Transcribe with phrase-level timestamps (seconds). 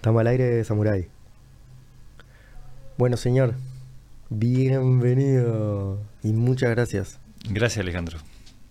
[0.00, 1.08] Estamos al aire, Samurai.
[2.96, 3.54] Bueno, señor,
[4.30, 7.18] bienvenido y muchas gracias.
[7.50, 8.18] Gracias, Alejandro.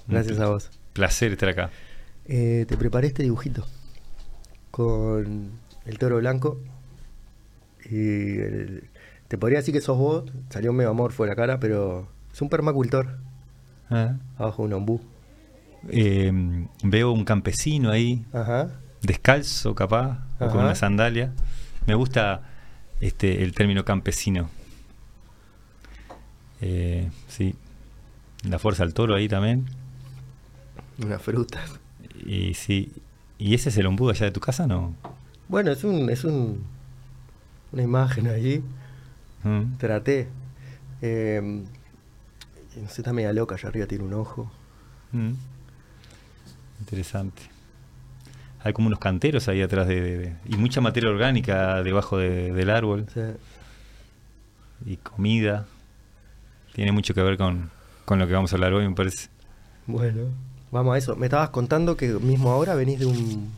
[0.08, 0.70] Gracias a vos.
[0.94, 1.70] Placer estar acá.
[2.26, 3.66] Eh, te preparé este dibujito
[4.72, 5.52] con
[5.86, 6.60] el toro blanco
[7.90, 8.84] y el-
[9.28, 12.42] te podría decir que sos vos, salió un mega amor fue la cara, pero es
[12.42, 13.18] un permacultor
[13.90, 15.02] Ah, abajo de un ombú.
[15.90, 16.32] eh,
[16.84, 18.80] veo un campesino ahí, Ajá.
[19.02, 21.34] Descalzo capaz, o con una sandalia.
[21.86, 22.42] Me gusta
[23.00, 24.50] este el término campesino.
[26.62, 27.56] Eh, sí.
[28.44, 29.66] La fuerza del toro ahí también.
[31.04, 31.80] Unas frutas.
[32.26, 32.92] Y sí.
[33.38, 34.94] ¿Y ese es el ombú allá de tu casa, no?
[35.48, 36.64] Bueno, es un, es un
[37.72, 38.64] una imagen allí.
[39.44, 39.78] Mm.
[39.78, 40.28] Traté.
[41.02, 41.42] Eh,
[42.76, 44.52] no sé, está media loca, allá arriba tiene un ojo.
[45.12, 45.34] Mm.
[46.80, 47.42] Interesante.
[48.64, 52.52] Hay como unos canteros ahí atrás de, de- de- y mucha materia orgánica debajo de-
[52.54, 53.34] del árbol sea,
[54.86, 55.66] y comida.
[56.74, 57.70] Tiene mucho que ver con,
[58.06, 59.30] con lo que vamos a hablar hoy, me parece.
[59.88, 60.24] bueno,
[60.72, 61.16] vamos a eso.
[61.16, 63.50] Me estabas contando que mismo ahora venís de un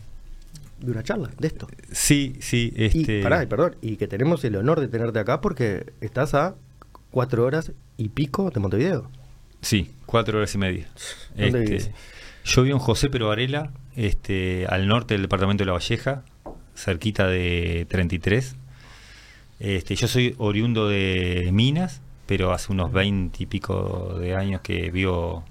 [0.80, 1.68] de una charla, de esto.
[1.92, 3.20] Sí, sí, este.
[3.20, 6.56] Y, pará, perdón, y que tenemos el honor de tenerte acá porque estás a
[7.12, 9.10] cuatro horas y pico de Montevideo.
[9.62, 10.88] Sí, cuatro horas y media.
[11.36, 11.94] ¿Dónde Este,
[12.46, 16.24] yo vivo en José Pero Varela, este, al norte del departamento de La Valleja,
[16.76, 18.56] cerquita de 33.
[19.60, 24.90] Este, yo soy oriundo de Minas, pero hace unos 20 y pico de años que
[24.90, 25.44] vivo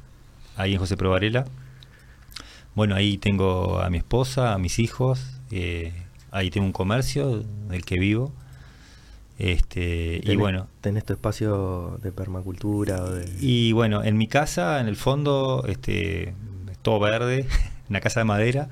[0.56, 1.44] ahí en José Pero Varela.
[2.74, 5.92] Bueno, ahí tengo a mi esposa, a mis hijos, eh,
[6.30, 8.32] ahí tengo un comercio del que vivo.
[9.38, 13.26] Este, y bueno, Tenés tu espacio de permacultura o de...
[13.40, 16.34] y bueno, en mi casa, en el fondo, este,
[16.70, 17.46] es todo verde,
[17.90, 18.68] una casa de madera,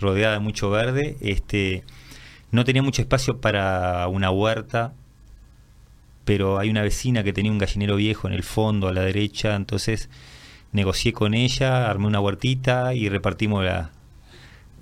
[0.00, 1.16] rodeada de mucho verde.
[1.20, 1.84] Este,
[2.50, 4.94] no tenía mucho espacio para una huerta,
[6.24, 9.56] pero hay una vecina que tenía un gallinero viejo en el fondo, a la derecha,
[9.56, 10.08] entonces
[10.72, 13.90] negocié con ella, armé una huertita y repartimos la,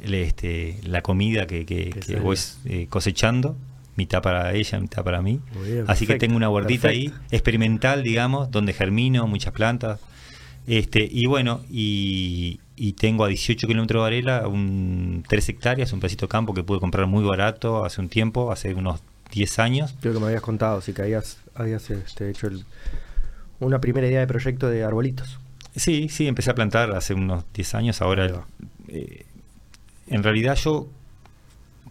[0.03, 3.57] el, este, la comida que, que, voy eh, cosechando,
[3.97, 5.41] mitad para ella, mitad para mí.
[5.65, 10.01] Bien, Así que tengo una huertita ahí, experimental, digamos, donde germino muchas plantas.
[10.67, 16.01] Este, y bueno, y, y tengo a 18 kilómetros de Varela, un 3 hectáreas, un
[16.01, 19.01] pedacito de campo que pude comprar muy barato hace un tiempo, hace unos
[19.31, 19.95] 10 años.
[20.01, 22.65] Creo que me habías contado, sí que habías, habías este, hecho el-
[23.61, 25.39] una primera idea de proyecto de arbolitos.
[25.77, 28.03] Sí, sí, empecé a plantar hace unos 10 años.
[28.03, 28.47] Ahora,
[28.89, 29.27] eh,
[30.09, 30.89] en realidad yo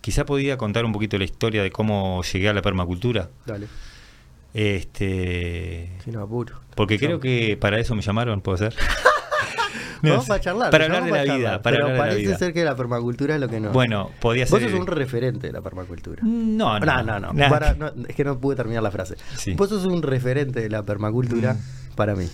[0.01, 3.29] quizá podía contar un poquito la historia de cómo llegué a la permacultura.
[3.45, 3.67] Dale,
[4.53, 6.59] Este, sin apuro.
[6.75, 8.75] porque creo que para eso me llamaron, ¿puedo ser?
[10.01, 10.33] Vamos sé.
[10.33, 10.71] a charlar.
[10.71, 11.61] Para hablar de la vida.
[11.61, 13.71] Para pero parece ser que la permacultura es lo que no.
[13.71, 14.69] Bueno, podía Vos ser.
[14.69, 16.21] sos un referente de la permacultura.
[16.23, 16.85] No, no.
[17.03, 17.49] No, no, no.
[17.49, 19.15] Para- no, es que no pude terminar la frase.
[19.37, 19.53] Sí.
[19.53, 21.95] Vos sos un referente de la permacultura Mm.
[21.95, 22.27] para mí.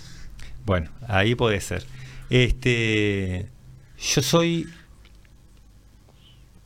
[0.66, 1.84] Bueno, ahí puede ser.
[2.30, 3.48] Este,
[3.98, 4.68] yo soy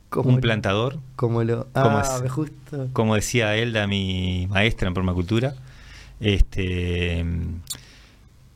[0.09, 1.67] Como un plantador, Como lo.
[1.73, 2.89] ¿Cómo Ah, justo.
[2.93, 5.55] como decía Elda, mi maestra en permacultura.
[6.19, 7.25] Este,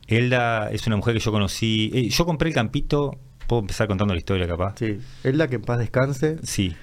[0.08, 1.90] Elda es una mujer que yo conocí.
[1.94, 3.18] eh, yo compré el campito.
[3.46, 4.74] Puedo empezar contando la historia, capaz.
[4.78, 4.98] Sí.
[5.24, 6.36] Es la que en paz descanse.
[6.42, 6.74] Sí,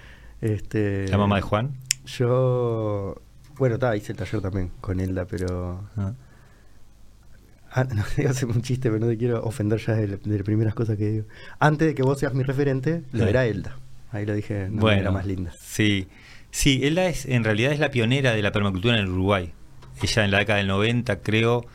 [0.41, 1.07] Este.
[1.09, 1.75] la mamá de Juan.
[2.05, 3.15] Yo.
[3.57, 5.87] Bueno, está, hice el taller también con Elda, pero.
[5.97, 6.13] Ah.
[7.71, 10.43] Ah, no, a hacer un chiste, pero no te quiero ofender ya de, de las
[10.43, 11.25] primeras cosas que digo.
[11.59, 13.77] Antes de que vos seas mi referente, lo era Elda.
[14.11, 15.53] Ahí lo dije una bueno, manera más linda.
[15.59, 16.07] Sí,
[16.51, 19.51] sí, Elda es, en realidad es la pionera de la permacultura en el Uruguay.
[20.01, 21.65] Ella en la década del 90, creo,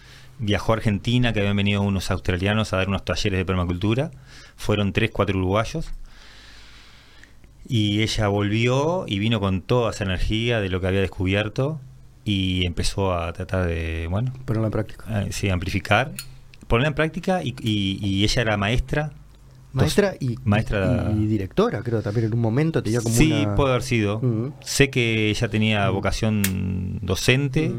[0.40, 4.10] viajó a Argentina, que habían venido unos australianos a dar unos talleres de permacultura.
[4.56, 5.90] Fueron tres, cuatro uruguayos.
[7.68, 11.80] Y ella volvió y vino con toda esa energía de lo que había descubierto
[12.24, 15.22] y empezó a tratar de, bueno, Pero en práctica.
[15.22, 16.12] eh, sí, amplificar,
[16.66, 19.12] ponerla en práctica y, y- y ella era maestra.
[19.72, 23.54] Maestra y, maestra- y, directora, creo también en un momento tenía como sí, una...
[23.54, 24.20] puede haber sido.
[24.64, 27.72] Sé que ella tenía vocación docente.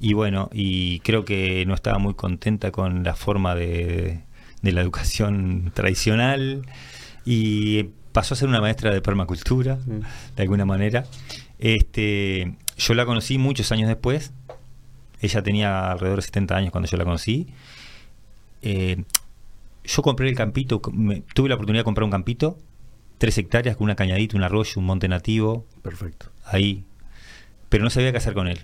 [0.00, 4.20] Y bueno, y creo que no estaba muy contenta con la forma de,
[4.62, 6.62] de la educación tradicional
[7.24, 9.90] y pasó a ser una maestra de permacultura, Sí.
[10.36, 11.04] de alguna manera.
[11.58, 14.32] Este, yo la conocí muchos años después.
[15.20, 17.46] Ella tenía alrededor de 70 años cuando yo la conocí.
[18.62, 19.02] Eh,
[19.84, 22.58] yo compré el campito, me- tuve la oportunidad de comprar un campito,
[23.18, 26.26] tres hectáreas con una cañadita, un arroyo, un monte nativo, Perfecto.
[26.44, 26.84] ahí.
[27.68, 28.60] Pero no sabía qué hacer con él.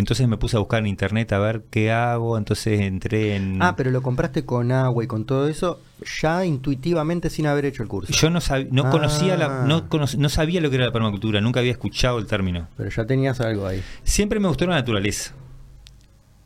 [0.00, 3.62] Entonces me puse a buscar en internet a ver qué hago, entonces entré en...
[3.62, 5.80] Ah, pero lo compraste con agua y con todo eso
[6.20, 8.12] ya intuitivamente sin haber hecho el curso.
[8.12, 9.64] Yo no, sab- no conocía la, Ah.
[9.66, 12.66] no, cono- no sabía lo que era la permacultura, nunca había escuchado el término.
[12.76, 13.82] Pero ya tenías algo ahí.
[14.02, 15.32] Siempre me gustó la naturaleza.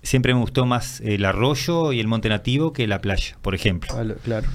[0.02, 3.90] Siempre me gustó más el arroyo y el monte nativo que la playa, por ejemplo.
[3.94, 4.46] Ah, Claro.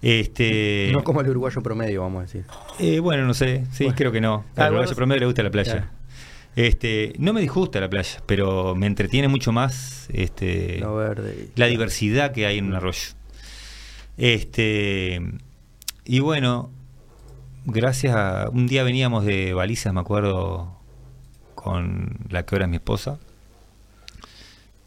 [0.00, 2.44] Este, No como el uruguayo promedio, vamos a decir.
[2.80, 3.96] eh, bueno, no sé, sí, Bueno.
[3.96, 4.34] creo que no.
[4.56, 5.72] Ah, Al bueno, uruguayo promedio le gusta la playa.
[5.72, 5.86] Claro.
[6.54, 11.48] Este, no me disgusta la playa, pero me entretiene mucho más este, verde.
[11.56, 13.00] la diversidad que hay en un arroyo.
[14.18, 15.20] Este,
[16.04, 16.70] y bueno,
[17.64, 18.50] gracias a.
[18.50, 20.76] Un día veníamos de balizas, me acuerdo,
[21.54, 23.18] con la que ahora es mi esposa.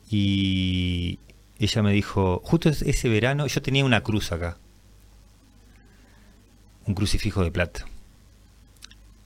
[0.10, 1.18] Y
[1.58, 4.58] ella me dijo: Justo es- ese verano, yo tenía una cruz acá.
[6.86, 7.86] Un crucifijo de plata.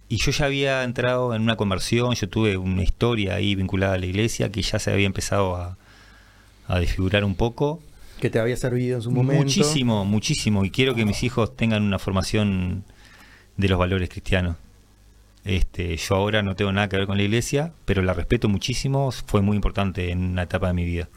[0.09, 3.97] Y yo ya había entrado en una conversión, yo tuve una historia ahí vinculada a
[3.99, 5.77] la iglesia que ya se había empezado a,
[6.67, 7.79] a desfigurar un poco.
[8.19, 9.43] Que te había servido en su momento.
[9.43, 10.65] Muchísimo, muchísimo.
[10.65, 12.83] Y quiero que mis hijos tengan una formación
[13.55, 14.55] de los valores cristianos.
[15.45, 19.11] Este, yo ahora no tengo nada que ver con la iglesia, pero la respeto muchísimo,
[19.11, 21.07] fue muy importante en una etapa de mi vida.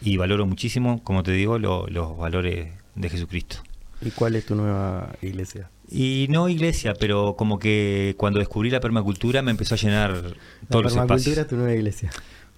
[0.00, 3.58] Y valoro muchísimo, como te digo, lo- los valores de Jesucristo.
[4.00, 5.68] ¿Y cuál es tu nueva iglesia?
[5.94, 10.68] Y no iglesia, pero como que cuando descubrí la permacultura me empezó a llenar La
[10.70, 11.38] todos los permacultura espacios.
[11.38, 12.10] es tu nueva iglesia.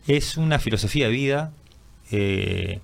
[0.06, 1.52] Es una filosofía de vida
[2.12, 2.78] eh,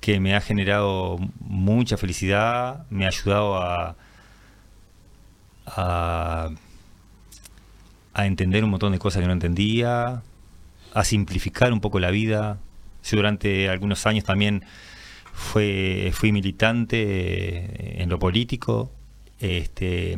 [0.00, 3.96] que me ha generado mucha felicidad, me ha ayudado a,
[5.66, 6.50] a,
[8.14, 10.22] a entender un montón de cosas que no entendía,
[10.94, 12.58] a simplificar un poco la vida.
[13.04, 14.64] Yo durante algunos años también
[15.32, 18.90] fue, fui militante en lo político.
[19.42, 20.16] Este,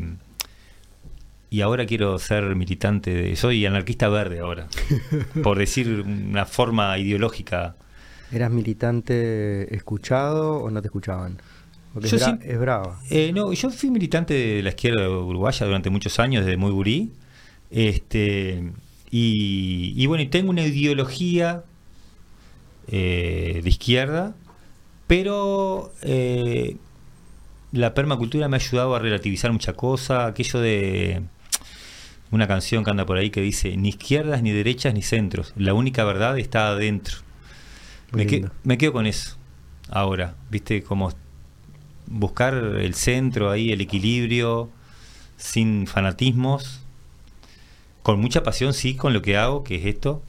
[1.50, 4.68] y ahora quiero ser militante, de, soy anarquista verde ahora,
[5.42, 7.76] por decir una forma ideológica.
[8.30, 11.38] ¿Eras militante escuchado o no te escuchaban?
[11.92, 13.00] Porque Yo es, bra- sí- es brava.
[13.08, 17.12] Eh, no, yo fui militante de la izquierda uruguaya durante muchos años, desde muy gurí.
[17.70, 18.72] Este,
[19.10, 21.62] y, y bueno, y tengo una ideología
[22.88, 24.34] eh, de izquierda,
[25.06, 26.76] pero eh,
[27.74, 30.26] la permacultura me ha ayudado a relativizar mucha cosa.
[30.26, 31.22] Aquello de
[32.30, 35.52] una canción que anda por ahí que dice, ni izquierdas, ni derechas, ni centros.
[35.56, 37.16] La única verdad está adentro.
[38.12, 38.52] Me, que- lindo.
[38.62, 39.36] me quedo con eso
[39.90, 40.82] ahora, ¿viste?
[40.82, 41.12] Como
[42.06, 44.70] buscar el centro ahí, el equilibrio,
[45.36, 46.80] sin fanatismos,
[48.02, 50.22] con mucha pasión, sí, con lo que hago, que es esto,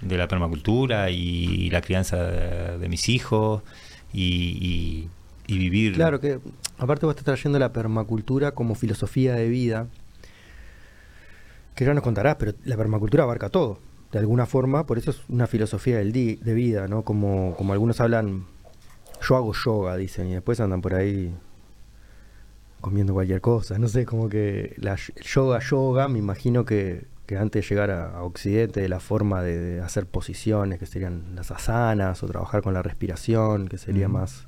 [0.00, 3.62] de la permacultura y la crianza de, de mis hijos
[4.12, 4.24] y,
[4.60, 5.08] y-
[5.46, 5.94] y vivir.
[5.94, 6.38] Claro que,
[6.78, 9.86] aparte vos estás trayendo la permacultura como filosofía de vida,
[11.74, 13.78] que ya nos contarás, pero la permacultura abarca todo,
[14.12, 17.02] de alguna forma, por eso es una filosofía del di- de vida, ¿no?
[17.02, 18.44] Como, como algunos hablan,
[19.26, 21.34] yo hago yoga, dicen, y después andan por ahí
[22.80, 27.62] comiendo cualquier cosa, no sé, como que la yoga, yoga, me imagino que, que antes
[27.64, 32.22] de llegar a, a Occidente, la forma de, de hacer posiciones, que serían las asanas,
[32.22, 34.46] o trabajar con la respiración, que sería más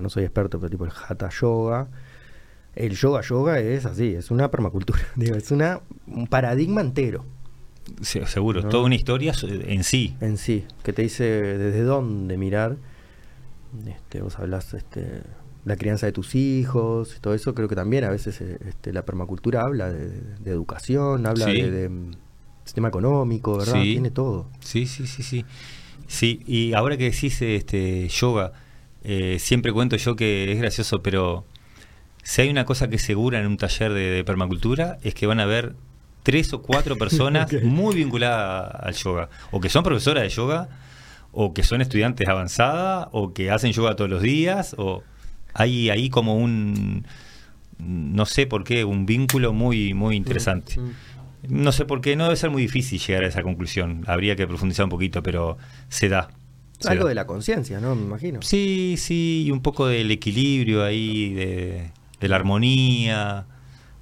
[0.00, 1.88] no soy experto, pero tipo el hatha yoga.
[2.74, 7.22] El yoga yoga es así, es una permacultura, digo, es una, un paradigma entero
[8.00, 8.68] Se- seguro, ¿no?
[8.70, 10.16] toda una historia so- en sí.
[10.22, 12.76] en sí, que te dice desde dónde mirar.
[13.86, 15.22] Este, vos hablas este,
[15.64, 19.04] la crianza de tus hijos, todo eso, creo que también a veces eh, este, la
[19.04, 21.60] permacultura habla de, de educación, habla Sí.
[21.62, 22.10] de, de, mm,
[22.64, 23.74] sistema económico, ¿verdad?
[23.74, 23.92] Sí.
[23.92, 24.48] Tiene todo.
[24.60, 25.44] Sí, sí, sí, sí.
[26.06, 28.52] Sí, y ahora que decís este yoga,
[29.04, 31.44] eh, siempre cuento yo que es gracioso, pero
[32.22, 35.26] si hay una cosa que es segura en un taller de, de permacultura es que
[35.26, 35.74] van a haber
[36.22, 40.68] tres o cuatro personas muy vinculadas al yoga, o que son profesoras de yoga,
[41.32, 45.02] o que son estudiantes avanzadas, o que hacen yoga todos los días, o
[45.54, 47.06] hay ahí como un,
[47.78, 50.78] no sé por qué, un vínculo muy, muy interesante.
[50.78, 50.92] Mm, mm.
[51.48, 54.04] No sé por qué, no debe ser muy difícil llegar a esa conclusión.
[54.06, 56.30] Habría que profundizar un poquito, pero se da.
[56.90, 57.94] Algo de la conciencia, ¿no?
[57.94, 58.42] Me imagino.
[58.42, 63.46] Sí, sí, y un poco del equilibrio ahí, de, de la armonía.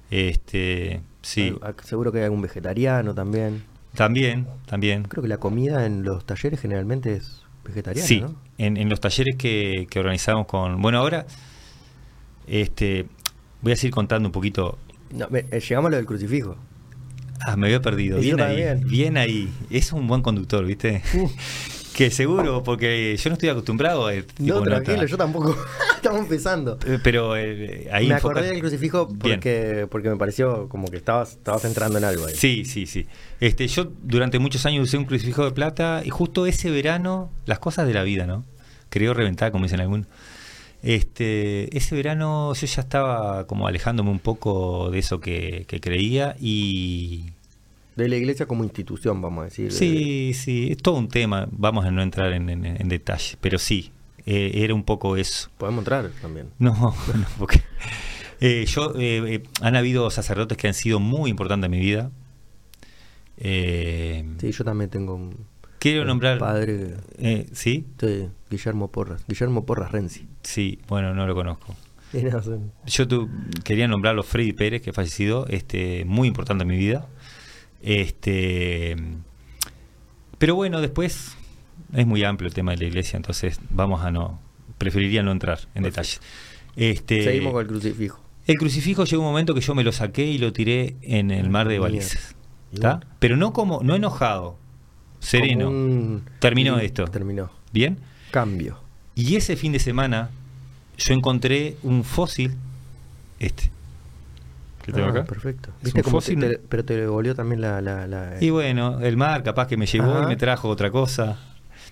[0.09, 3.63] Este, sí, Seguro que hay algún vegetariano también.
[3.95, 5.03] también, también.
[5.03, 8.35] Creo que la comida en los talleres generalmente es vegetariana, Sí, ¿no?
[8.57, 10.81] en, en los talleres que, que organizamos con...
[10.81, 11.25] Bueno, ahora,
[12.47, 13.05] este,
[13.61, 14.77] voy a seguir contando un poquito.
[15.11, 16.57] No, me- eh, llegamos a lo del crucifijo.
[17.39, 18.19] Ah, me había perdido.
[18.19, 19.51] Bien ahí, bien ahí.
[19.69, 21.01] Es un buen conductor, ¿viste?
[21.15, 21.29] Uh.
[21.95, 25.07] Que seguro, porque yo no estoy acostumbrado a este tipo No, tranquilo, nota.
[25.07, 25.57] yo tampoco.
[25.95, 26.77] estamos empezando.
[26.85, 29.35] Eh, Pero eh, ahí me acordé del crucifijo Bien.
[29.35, 32.35] porque, porque me pareció como que estabas, estabas entrando en algo ahí.
[32.35, 33.07] Sí, sí, sí.
[33.39, 37.59] Este, yo durante muchos años usé un crucifijo de plata y justo ese verano, las
[37.59, 38.43] cosas de la vida, ¿no?
[38.89, 40.07] Creo reventar, como dicen algunos.
[40.83, 46.35] Este, ese verano yo ya estaba como alejándome un poco de eso que, que creía
[46.39, 47.31] y
[47.95, 49.71] De la iglesia como institución, vamos a decir.
[49.71, 51.47] sí, sí, es todo un tema.
[51.51, 53.91] Vamos a no entrar en, en- en detalle, pero sí,
[54.25, 55.49] eh, era un poco eso.
[55.57, 56.47] Podemos entrar también.
[56.59, 57.61] No, no, porque
[58.39, 62.11] eh, yo eh, eh, han habido sacerdotes que han sido muy importantes en mi vida.
[63.37, 65.35] Eh, Sí, yo también tengo un
[65.79, 66.37] quiero nombrar.
[66.37, 69.23] padre, eh, sí, sí, Guillermo Porras.
[69.27, 70.27] Guillermo Porras Renzi.
[70.43, 71.75] sí, bueno, no lo conozco.
[72.87, 73.29] Yo tu-
[73.63, 77.07] quería nombrarlo Freddy Pérez, que ha fallecido, este, muy importante en mi vida.
[77.83, 78.95] Este,
[80.37, 81.35] pero bueno, después
[81.93, 84.39] es muy amplio el tema de la iglesia, entonces vamos a no,
[84.77, 86.21] preferiría no entrar en detalles.
[86.75, 88.19] Este, Seguimos con el crucifijo.
[88.47, 91.49] El crucifijo llegó un momento que yo me lo saqué y lo tiré en el
[91.49, 92.35] mar de balizas.
[92.73, 93.01] ¿Está?
[93.19, 94.57] Pero no como, no enojado,
[95.19, 95.69] sereno.
[95.69, 97.05] Un- Terminó esto.
[97.05, 97.51] Terminó.
[97.73, 97.97] ¿Bien?
[98.31, 98.79] Cambio.
[99.13, 100.29] Y ese fin de semana
[100.97, 102.53] yo encontré un fósil,
[103.39, 103.69] este.
[104.81, 105.23] Que tengo Ah, acá.
[105.25, 105.71] Perfecto.
[105.81, 107.81] ¿Viste un cómo te- pero te devolvió también la...
[107.81, 110.23] la, la- Y bueno, el mar capaz que me llevó Ajá.
[110.23, 111.37] y me trajo otra cosa.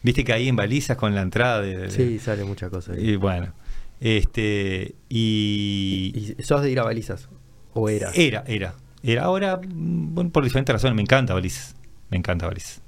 [0.03, 1.77] Viste que ahí en balizas con la entrada de...
[1.77, 2.93] de- Sí, sale mucha cosa.
[2.93, 3.09] ahí.
[3.11, 3.53] Y bueno,
[3.99, 4.95] este...
[5.09, 6.35] Y...
[6.37, 7.27] ¿Y sos de ir a balizas?
[7.73, 8.11] ¿O era?
[8.15, 8.73] Era, era.
[9.03, 11.75] Era ahora, mm, bueno, por diferentes razones, me encanta balizas.
[12.09, 12.81] Me encanta balizas.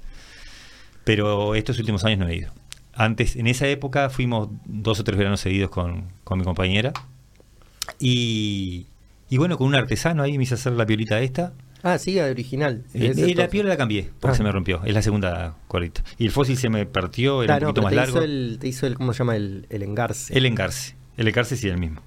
[1.04, 2.52] Pero estos últimos años no he ido.
[2.94, 6.92] Antes, en esa época, fuimos dos o tres veranos seguidos con, con mi compañera.
[7.98, 8.86] Y,
[9.32, 11.52] y bueno, con un artesano ahí me hice hacer la piolita esta.
[11.82, 12.84] Ah, sí, original.
[12.94, 13.50] Eh, Es y la esto.
[13.50, 14.36] piola la cambié, porque Ah.
[14.36, 14.82] se me rompió.
[14.84, 16.04] Es la segunda cuerdita.
[16.18, 18.16] Y el fósil se me partió, era Ah, un poquito más te largo.
[18.18, 19.34] Hizo el, te hizo el, ¿cómo se llama?
[19.36, 20.36] El, el engarce.
[20.36, 20.94] El engarce.
[21.16, 22.00] El engarce sí el mismo.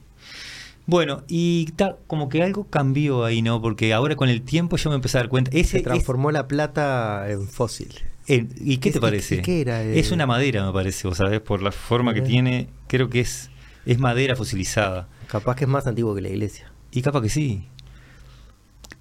[0.85, 3.59] Bueno, y ta- como que algo cambió ahí, ¿no?
[3.61, 5.49] Porque ahora con el tiempo yo me empecé a dar cuenta.
[5.51, 7.89] Ese, Se transformó la plata en fósil.
[8.27, 9.41] en- ¿Y qué Es- te parece?
[9.41, 9.99] qué era, eh?
[9.99, 12.69] Es una madera, me parece, vos sabés, por la forma que tiene.
[12.87, 13.49] Creo que es,
[13.85, 15.07] es madera fosilizada.
[15.27, 16.71] Capaz que es más antiguo que la iglesia.
[16.95, 17.63] Y capaz que sí.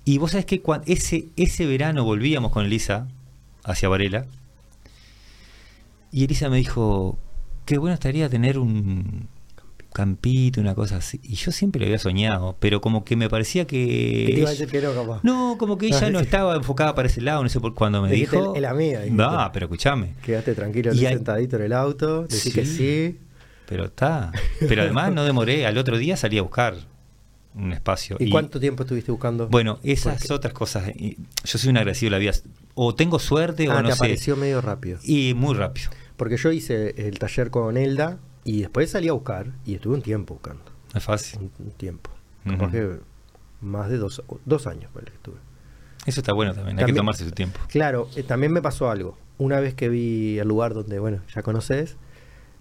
[0.05, 3.09] Y vos sabés que cuan- ese, ese verano volvíamos con Elisa
[3.65, 4.27] hacia Varela.
[6.13, 7.19] Y Elisa me dijo,
[7.65, 9.29] qué bueno estaría tener un
[9.93, 11.21] campito, una cosa así.
[11.23, 14.25] Y yo siempre lo había soñado, pero como que me parecía que...
[14.27, 15.21] ¿Qué te iba a decir que no, capaz?
[15.23, 18.11] No, como que ella no estaba enfocada para ese lado, no sé por cuándo me
[18.11, 18.55] Dijiste, dijo.
[18.57, 19.03] "Es la mía".
[19.11, 20.15] No, pero escúchame.
[20.23, 22.23] Quedaste tranquilo Y ahí sentadito en el auto.
[22.27, 22.77] Decís que Sí.
[22.77, 23.19] sí.
[23.67, 24.31] Pero está.
[24.69, 26.75] Pero además no demoré, al otro día salí a buscar
[27.55, 28.17] un espacio.
[28.19, 29.49] ¿Y, cuánto tiempo estuviste buscando?
[29.49, 30.89] Bueno, esas otras cosas.
[30.89, 32.33] y Yo soy un agradecido de la vida.
[32.75, 33.99] O tengo suerte ah, o no te sé.
[34.05, 34.99] apareció medio rápido.
[35.03, 35.91] Y muy rápido.
[36.17, 40.03] Porque yo hice el taller con Elda y después salí a buscar y estuve un
[40.03, 40.65] tiempo buscando.
[40.95, 41.41] Es fácil.
[41.41, 42.11] Un, un tiempo.
[42.71, 42.99] Que
[43.61, 45.37] más de dos, dos años fue el que estuve.
[46.07, 46.79] Eso está bueno también.
[46.79, 47.59] Hay que tomarse su tiempo.
[47.69, 49.17] Claro, eh, también me pasó algo.
[49.39, 51.97] Una vez que vi el lugar donde, bueno, ya conoces,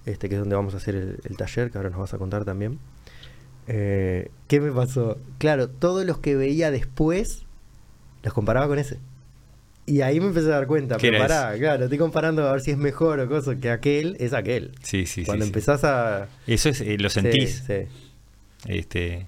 [0.05, 2.17] este, que es donde vamos a hacer el, el taller, que ahora nos vas a
[2.17, 2.79] contar también.
[3.67, 5.17] Eh, ¿Qué me pasó?
[5.37, 7.43] Claro, todos los que veía después
[8.23, 8.99] los comparaba con ese.
[9.85, 12.61] Y ahí me empecé a dar cuenta, ¿Qué pero pará, claro, estoy comparando a ver
[12.61, 14.71] si es mejor o cosa que aquel, es aquel.
[14.81, 15.53] Sí, sí, Cuando sí, sí.
[15.53, 16.27] empezás a...
[16.47, 17.63] Eso es, eh, lo sentís.
[17.67, 17.73] sí,
[18.67, 19.27] Este,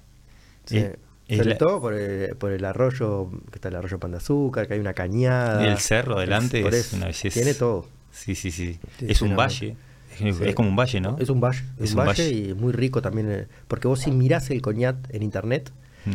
[0.66, 0.78] sí.
[0.78, 4.12] es- es Sobre la- todo por el, por el arroyo, que está el arroyo Pan
[4.12, 5.66] de Azúcar, que hay una cañada.
[5.68, 7.34] El cerro adelante es una belleza.
[7.34, 7.88] Tiene todo.
[8.12, 8.80] Sí, sí, sí.
[9.02, 9.76] Es un valle.
[10.20, 11.18] Es, como un valle, ¿no?
[11.20, 12.50] Es un valle, Es un un valle, valle.
[12.50, 13.30] y muy rico también.
[13.32, 15.72] eh, Porque vos si mirás el coñat en internet,
[16.06, 16.12] Mm.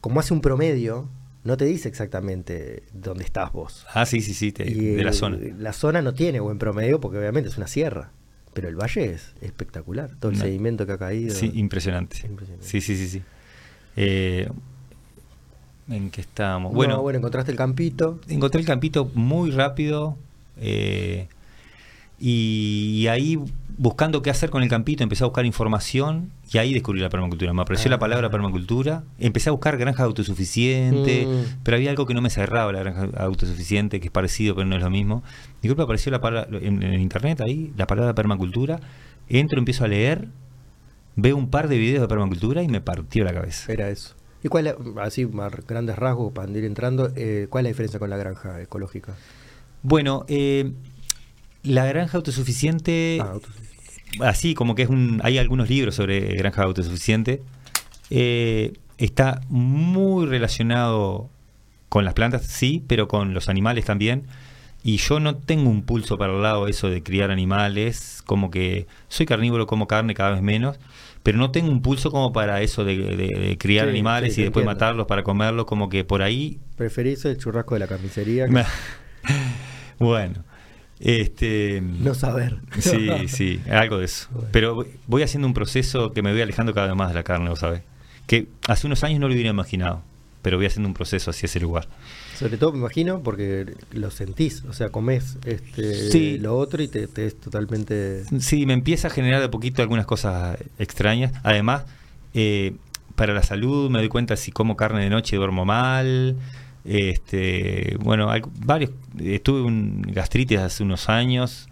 [0.00, 1.08] como hace un promedio,
[1.44, 3.86] no te dice exactamente dónde estás vos.
[3.92, 4.52] Ah, sí, sí, sí.
[4.52, 5.38] te- Y, de la zona.
[5.58, 8.10] La zona no tiene buen promedio porque obviamente es una sierra.
[8.52, 10.10] Pero el valle es espectacular.
[10.20, 10.44] Todo el No.
[10.44, 11.34] sedimento que ha caído.
[11.34, 12.18] Sí, impresionante.
[12.24, 12.66] Impresionante.
[12.66, 13.22] Sí, sí, sí, sí.
[13.96, 14.48] Eh,
[15.88, 16.72] ¿En qué estábamos?
[16.72, 18.20] No, Bueno, bueno, encontraste el campito.
[18.28, 20.16] encontré el campito muy rápido
[20.56, 21.28] eh,
[22.18, 23.38] y, y ahí
[23.76, 27.52] buscando qué hacer con el campito empecé a buscar información y ahí descubrí la permacultura.
[27.52, 27.98] Me apareció la Ah.
[27.98, 29.02] palabra permacultura.
[29.18, 31.60] Empecé a buscar granja autosuficiente, Mm.
[31.64, 34.76] pero había algo que no me cerraba la granja autosuficiente, que es parecido pero no
[34.76, 35.22] es lo mismo.
[35.62, 38.78] Golpe apareció la palabra, en, en internet ahí, la palabra permacultura.
[39.28, 40.28] Entro, empiezo a leer,
[41.16, 43.72] veo un par de videos de permacultura y me partió la cabeza.
[43.72, 44.14] Era eso.
[44.42, 48.10] ¿Y cuál así, a grandes rasgos, para ir entrando, eh, cuál es la diferencia con
[48.10, 49.14] la granja ecológica?
[49.82, 50.72] Bueno, eh,
[51.64, 54.24] la granja autosuficiente, Ah, autosuficiente.
[54.24, 57.42] así como que es un, hay algunos libros sobre granja autosuficiente,
[58.10, 61.30] eh, está muy relacionado
[61.88, 64.24] con las plantas, sí, pero con los animales también.
[64.86, 68.86] Y yo no tengo un pulso para el lado eso de criar animales, como que
[69.08, 70.78] soy carnívoro, como carne cada vez menos,
[71.22, 74.40] pero no tengo un pulso como para eso de, de- de criar Sí, animales sí,
[74.42, 74.78] y después entiendo.
[74.78, 78.52] matarlos para comerlos, como que por ahí Preferís el churrasco de la carnicería que
[79.98, 80.44] bueno,
[81.00, 82.58] este no saber.
[82.78, 84.28] Sí, sí, algo de eso.
[84.32, 84.48] Bueno.
[84.52, 87.48] Pero voy- haciendo un proceso que me voy alejando cada vez más de la carne,
[87.50, 87.82] ¿vos sabés?
[88.26, 90.02] Que hace unos años no lo hubiera imaginado,
[90.42, 91.88] pero voy haciendo un proceso hacia ese lugar.
[92.38, 96.38] Sobre todo me imagino porque lo sentís, o sea, comés este, Sí.
[96.38, 98.24] lo otro y te, te es totalmente...
[98.40, 101.32] Sí, me empieza a generar de poquito algunas cosas extrañas.
[101.44, 101.84] Además,
[102.34, 102.74] eh,
[103.14, 106.36] para la salud me doy cuenta si como carne de noche duermo mal.
[106.84, 108.90] Este, bueno, algo- varios.
[109.18, 111.68] Estuve un gastritis hace unos años.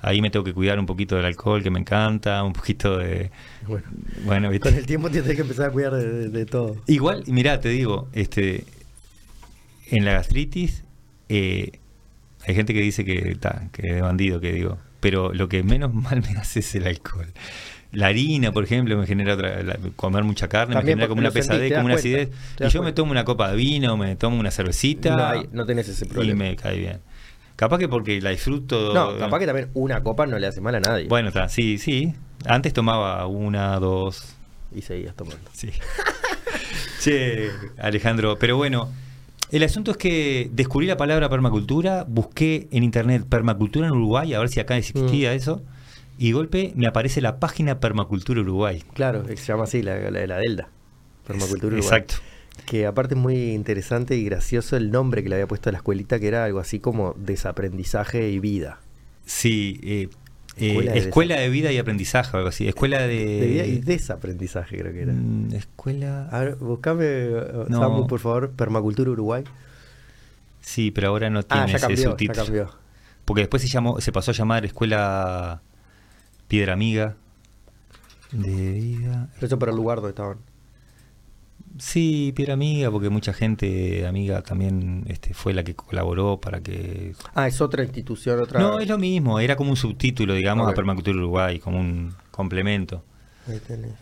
[0.00, 3.30] Ahí me tengo que cuidar un poquito del alcohol que me encanta, un poquito de.
[3.66, 3.86] Bueno,
[4.24, 4.68] Bueno, ¿viste?
[4.70, 6.76] con el tiempo tienes que empezar a cuidar de, de- de todo.
[6.86, 8.64] Igual, mirá, te digo, este,
[9.90, 10.82] en la gastritis
[11.28, 11.72] eh,
[12.46, 15.94] hay gente que dice que ta, que de bandido, que digo, pero lo que menos
[15.94, 17.28] mal me hace es el alcohol.
[17.92, 21.20] La harina, por ejemplo, me genera otra, la- comer mucha carne, También me genera como
[21.20, 22.30] una pesadez, como una acidez.
[22.58, 25.66] Y yo me tomo una copa de vino, me tomo una cervecita No, hay- no
[25.66, 26.44] tenés ese y problema.
[26.44, 27.00] me cae bien.
[27.56, 28.94] Capaz que porque la disfruto.
[28.94, 31.06] No, capaz que también una copa no le hace mal a nadie.
[31.06, 32.14] Bueno, está, sí, sí.
[32.46, 34.34] Antes tomaba una, dos,
[34.74, 35.50] Y seguías tomando.
[35.52, 35.70] Sí.
[37.00, 38.88] che, Alejandro, pero bueno,
[39.50, 44.38] el asunto es que descubrí la palabra permacultura, busqué en internet permacultura en Uruguay, a
[44.38, 45.34] ver si acá existía Mm.
[45.36, 45.62] eso,
[46.22, 48.82] y de golpe me aparece la página Permacultura Uruguay.
[48.94, 50.68] Claro, se llama así, la, la de la Delda.
[51.26, 52.00] Permacultura Es- Uruguay.
[52.00, 52.14] Exacto.
[52.66, 55.78] Que aparte es muy interesante y gracioso el nombre que le había puesto a la
[55.78, 58.78] escuelita, que era algo así como desaprendizaje y vida.
[59.24, 60.08] Sí, eh,
[60.58, 62.68] eh, Escuela escuela, de vida y aprendizaje, algo así.
[62.68, 63.06] Escuela de.
[63.40, 65.12] De vida y desaprendizaje creo que era.
[65.12, 66.28] Mm, escuela.
[66.30, 67.30] A ver, buscame,
[67.68, 67.80] No.
[67.80, 69.44] Samu, por favor, Permacultura Uruguay.
[70.60, 72.70] Sí, pero ahora no tiene Ah, ya ese cambió, ya cambió.
[73.24, 75.62] Porque después se llamó, se pasó a llamar Escuela
[76.52, 77.16] Piedra Amiga.
[78.30, 79.30] De vida.
[79.36, 80.36] Pero eso para el lugar donde estaban.
[81.78, 87.14] Sí, Piedra Amiga, porque mucha gente amiga también este, fue la que colaboró para que...
[87.34, 88.60] Ah, es otra institución, otra...
[88.60, 93.02] No, es lo mismo, era como un subtítulo, digamos, a Permacultura Uruguay, como un complemento.
[93.48, 93.92] Ahí tenés.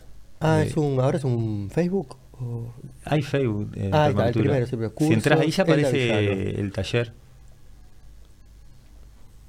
[0.40, 2.16] Ah, Eh, es un, ahora es un Facebook.
[2.32, 3.70] o- Hay Facebook.
[3.76, 7.12] eh, Ah, está, el primero, sí, pero si entras ahí ya cursos aparece el taller.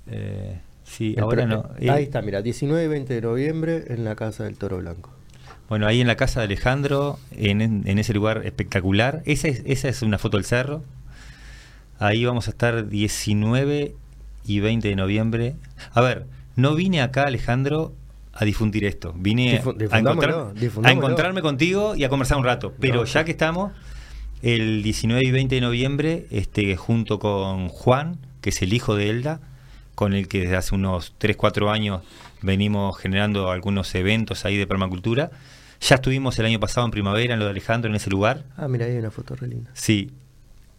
[0.05, 0.59] Eh,
[0.91, 1.69] sí, El ahora pre- no.
[1.79, 5.09] Eh, Ahí está, mira, 19 y 20 de noviembre en la Casa del Toro Blanco.
[5.69, 9.21] Bueno, ahí en la casa de Alejandro, en, en ese lugar espectacular.
[9.25, 10.83] Esa es, esa es una foto del cerro.
[11.99, 13.95] Ahí vamos a estar 19
[14.45, 15.55] y 20 de noviembre.
[15.93, 16.25] A ver,
[16.55, 17.93] no vine acá, Alejandro,
[18.33, 19.13] a difundir esto.
[19.17, 20.53] Vine Difu- a, encontrar-
[20.91, 22.73] encontrarme contigo y a conversar un rato.
[22.79, 23.71] Pero No, ya que estamos,
[24.41, 29.09] el 19 y 20 de noviembre, este, junto con Juan, que es el hijo de
[29.09, 29.39] Elda,
[29.95, 32.01] con el que desde hace unos 3, 4 años
[32.41, 35.31] venimos generando algunos eventos ahí de permacultura.
[35.81, 38.43] Ya estuvimos el año pasado en primavera en lo de Alejandro, en ese lugar.
[38.57, 39.71] Ah, mira, ahí hay una foto re linda.
[39.73, 40.11] Sí.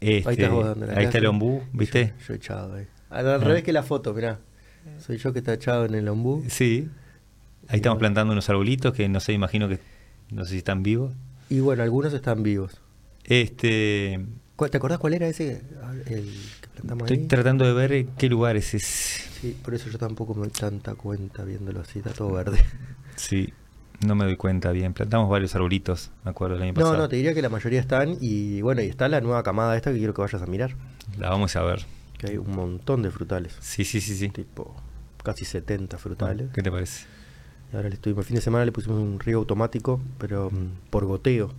[0.00, 2.14] Este, ahí vos dando la ahí está el ombú, ¿viste?
[2.20, 2.86] Yo, yo echado ahí.
[3.10, 3.44] Al, al Ah.
[3.44, 4.38] revés que la foto, mirá.
[4.98, 6.44] Soy yo que está echado en el ombú.
[6.48, 6.88] Sí.
[7.68, 7.98] Ahí Y estamos bueno.
[7.98, 9.78] plantando unos arbolitos que no sé, imagino que
[10.30, 11.12] no sé si están vivos.
[11.50, 12.80] Y bueno, algunos están vivos.
[13.24, 14.20] Este,
[14.56, 15.62] ¿Cuál- ¿Te acordás cuál era ese?
[15.82, 16.28] Ah, El
[16.76, 17.26] estoy ahí.
[17.26, 19.28] tratando de ver qué lugar es ese.
[19.40, 22.58] Sí, por eso yo tampoco me doy tanta cuenta viéndolo así, está todo verde.
[23.16, 23.52] Sí,
[24.06, 24.94] no me doy cuenta bien.
[24.94, 26.92] Plantamos varios arbolitos, me acuerdo el año pasado.
[26.94, 29.76] No, no, te diría que la mayoría están y bueno, y está la nueva camada
[29.76, 30.74] esta que quiero que vayas a mirar,
[31.18, 31.84] La vamos a ver.
[32.18, 34.28] que hay un montón de frutales, Sí, sí, sí, sí.
[34.30, 34.74] tipo
[35.22, 36.50] casi 70 frutales.
[36.52, 37.06] ¿Qué te parece?
[37.72, 40.88] Y ahora le estuvimos, el fin de semana le pusimos un río automático, pero mm,
[40.90, 41.52] por goteo.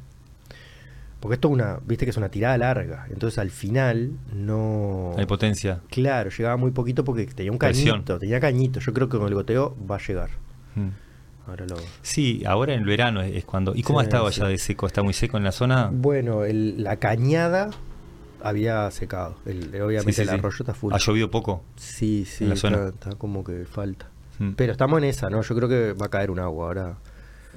[1.24, 5.16] Porque esto es una, viste que es una tirada larga, entonces al final no...
[5.18, 5.80] Hay potencia.
[5.90, 7.94] Claro, llegaba muy poquito porque tenía un Presión.
[8.00, 8.82] cañito, tenía cañito.
[8.82, 10.32] Yo creo que con el goteo va a llegar.
[10.76, 10.90] Mm.
[11.48, 11.78] Ahora lo...
[12.02, 13.74] Sí, ahora en el verano es, cuando.
[13.74, 14.42] ¿Y cómo ha Sí, estado sí.
[14.42, 14.86] allá de seco?
[14.86, 15.90] ¿Está muy seco en la zona?
[15.94, 17.70] Bueno, el- la cañada
[18.42, 19.38] había secado.
[19.46, 20.94] El, obviamente Sí, el arroyo está full.
[20.94, 21.64] ¿Ha llovido poco?
[21.78, 22.88] Sí, sí, en la está, zona?
[22.90, 24.08] está como que falta.
[24.40, 24.52] Mm.
[24.58, 25.42] Pero estamos en esa, ¿no?
[25.42, 26.98] Yo creo que va a caer un agua ahora.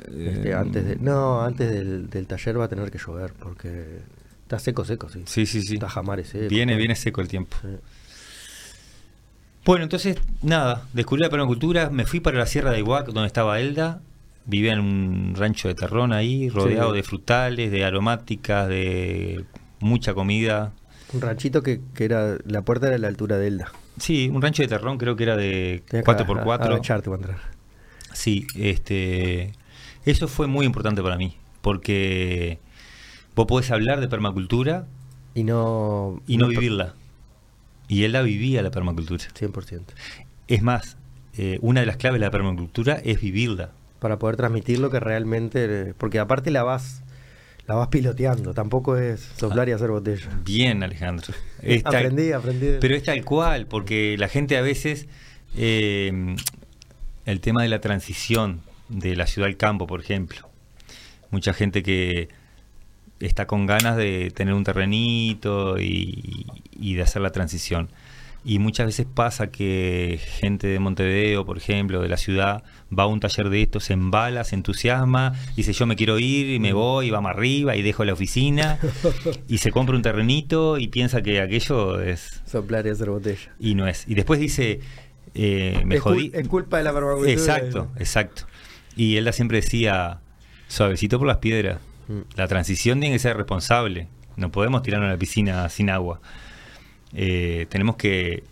[0.03, 3.99] Este, Eh, antes de, no, antes del, del taller va a tener que llover porque
[4.43, 5.23] está seco, seco, sí.
[5.27, 5.75] Sí, sí, sí.
[5.75, 6.49] Está jamares seco.
[6.49, 7.57] Viene, viene seco el tiempo.
[7.63, 7.69] Sí.
[9.65, 13.59] Bueno, entonces, nada, descubrí la permacultura, me fui para la Sierra de Iguac, donde estaba
[13.59, 14.01] Elda,
[14.45, 16.97] vivía en un rancho de terrón ahí, rodeado Sí.
[16.99, 19.45] de frutales, de aromáticas, de
[19.81, 20.73] mucha comida.
[21.13, 23.73] Un ranchito que, que era, la puerta era a la altura de Elda.
[23.99, 26.63] Sí, un rancho de terrón, creo que era de Tenías que 4x4.
[26.67, 27.41] agacharte para entrar.
[28.13, 29.53] Sí, este,
[30.07, 32.59] eso fue muy importante para mí, porque
[33.35, 34.87] vos podés hablar de permacultura
[35.35, 36.23] Y no...
[36.27, 36.95] y no vivirla.
[37.89, 39.25] Y Elda vivía la permacultura.
[39.39, 39.83] 100%.
[40.49, 40.97] Es más,
[41.37, 43.73] eh, una de las claves de la permacultura es vivirla.
[43.99, 45.95] para poder transmitir lo que realmente...
[45.99, 47.03] Porque aparte la vas
[47.67, 50.29] la vas piloteando, tampoco es soplar y hacer botella.
[50.45, 51.35] Bien, Alejandro.
[51.85, 52.77] aprendí, aprendí.
[52.81, 55.09] Pero es tal cual, porque la gente a veces,
[55.57, 56.37] eh,
[57.25, 60.49] el tema de la transición de la ciudad al campo, por ejemplo,
[61.31, 62.29] mucha gente que
[63.21, 67.89] está con ganas de tener un terrenito y, y de hacer la transición.
[68.49, 72.63] Y muchas veces pasa que gente de Montevideo, por ejemplo, de la ciudad,
[72.97, 76.51] va a un taller de esto, se embala, se entusiasma, dice yo me quiero ir
[76.51, 76.77] y me mm.
[76.77, 78.79] voy, y vamos arriba y dejo la oficina
[79.49, 82.41] y se compra un terrenito y piensa que aquello es...
[82.47, 83.53] Soplar y hacer botella.
[83.59, 84.05] Y no es.
[84.07, 84.79] Y después dice,
[85.35, 86.31] eh, me es jodí.
[86.33, 87.33] es culpa de la permacultura.
[87.33, 88.47] Exacto, exacto.
[88.97, 90.21] Y él siempre decía,
[90.69, 91.79] suavecito por las piedras.
[92.09, 92.21] Mm.
[92.37, 94.09] La transición tiene que ser responsable.
[94.37, 96.21] No podemos tirarnos a la piscina sin agua.
[97.15, 98.45] Eh, tenemos que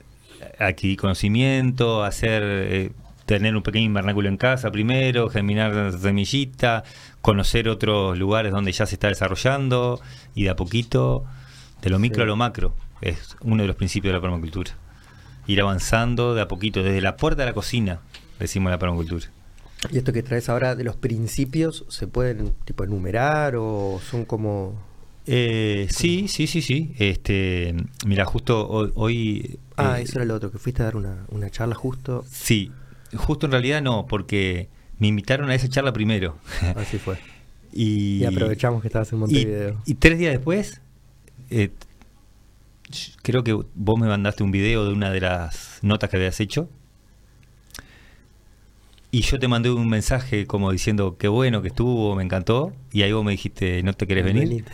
[0.59, 2.93] adquirir conocimiento, hacer, eh,
[3.27, 6.85] tener un pequeño invernáculo en casa primero, germinar semillita,
[7.21, 10.01] conocer otros lugares donde ya se está desarrollando
[10.35, 11.25] y de a poquito,
[11.83, 14.73] de lo micro a lo macro, es uno de los principios de la permacultura.
[15.47, 18.01] Ir avanzando de a poquito, desde la puerta de la cocina,
[18.39, 19.27] decimos la permacultura.
[19.91, 24.75] ¿Y esto que traes ahora de los principios se pueden tipo enumerar o son como
[25.27, 26.95] eh, sí, sí, sí, sí.
[26.99, 27.75] Este,
[28.07, 29.59] mira, justo hoy.
[29.77, 32.25] ah, eh, eso era lo otro, que fuiste a dar una, charla justo.
[32.31, 32.71] Sí,
[33.15, 34.69] justo en realidad no, porque
[34.99, 36.37] me invitaron a esa charla primero.
[36.77, 37.19] Así fue.
[37.73, 39.81] y, aprovechamos que estabas en Montevideo.
[39.87, 40.81] Y, tres días después,
[41.51, 41.71] eh,
[43.23, 46.69] creo que vos me mandaste un video de una de las notas que habías hecho.
[49.15, 52.73] Y yo te mandé un mensaje como diciendo qué bueno que estuvo, me encantó.
[52.91, 54.65] Y ahí vos me dijiste, ¿no te querés venir?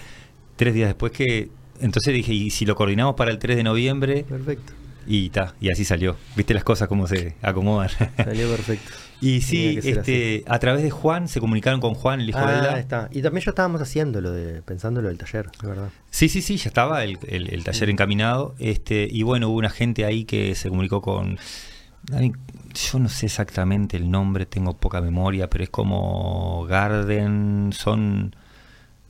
[0.57, 1.51] tres días después que...
[1.79, 4.25] Entonces dije, ¿y si lo coordinamos para el 3 de noviembre?
[4.27, 4.73] Perfecto.
[5.07, 6.17] Y ta, y así salió.
[6.37, 7.91] Viste las cosas cómo se acomodan.
[8.17, 8.91] Salió perfecto.
[9.21, 12.79] y sí, este, a través de Juan, se comunicaron con Juan, el hijo de Elda.
[12.79, 13.11] está.
[13.13, 15.91] Y también ya estábamos haciéndolo, de, pensándolo del taller, de verdad.
[16.11, 18.55] Sí, sí, sí, ya estaba el, el, taller encaminado.
[18.59, 21.39] Este, y bueno, hubo una gente ahí que se comunicó con...
[22.75, 28.35] Yo no sé exactamente el nombre, tengo poca memoria, pero es como Garden, son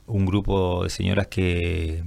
[0.07, 2.03] un grupo de señoras que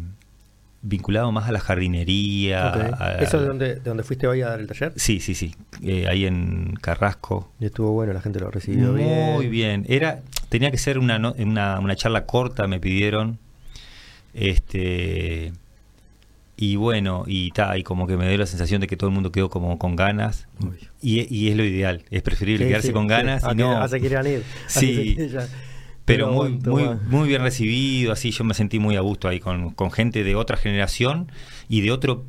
[0.82, 3.16] vinculado más a la jardinería.
[3.20, 4.92] ¿Eso de donde, de donde fuiste hoy a dar el taller?
[4.96, 5.54] Sí, sí, sí.
[5.82, 7.50] Eh, ahí en Carrasco.
[7.58, 9.32] Y estuvo bueno, la gente lo recibió Muy bien.
[9.32, 9.86] Muy bien.
[9.88, 13.38] Era, tenía que ser una, una, una charla corta, me pidieron.
[14.34, 15.52] Este
[16.56, 19.14] y bueno, y ta, y como que me dio la sensación de que todo el
[19.14, 20.46] mundo quedó como con ganas.
[21.02, 23.84] Y, y, es lo ideal, es preferible quedarse con ganas y no.
[23.88, 24.42] Que ir.
[24.68, 25.16] Sí.
[26.04, 29.70] pero muy, muy, muy bien recibido, así yo me sentí muy a gusto ahí con,
[29.70, 31.30] con, gente de otra generación
[31.68, 32.24] y de otro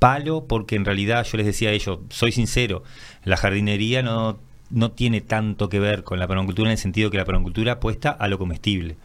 [0.00, 2.82] palo, porque en realidad yo les decía a ellos, soy sincero,
[3.24, 4.38] la jardinería no,
[4.70, 8.10] no tiene tanto que ver con la permacultura en el sentido que la permacultura apuesta
[8.10, 8.96] a lo comestible.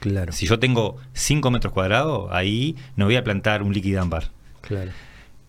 [0.00, 0.32] Claro.
[0.32, 4.30] Si yo tengo 5 metros cuadrados, ahí no voy a plantar un líquido ámbar.
[4.60, 4.90] Claro.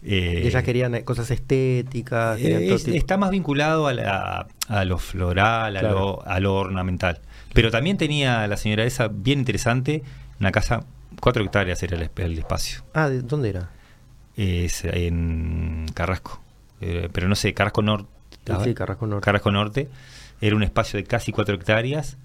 [0.02, 2.40] Eh, ellas querían cosas estéticas.
[2.40, 7.20] está más vinculado a, a lo floral, a, lo, a lo ornamental.
[7.54, 10.04] Pero también tenía la señora esa bien interesante,
[10.40, 10.86] una casa,
[11.20, 12.84] cuatro hectáreas era el, espacio.
[12.94, 13.72] Ah, ¿de dónde era?
[14.38, 16.42] Es en Carrasco.
[16.80, 18.08] Eh, pero no sé, Carrasco Norte.
[18.64, 19.26] Sí, Carrasco Norte.
[19.26, 19.90] Carrasco Norte.
[20.40, 22.18] Era un espacio de casi cuatro hectáreas.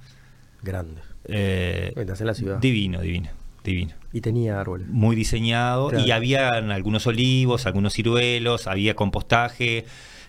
[0.63, 1.01] Grande.
[1.27, 2.59] Eh, en la ciudad.
[2.59, 3.31] Divino, divino,
[3.63, 3.95] divino.
[4.13, 4.89] Y tenía árboles.
[4.89, 5.91] Muy diseñado.
[5.99, 9.85] Y había algunos olivos, algunos ciruelos, había compostaje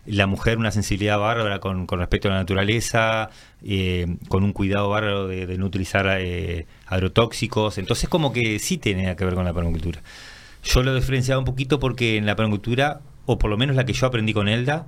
[0.06, 3.30] la mujer una sensibilidad bárbara con, con respecto a la naturaleza,
[3.64, 7.78] eh, con un cuidado bárbaro de, no utilizar eh, agrotóxicos.
[7.78, 10.02] Entonces como que sí tenía que ver con la permacultura.
[10.64, 13.94] Yo lo diferenciaba un poquito porque en la permacultura, o por lo menos la que
[13.94, 14.88] yo aprendí con Elda,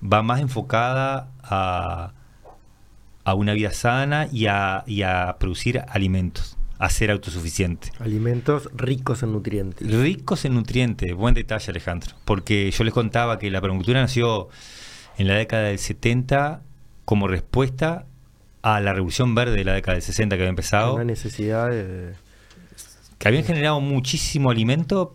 [0.00, 2.12] va más enfocada a,
[3.24, 7.92] a una vida sana y a, y a producir alimentos a ser autosuficiente.
[7.98, 9.86] Alimentos ricos en nutrientes.
[9.86, 14.48] Ricos en nutrientes, buen detalle Alejandro, porque yo les contaba que la permacultura nació
[15.18, 16.62] en la década del 70
[17.04, 18.06] como respuesta
[18.62, 20.94] a la revolución verde de la década del 60 que había empezado.
[20.94, 22.14] Una necesidad de...
[23.18, 25.14] Que habían generado muchísimo alimento,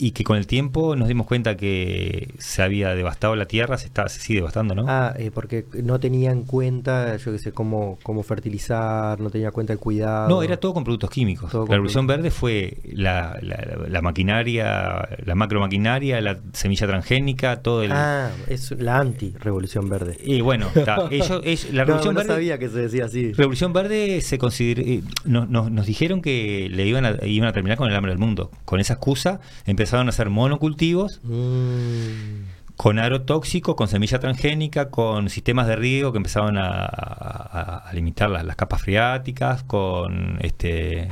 [0.00, 3.86] y que con el tiempo nos dimos cuenta que se había devastado la tierra, se,
[3.86, 4.86] está, se sigue devastando, ¿no?
[4.88, 9.48] Ah, eh, porque no tenía en cuenta, yo qué sé, cómo, cómo fertilizar, no tenía
[9.48, 10.30] en cuenta el cuidado.
[10.30, 11.52] No, era todo con productos químicos.
[11.52, 17.92] la revolución verde fue la, la, maquinaria, la macromaquinaria, la semilla transgénica, todo el...
[17.92, 20.16] Ah, es la anti-revolución verde.
[20.24, 20.68] Y bueno,
[21.10, 23.34] ellos, la revolución no, no sabía que se decía así.
[23.34, 27.90] Revolución verde se consideró, eh, nos dijeron que le iban a, iban a terminar con
[27.90, 28.50] el hambre del mundo.
[28.64, 31.20] Con esa excusa empezaron empezaron a hacer monocultivos.
[31.24, 32.44] Mm.
[32.76, 38.30] con agrotóxicos, con semilla transgénica, con sistemas de riego que empezaban a, a- a limitar
[38.30, 41.08] las, las capas freáticas, con este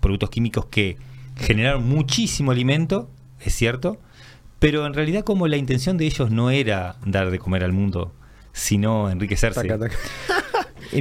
[0.00, 0.96] productos químicos que
[1.36, 3.08] generaron muchísimo alimento,
[3.40, 3.98] es cierto,
[4.60, 8.12] pero en realidad como la intención de ellos no era dar de comer al mundo,
[8.52, 9.62] sino enriquecerse.
[9.66, 9.96] Taca, taca.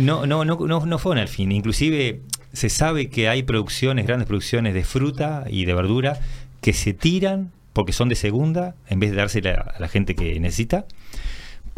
[0.02, 1.52] No, no, no, no, no fueron al fin.
[1.52, 6.20] Inclusive se sabe que hay producciones, grandes producciones de fruta y de verdura
[6.64, 10.40] que se tiran porque son de segunda en vez de dársela a la gente que
[10.40, 10.86] necesita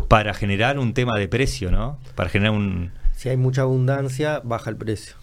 [0.07, 1.97] para generar un tema de precio, ¿no?
[2.15, 2.91] Para generar un...
[3.15, 5.15] Si hay mucha abundancia, baja el precio.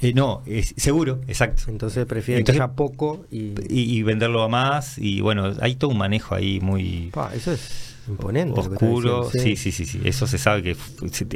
[0.00, 1.62] eh, no, es seguro, exacto.
[1.68, 3.54] Entonces prefieren Entonces- que haya poco y...
[3.68, 7.10] Y, y venderlo a más y bueno, hay todo un manejo ahí muy...
[7.12, 8.58] Pa, eso es imponente.
[8.60, 10.76] oscuro, sí, sí, sí, sí, eso se sabe que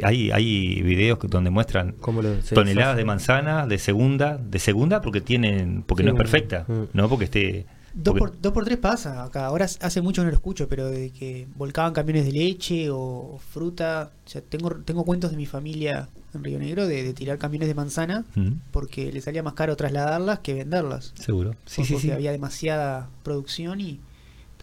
[0.03, 4.59] hay, hay videos que- donde muestran Cómo lo- se toneladas de manzana de segunda, de
[4.59, 6.83] segunda porque tienen, porque Sí, no es perfecta, mm.
[6.93, 7.65] no porque esté.
[7.95, 9.45] Dos porque- por, dos por tres pasa acá.
[9.45, 14.09] Ahora hace mucho no lo escucho, pero de que volcaban camiones de leche o fruta.
[14.25, 17.67] O sea, tengo, tengo cuentos de mi familia en Río Negro de, de tirar camiones
[17.67, 21.13] de manzana Mm, porque le salía más caro trasladarlas que venderlas.
[21.19, 21.51] seguro.
[21.67, 22.09] Sí, porque sí.
[22.11, 23.99] había demasiada producción y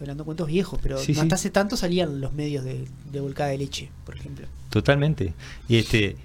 [0.00, 3.20] estoy hablando de cuentos viejos, pero Sí, hasta hace tanto salían los medios de, de
[3.20, 4.46] volcada de leche, por ejemplo.
[4.70, 5.34] Totalmente.
[5.68, 6.16] Y este,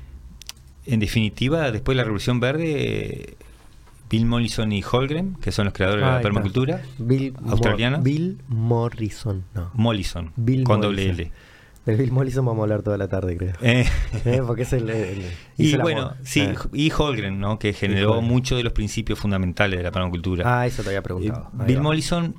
[0.85, 2.63] en definitiva, después de la Revolución Verde,
[3.31, 3.35] eh,
[4.09, 6.81] Bill Mollison y Holgren, que son los creadores de Ah, la permacultura,
[7.47, 7.97] australiana.
[7.97, 9.71] Bill Morrison, no.
[9.73, 10.95] Mollison, Bill con Mollison.
[10.95, 11.31] doble L.
[11.85, 13.53] De Bill Morrison vamos a hablar toda la tarde, creo.
[13.61, 13.85] Eh,
[14.25, 14.89] Eh, Porque es el...
[14.89, 15.25] el- el-
[15.57, 16.15] y bueno, amor.
[16.23, 16.55] sí, Eh.
[16.73, 17.59] y Holgren, ¿no?
[17.59, 20.61] que generó muchos de los principios fundamentales de la permacultura.
[20.61, 21.49] Ah, eso te había Eh, preguntado.
[21.59, 21.83] Ahí Bill va.
[21.83, 22.35] Mollison,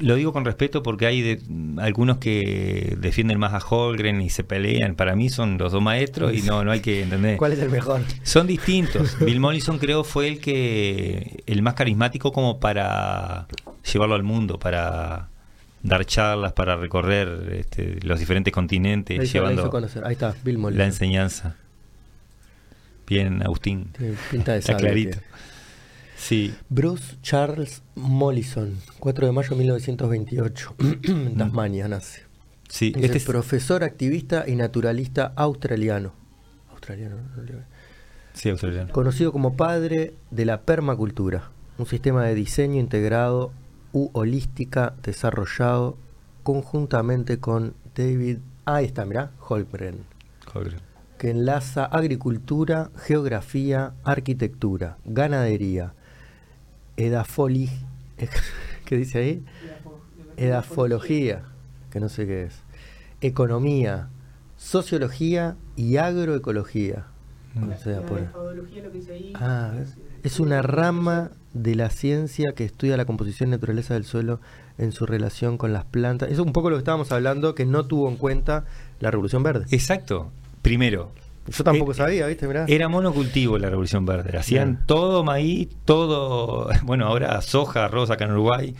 [0.00, 1.40] lo digo con respeto porque hay de-
[1.78, 4.94] algunos que defienden más a Holgren y se pelean.
[4.94, 7.36] Para mí son los dos maestros y no, no hay que entender.
[7.36, 8.00] ¿Cuál es el mejor?
[8.22, 9.16] Son distintos.
[9.20, 13.46] Bill Mollison creo fue el que el más carismático como para
[13.92, 15.28] llevarlo al mundo, para
[15.82, 20.04] dar charlas, para recorrer este, los diferentes continentes, hizo llevando conocer.
[20.04, 21.56] Ahí está, Bill la enseñanza.
[23.06, 23.86] Bien, Agustín.
[23.96, 25.18] Tiene pinta de Está clarito.
[25.18, 25.26] tío.
[26.20, 32.22] Sí, Bruce Charles Mollison, 4 de mayo de 1928, en Tasmania nace.
[32.68, 32.92] sí.
[32.94, 36.12] Es Este es- profesor, activista y naturalista australiano.
[36.70, 37.42] Australiano, ¿no?
[38.34, 38.92] sí, australiano.
[38.92, 43.52] Conocido como padre de la permacultura, un sistema de diseño integrado
[43.92, 45.96] u holística desarrollado
[46.42, 50.04] conjuntamente con David, ahí está, mirá, Holmgren,
[50.54, 50.80] Holgren.
[51.18, 55.94] que enlaza agricultura, geografía, arquitectura, ganadería,
[57.00, 57.70] edafoli,
[58.84, 59.44] ¿qué dice ahí?
[60.36, 61.42] Edafología,
[61.90, 62.60] que no sé qué es,
[63.20, 64.08] economía,
[64.56, 67.06] sociología y agroecología.
[67.54, 67.70] Mm.
[67.70, 68.20] O sea, por-
[69.34, 69.72] Ah,
[70.22, 74.40] es una rama de la ciencia que estudia la composición y naturaleza del suelo
[74.78, 76.30] en su relación con las plantas.
[76.30, 78.64] Eso es un poco lo que estábamos hablando, que no tuvo en cuenta
[79.00, 79.66] la Revolución Verde.
[79.70, 80.30] Exacto.
[80.62, 81.10] Primero,
[81.46, 82.46] Yo tampoco eh, sabía, ¿viste?
[82.46, 82.64] Mirá.
[82.68, 84.36] Era monocultivo la Revolución Verde.
[84.36, 84.86] Hacían Bien.
[84.86, 86.68] todo maíz, todo.
[86.82, 88.74] Bueno, ahora soja, arroz acá en Uruguay,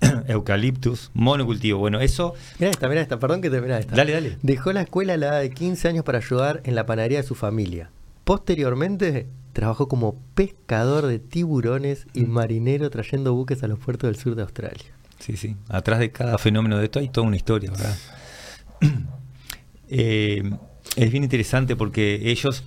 [0.28, 1.78] eucaliptus, monocultivo.
[1.78, 2.34] Bueno, eso.
[2.58, 3.94] Mirá esta, mirá esta, perdón que te mirá esta.
[3.94, 4.38] Dale, dale.
[4.42, 7.26] Dejó la escuela a la edad de 15 años para ayudar en la panadería de
[7.26, 7.90] su familia.
[8.24, 14.34] Posteriormente, trabajó como pescador de tiburones y marinero trayendo buques a los puertos del sur
[14.34, 14.86] de Australia.
[15.18, 15.56] Sí, sí.
[15.68, 17.96] Atrás de cada fenómeno de esto hay toda una historia, ¿verdad?
[19.90, 20.42] Eh,
[20.96, 22.64] es bien interesante porque ellos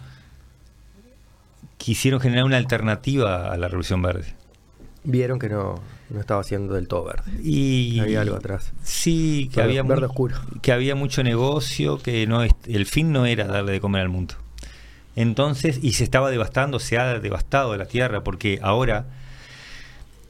[1.77, 4.35] quisieron generar una alternativa a la Revolución Verde.
[5.03, 5.81] Vieron que no,
[6.11, 7.31] no estaba siendo del todo verde.
[7.43, 8.71] Y Había algo atrás.
[8.83, 10.35] Sí, que Verde- había verde oscuro.
[10.61, 14.35] que había mucho negocio, que no el fin no era darle de comer al mundo.
[15.15, 19.05] Entonces, y se estaba devastando, se ha devastado la tierra, porque ahora,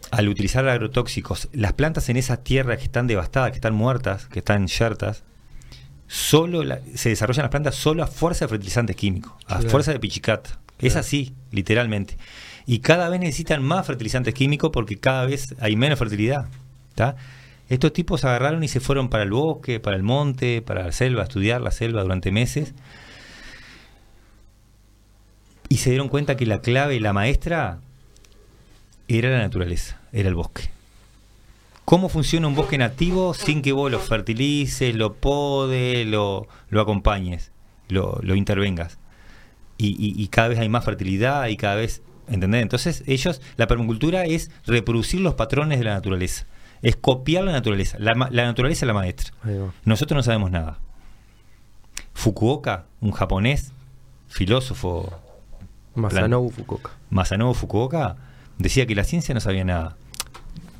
[0.10, 4.40] al utilizar agrotóxicos, las plantas en esas tierras que están devastadas, que están muertas, que
[4.40, 5.24] están yertas,
[6.14, 9.70] solo la- se desarrollan las plantas solo a fuerza de fertilizantes químicos, a Claro.
[9.70, 10.60] fuerza de pichicata.
[10.80, 12.18] Es así, literalmente.
[12.66, 16.48] Y cada vez necesitan más fertilizantes químicos porque cada vez hay menos fertilidad.
[16.96, 17.16] ¿tá?
[17.70, 21.22] Estos tipos agarraron y se fueron para el bosque, para el monte, para la selva,
[21.22, 22.74] a estudiar la selva durante meses.
[25.70, 27.80] Y se dieron cuenta que la clave, la maestra,
[29.08, 30.70] era la naturaleza, era el bosque.
[31.86, 37.52] ¿Cómo funciona un bosque nativo sin que vos lo fertilices, lo podes, lo, lo acompañes,
[37.90, 38.98] lo, lo intervengas?
[39.78, 42.62] Y, y- y cada vez hay más fertilidad y cada vez, ¿entendés?
[42.62, 46.46] Entonces ellos, la permacultura es reproducir los patrones de la naturaleza,
[46.82, 49.34] es copiar la naturaleza, la, la naturaleza es la maestra.
[49.84, 50.80] Nosotros no sabemos nada.
[52.14, 53.74] Fukuoka, un japonés,
[54.28, 55.12] filósofo,
[55.96, 56.92] Masanobu Fukuoka.
[57.10, 58.16] Masanobu Fukuoka,
[58.58, 59.98] decía que la ciencia no sabía nada.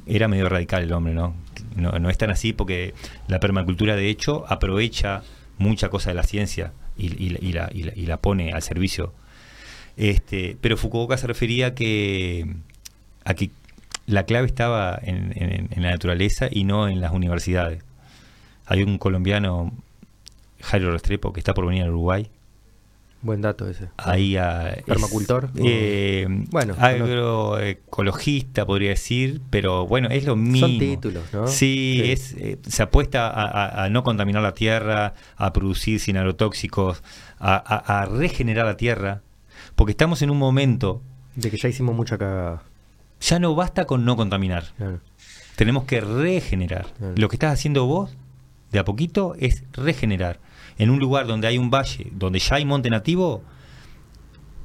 [0.06, 1.36] Era medio radical el hombre, ¿no?
[1.76, 2.94] No, no es tan así porque
[3.28, 5.24] la permacultura, de hecho, aprovecha
[5.58, 9.14] mucha cosa de la ciencia y, y- la, y la- pone al servicio.
[9.98, 12.46] Este, pero Fukuoka se refería a que,
[13.26, 13.52] a que
[14.08, 17.84] la clave estaba en, en- en la naturaleza y no en las universidades.
[18.66, 19.72] Hay un colombiano,
[20.62, 22.28] Jairo Restrepo, que está por venir a Uruguay.
[23.24, 23.90] Buen dato ese.
[23.98, 25.50] Ahí a, es, ¿Permacultor?
[25.64, 26.74] eh, Bueno,
[27.52, 30.68] agroecologista podría decir, pero bueno, es lo mismo.
[30.68, 31.48] Son títulos, ¿no?
[31.48, 32.12] Sí, Sí.
[32.12, 37.04] Es, eh, se apuesta a, a- a no contaminar la tierra, a producir sin agrotóxicos,
[37.40, 39.22] a, a- a regenerar la tierra,
[39.76, 41.02] porque estamos en un momento,
[41.36, 42.64] De que ya hicimos mucha cagada.
[43.22, 45.00] ya no basta con no contaminar, Claro.
[45.56, 46.88] tenemos que regenerar.
[46.98, 47.14] Claro.
[47.18, 48.16] Lo que estás haciendo vos,
[48.72, 50.40] de a poquito, es regenerar.
[50.82, 53.44] En un lugar donde hay un valle, donde ya hay monte nativo,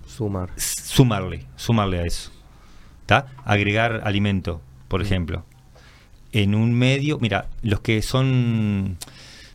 [0.07, 0.49] Sumar.
[0.57, 2.31] sumarle, sumarle a eso.
[3.05, 3.27] ¿Tá?
[3.45, 5.45] Agregar alimento, por ejemplo.
[6.33, 8.97] En un medio, mira, los que son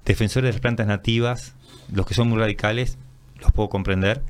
[0.05, 1.55] defensores de las plantas nativas,
[1.91, 2.97] los que son muy radicales,
[3.39, 4.21] los puedo comprender,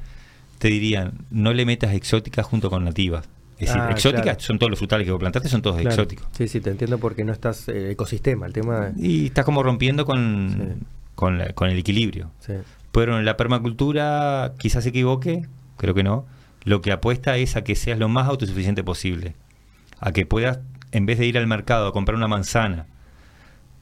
[0.57, 3.27] te dirían, no le metas exóticas junto con nativas.
[3.59, 4.39] Es decir, Ah, exóticas claro.
[4.39, 5.89] son todos los frutales que vos plantaste, son todos Claro.
[5.89, 6.27] exóticos.
[6.31, 8.45] Sí, sí, te entiendo porque no estás eh, ecosistema.
[8.47, 8.91] El tema.
[8.97, 10.85] Y estás como rompiendo con, Sí.
[11.15, 12.31] Con, la- con el equilibrio.
[12.39, 12.53] Sí.
[12.91, 15.45] Pero en la permacultura quizás se equivoque,
[15.77, 16.25] creo que no.
[16.63, 19.35] Lo que apuesta es a que seas lo más autosuficiente posible.
[19.99, 20.59] A que puedas,
[20.91, 22.85] en vez de ir al mercado a comprar una manzana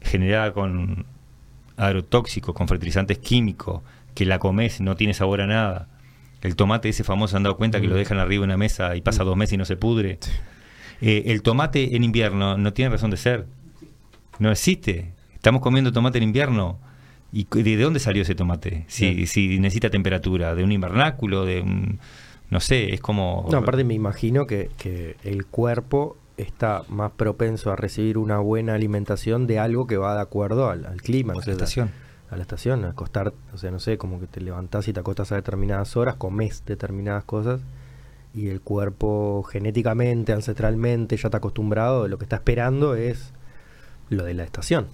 [0.02, 1.06] generada con
[1.78, 3.82] agrotóxicos, con fertilizantes químicos,
[4.16, 5.88] que la comes y no tiene sabor a nada.
[6.42, 7.92] El tomate ese famoso, han dado cuenta que Mm.
[7.92, 10.20] lo dejan arriba de una mesa y pasa dos meses y no se pudre.
[11.02, 13.46] Eh, el tomate en invierno no tiene razón de ser.
[14.40, 15.14] No existe.
[15.34, 16.80] Estamos comiendo tomate en invierno.
[17.32, 18.86] ¿Y de dónde salió ese tomate?
[18.88, 19.28] Si, Bien.
[19.28, 22.00] si necesita temperatura, de un invernáculo, de un...
[22.50, 23.48] No sé, es como...
[23.52, 28.74] No, aparte me imagino que, que el cuerpo está más propenso a recibir una buena
[28.74, 31.92] alimentación de algo que va de acuerdo al, al clima, no a sé, la estación.
[32.32, 35.00] a la estación, a acostar, o sea, no sé, como que te levantás y te
[35.00, 37.62] acostas a determinadas horas, comes determinadas cosas
[38.34, 43.34] y el cuerpo genéticamente, ancestralmente ya está acostumbrado, lo que está esperando es
[44.10, 44.88] lo de la estación.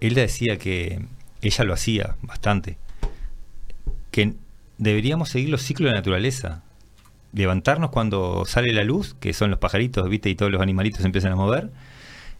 [0.00, 1.06] Él decía que
[1.42, 2.76] ella lo hacía bastante,
[4.10, 4.34] que
[4.78, 6.62] deberíamos seguir los ciclos de la naturaleza.
[7.32, 10.30] Levantarnos cuando sale la luz, que son los pajaritos, ¿viste?
[10.30, 11.70] Y todos los animalitos se empiezan a mover.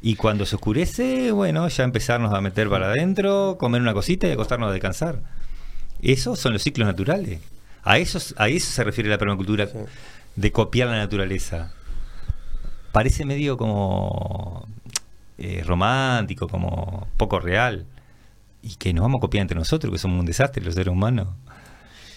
[0.01, 4.31] Y cuando se oscurece, bueno, ya empezarnos a meter para adentro, comer una cosita y
[4.31, 5.21] acostarnos a descansar.
[6.01, 7.41] Esos son los ciclos naturales.
[7.83, 9.79] A eso, a eso se refiere la permacultura, Sí.
[10.37, 11.73] de copiar la naturaleza.
[12.93, 14.67] Parece medio como
[15.37, 17.85] eh, romántico, como poco real.
[18.63, 21.29] Y que nos vamos a copiar entre nosotros, que somos un desastre los seres humanos.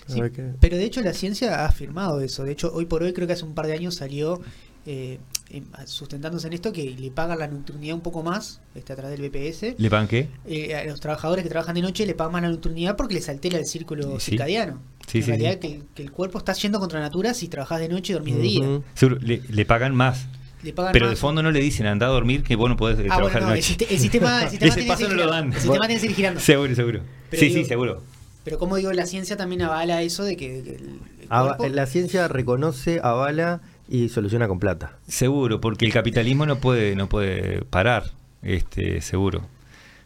[0.07, 0.19] Sí,
[0.59, 2.43] pero de hecho la ciencia ha afirmado eso.
[2.43, 4.41] De hecho, hoy por hoy creo que hace un par de años salió
[4.85, 5.19] eh,
[5.51, 9.17] em, sustentándose en esto que le pagan la nocturnidad un poco más este, a través
[9.17, 9.75] del BPS.
[9.79, 10.27] ¿Le pagan qué?
[10.45, 13.29] Eh, a los trabajadores que trabajan de noche le pagan más la nocturnidad porque les
[13.29, 14.31] altera el círculo Sí.
[14.31, 14.81] circadiano.
[15.07, 15.59] Sí, en sí, realidad sí.
[15.59, 18.41] Que, que el cuerpo está yendo contra natura si trabajas de noche y dormís de
[18.41, 18.81] día.
[18.95, 20.25] Seguro, le, le pagan más.
[20.63, 21.11] Le pagan Pero más.
[21.11, 23.47] de fondo no le dicen anda a dormir que vos no podés Ah, trabajar bueno,
[23.47, 23.87] no, de el, noche.
[23.89, 25.35] el sistema, el sistema Ese tiene que paso seguir no lo girando.
[25.35, 25.47] dan.
[25.53, 26.39] El sistema tiene que seguir girando.
[26.39, 26.99] Seguro, seguro.
[27.29, 28.03] Pero sí, digo- sí, seguro.
[28.43, 30.83] Pero como digo, la ciencia también avala eso de que, de que el,
[31.21, 34.97] el Ava- cuerpo- la ciencia reconoce, avala y soluciona con plata.
[35.07, 38.05] Seguro, porque el capitalismo no puede, no puede parar,
[38.41, 39.47] este, seguro.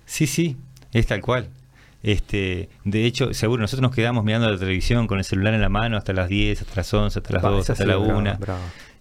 [0.06, 0.58] Sí, sí,
[0.91, 1.48] es tal cual.
[2.04, 5.70] Este, de hecho, seguro, nosotros nos quedamos mirando la televisión con el celular en la
[5.70, 7.96] mano hasta las 10, hasta las 11, hasta las Pa, 12, esa hasta sí, la
[7.98, 8.38] bravo, 1.
[8.39, 8.60] bravo.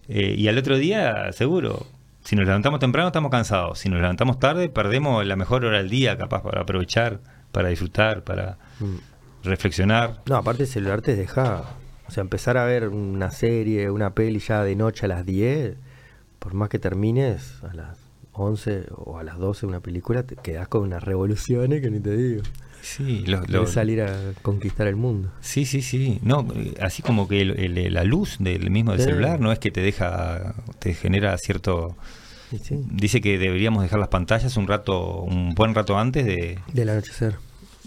[0.08, 1.86] Eh, y al otro día, seguro,
[2.22, 3.78] si nos levantamos temprano estamos cansados.
[3.78, 7.20] Si nos levantamos tarde, perdemos la mejor hora del día, capaz para aprovechar,
[7.52, 8.96] para disfrutar, para Mm.
[9.44, 10.22] reflexionar.
[10.26, 11.62] No, aparte el celular te deja,
[12.06, 15.76] o sea, empezar a ver una serie, una peli ya de noche a las 10,
[16.38, 17.98] por más que termines a las
[18.34, 22.16] 11 o a las 12 una película, te quedas con unas revoluciones que ni te
[22.16, 22.42] digo.
[22.82, 25.30] Sí, lo- lo- salir a conquistar el mundo.
[25.40, 26.18] Sí, sí, sí.
[26.22, 26.46] No,
[26.82, 29.06] así como que el- el- la luz del mismo del Sí.
[29.06, 31.96] celular no es que te deja, te genera cierto.
[32.62, 36.88] Sí, Dice que deberíamos dejar las pantallas un rato, un buen rato antes de, del
[36.90, 37.36] anochecer.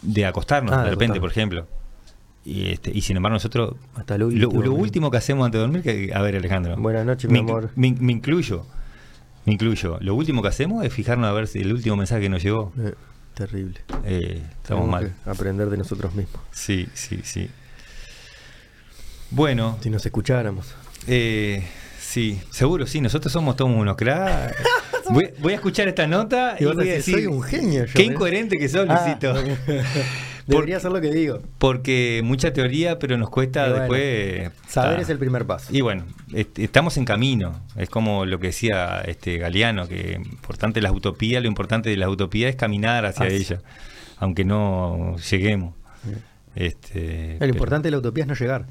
[0.02, 1.68] de acostarnos, Ah, de de repente, por ejemplo.
[2.44, 4.64] Y, este, y sin embargo nosotros Hasta lo lo, último.
[4.64, 7.70] lo último que hacemos antes de dormir, que, a ver Alejandro, Buenas noches, mi amor.
[7.76, 8.66] me, me incluyo,
[9.48, 9.98] me incluyo.
[10.02, 12.74] Lo último que hacemos es fijarnos a ver si el último mensaje que nos llegó.
[12.78, 12.94] Eh,
[13.34, 13.80] terrible.
[14.04, 15.14] Eh, estamos Tenemos mal.
[15.24, 16.42] que aprender de nosotros mismos.
[16.52, 17.50] Sí, sí, sí.
[19.32, 20.76] Bueno, Si nos escucháramos.
[21.08, 21.64] Eh,
[22.00, 24.56] sí, seguro, sí, nosotros somos todos unos cracks.
[25.10, 27.86] Voy, voy a escuchar esta nota y, Y voy a decir, decir, soy un genio
[27.86, 28.06] yo, qué ¿eh?
[28.08, 29.34] incoherente que sos, Ah, Luisito.
[30.48, 31.42] Debería ser lo que digo.
[31.58, 34.52] Porque mucha teoría, pero nos cuesta bueno, después.
[34.68, 35.02] Saber Ah.
[35.02, 35.76] es el primer paso.
[35.76, 37.62] Y bueno, est- estamos en camino.
[37.76, 42.10] Es como lo que decía este Galeano, que importante las utopías, lo importante de las
[42.10, 43.62] utopías es caminar hacia ella,
[44.20, 45.74] aunque no lleguemos.
[46.56, 48.66] Este, Lo pero- importante de la utopía es no llegar.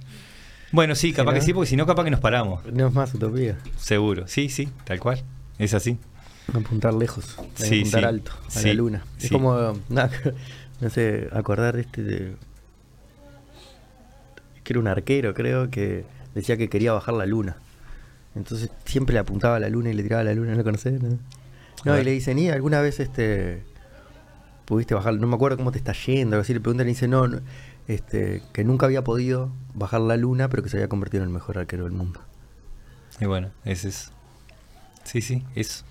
[0.72, 1.38] Bueno, sí, capaz ¿no?
[1.38, 2.64] que sí, porque si no, capaz que nos paramos.
[2.72, 3.56] No es más utopía.
[3.76, 4.26] Seguro.
[4.26, 5.22] Sí, sí, tal cual.
[5.58, 5.98] Es así.
[6.52, 8.06] Apuntar lejos, Sí, apuntar sí.
[8.06, 9.04] alto, a la luna.
[9.20, 9.78] Es como,
[10.80, 12.36] no sé, acordar este de...
[14.62, 16.04] Que era un arquero, creo, que
[16.34, 17.56] decía que quería bajar la luna.
[18.34, 20.64] Entonces siempre le apuntaba a la luna y le tiraba a la luna, ¿no lo
[20.64, 21.00] conocés?
[21.00, 21.18] No,
[21.84, 23.62] No, y le dicen, ¿y alguna vez este
[24.66, 25.14] pudiste bajar?
[25.14, 26.52] No me acuerdo cómo te está yendo, así.
[26.52, 27.40] Le preguntan y dice, no, no,
[27.88, 31.34] este, que nunca había podido bajar la luna, pero que se había convertido en el
[31.34, 32.20] mejor arquero del mundo.
[33.20, 34.10] Y bueno, ese es.
[35.04, 35.84] Sí, sí, eso.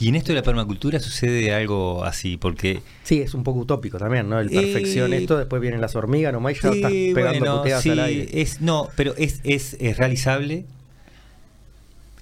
[0.00, 3.98] Y en esto de la permacultura sucede algo así, porque Sí, es un poco utópico
[3.98, 4.38] también, ¿no?
[4.40, 7.58] El perfección Eh, esto, después vienen las hormigas, nomás y ya Sí, estás pegando bueno,
[7.58, 8.28] puteadas sí, al aire.
[8.42, 10.64] Es, no, pero es, es, es realizable.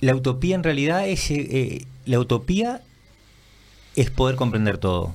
[0.01, 2.83] La utopía en realidad es eh, la utopía
[3.95, 5.15] es poder comprender todo.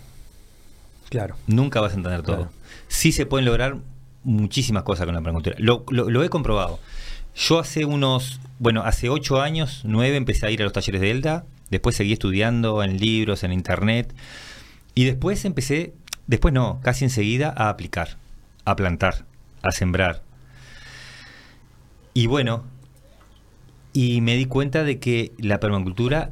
[1.09, 1.35] Claro.
[1.47, 2.35] Nunca vas a entender todo.
[2.37, 2.51] Claro.
[2.87, 3.77] Sí se pueden lograr
[4.23, 5.55] muchísimas cosas con la permacultura.
[5.59, 6.79] Lo, lo- lo he comprobado.
[7.35, 11.11] Yo hace unos, bueno, hace ocho años, nueve, empecé a ir a los talleres de
[11.11, 11.45] Elda.
[11.71, 14.13] Después seguí estudiando en libros, en internet.
[14.93, 15.93] Y después empecé,
[16.27, 18.17] después no, casi enseguida, a aplicar,
[18.65, 19.25] a plantar,
[19.63, 20.21] a sembrar.
[22.13, 22.65] Y bueno,
[23.93, 26.31] y me di cuenta de que la permacultura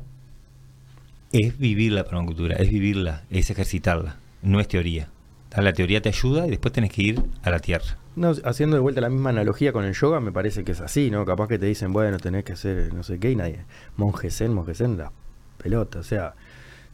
[1.31, 5.09] es vivir la permacultura, es vivirla, es ejercitarla, no es teoría.
[5.55, 7.97] La teoría te ayuda y después tenés que ir a la tierra.
[8.15, 11.09] No, haciendo de vuelta la misma analogía con el yoga, me parece que es así,
[11.09, 11.25] ¿no?
[11.25, 13.65] Capaz que te dicen, bueno, tenés que hacer no sé qué y nadie.
[13.95, 15.11] Monje zen, monje la
[15.59, 16.33] pelota, o sea,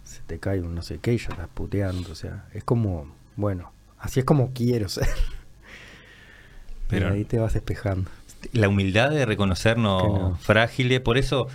[0.03, 3.13] se te cae un no sé qué y ya estás puteando, o sea, es como,
[3.38, 5.07] bueno, así es como quiero ser.
[6.88, 8.09] Pero- ahí te vas despejando.
[8.53, 10.38] La humildad de reconocernos no.
[10.39, 11.47] frágiles, por eso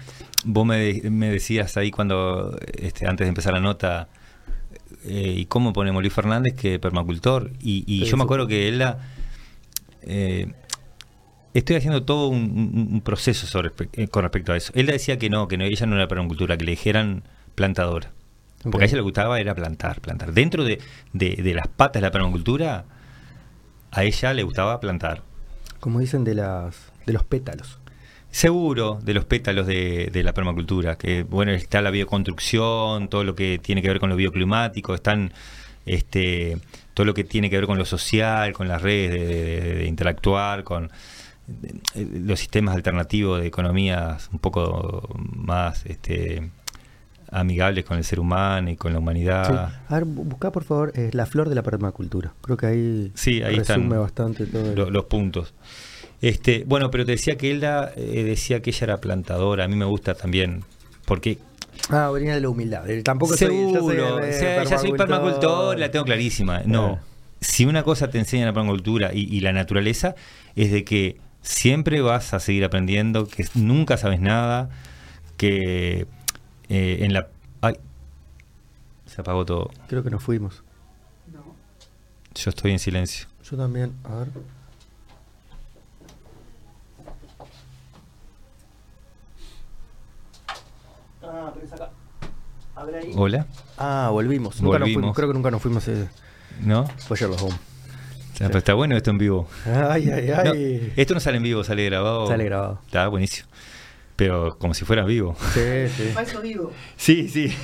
[0.44, 4.08] vos me, de- me decías ahí cuando, este, antes de empezar la nota,
[5.04, 7.52] eh, ¿y cómo ponemos Luis Fernández que permacultor?
[7.60, 8.98] Y, y Sí, yo me acuerdo que él la...
[10.02, 10.52] eh,
[11.54, 14.72] estoy haciendo todo un, proceso sobre, eh, con respecto a eso.
[14.74, 17.22] Él decía que no, que no, ella no era permacultura, que le dijeran
[17.54, 18.10] plantadora.
[18.62, 20.32] Porque a ella le gustaba era plantar, plantar.
[20.32, 20.80] Dentro de,
[21.12, 22.84] de- de las patas de la permacultura,
[23.90, 25.22] a ella le gustaba plantar.
[25.80, 26.76] Como dicen de las
[27.06, 27.78] de los pétalos.
[28.30, 33.34] Seguro de los pétalos de, de la permacultura, que bueno, está la bioconstrucción, todo lo
[33.34, 35.32] que tiene que ver con lo bioclimático, están
[35.86, 36.58] este
[36.94, 39.86] todo lo que tiene que ver con lo social, con las redes de, de- de
[39.86, 40.90] interactuar, con
[41.94, 46.50] los sistemas alternativos de economías un poco más este
[47.32, 49.02] amigables con el ser humano y con la Sí.
[49.02, 49.72] humanidad.
[49.88, 52.34] A ver, bu- buscá por favor eh, la flor de la permacultura.
[52.40, 54.86] Creo que ahí, Sí, ahí resume están bastante todo.
[54.86, 55.54] el- los puntos.
[56.20, 59.64] Este, bueno, pero te decía que Elda eh, decía que ella era plantadora.
[59.64, 60.64] A mí me gusta también,
[61.06, 61.38] porque
[61.88, 62.88] Ah, venía de la humildad.
[62.90, 66.62] Eh, Tampoco soy- yo soy, seguro, eh, o sea, ya soy permacultor, la tengo clarísima.
[66.66, 66.98] No, Eh.
[67.40, 70.14] si una cosa te enseña la permacultura y, y la naturaleza
[70.56, 74.70] es de que siempre vas a seguir aprendiendo, que nunca sabes nada,
[75.36, 76.06] que
[76.68, 77.28] eh, en la
[77.60, 77.74] ay,
[79.06, 79.70] se apagó todo.
[79.88, 80.62] Creo que nos fuimos.
[82.34, 83.26] Yo estoy en silencio.
[83.42, 83.92] Yo también.
[84.04, 84.28] A ver.
[91.22, 91.90] Ah, pero es acá.
[92.76, 93.12] A ver ahí.
[93.16, 94.60] Hola, Ah, volvimos.
[94.60, 95.00] Nunca nos Volvimos.
[95.02, 95.16] fuimos.
[95.16, 95.88] Creo que nunca nos fuimos.
[95.88, 96.08] Eh.
[96.62, 96.86] ¿no?
[96.98, 97.58] Fue Sherlock Holmes.
[98.40, 99.46] Sea, pero está bueno esto en vivo.
[99.66, 100.94] Ay, ay, No, ay.
[100.96, 102.26] esto no sale en vivo, sale grabado.
[102.26, 102.80] Sale grabado.
[102.86, 103.46] Está buenísimo.
[104.16, 105.36] Pero como si fuera vivo.
[105.52, 105.60] Sí,
[105.94, 106.14] sí.
[106.18, 106.72] eso digo.
[106.96, 107.54] Sí, sí.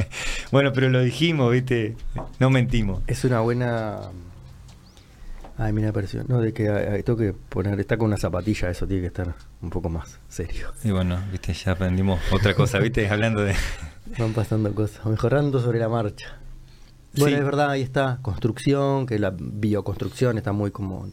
[0.50, 1.96] bueno, pero lo dijimos, ¿viste?
[2.38, 3.02] No mentimos.
[3.06, 3.98] Es una buena.
[5.58, 6.24] Ay, mira, apareció.
[6.26, 7.78] No, de que ay, tengo que poner.
[7.78, 10.72] Está con una zapatilla, eso tiene que estar un poco más serio.
[10.82, 11.52] Y bueno, ¿viste?
[11.52, 13.06] Ya aprendimos otra cosa, ¿viste?
[13.10, 13.54] Hablando de...
[14.18, 16.38] Van pasando cosas, mejorando sobre la marcha.
[17.16, 17.40] Bueno, Sí.
[17.40, 21.08] es verdad, ahí está, construcción, que la bioconstrucción está muy como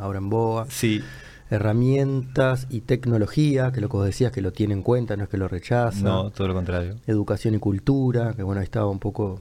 [0.00, 0.66] ahora en boga.
[0.68, 1.02] Sí,
[1.48, 5.28] Herramientas y tecnología, que lo que vos decías, que lo tiene en cuenta, no es
[5.28, 6.00] que lo rechaza.
[6.04, 6.96] no, todo lo contrario.
[7.06, 9.40] Educación y cultura, que bueno, ahí estaba un poco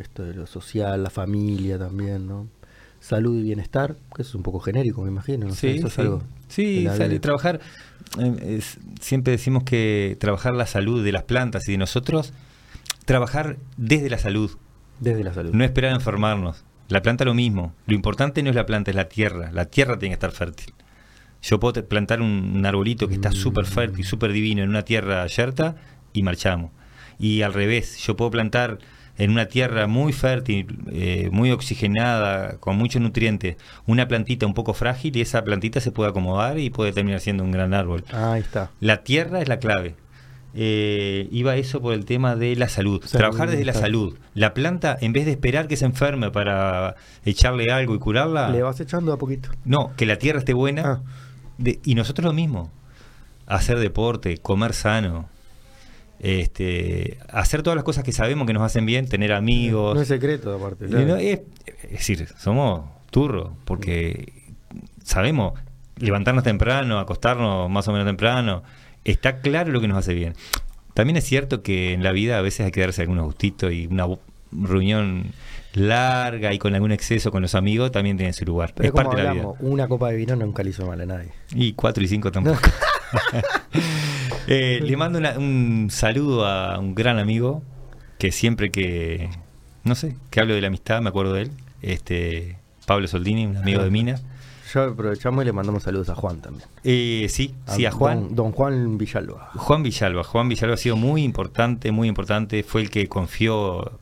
[0.00, 2.46] esto de lo social, la familia también, ¿no?
[3.00, 5.46] Salud y bienestar, que eso es un poco genérico, me imagino.
[5.48, 5.54] ¿no?
[5.54, 6.00] Sí, eso es sí.
[6.00, 7.60] algo Sí, sale, trabajar...
[8.18, 12.32] eh, es- siempre decimos que trabajar la salud de las plantas y de nosotros,
[13.04, 14.50] trabajar desde la salud,
[15.00, 15.52] Desde la salud.
[15.52, 16.64] no esperar a enfermarnos.
[16.88, 17.72] La planta lo mismo.
[17.86, 19.50] Lo importante no es la planta, es la tierra.
[19.52, 20.74] La tierra tiene que estar fértil.
[21.42, 23.34] Yo puedo plantar un, un arbolito que está Mm.
[23.34, 25.76] súper fértil, súper divino en una tierra yerta
[26.12, 26.70] y marchamos.
[27.18, 28.78] Y al revés, yo puedo plantar
[29.16, 34.74] en una tierra muy fértil, eh, muy oxigenada, con muchos nutrientes, una plantita un poco
[34.74, 38.04] frágil y esa plantita se puede acomodar y puede terminar siendo un gran árbol.
[38.12, 38.70] Ahí está.
[38.80, 39.94] La tierra es la clave.
[40.56, 43.00] Eh, iba eso por el tema de la salud.
[43.04, 44.16] Salud, Trabajar desde la salud.
[44.34, 46.94] La planta, en vez de esperar que se enferme para
[47.24, 49.48] echarle algo y curarla, Le vas echando a poquito.
[49.64, 50.82] no, que la tierra esté buena.
[50.86, 51.00] Ah.
[51.58, 52.70] De- y nosotros lo mismo.
[53.46, 55.28] Hacer deporte, comer sano.
[56.20, 59.94] Este, hacer todas las cosas que sabemos que nos hacen bien, tener amigos.
[59.94, 60.86] No es secreto, aparte.
[60.88, 61.40] No, es
[61.90, 64.32] decir, somos turros, porque
[65.02, 65.52] sabemos
[65.98, 68.62] levantarnos temprano, acostarnos más o menos temprano.
[69.04, 70.34] Está claro lo que nos hace bien.
[70.94, 73.86] También es cierto que en la vida a veces hay que darse algunos gustitos y
[73.86, 74.06] una
[74.52, 75.32] reunión
[75.72, 78.72] larga y con algún exceso con los amigos también tiene su lugar.
[78.76, 79.48] Pero es como parte de la vida.
[79.60, 81.30] una copa de vino nunca le hizo mal a nadie.
[81.52, 82.60] Y 4 y 5 tampoco.
[84.46, 87.62] Eh, le mando una- un saludo a un gran amigo
[88.18, 89.30] que siempre que,
[89.84, 91.50] no sé, que hablo de la amistad, me acuerdo de él.
[91.80, 94.22] Este, Pablo Soldini, un amigo de Minas.
[94.74, 96.68] Ya aprovechamos y le mandamos saludos a Juan también.
[96.82, 98.28] Eh, sí, sí, a Juan.
[98.28, 99.50] Don, don Juan Villalba.
[99.54, 100.24] Juan Villalba.
[100.24, 102.62] Juan Villalba ha sido muy importante, muy importante.
[102.64, 103.98] Fue el que confió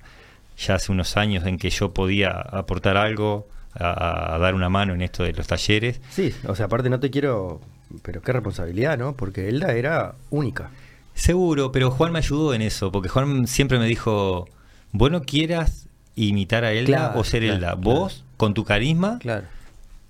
[0.57, 4.95] ya hace unos años en que yo podía aportar algo, a, a dar una mano
[4.95, 6.01] en esto de los talleres.
[6.11, 7.61] Sí, o sea, aparte no te quiero.
[8.03, 9.15] Pero qué responsabilidad, ¿no?
[9.15, 10.71] Porque Elda era única.
[11.15, 14.49] Seguro, pero Juan me ayudó en eso, porque Juan siempre me dijo,
[14.93, 17.81] vos no quieras imitar a Elda Claro, o ser claro, Elda, claro.
[17.83, 19.45] vos con tu carisma, Claro.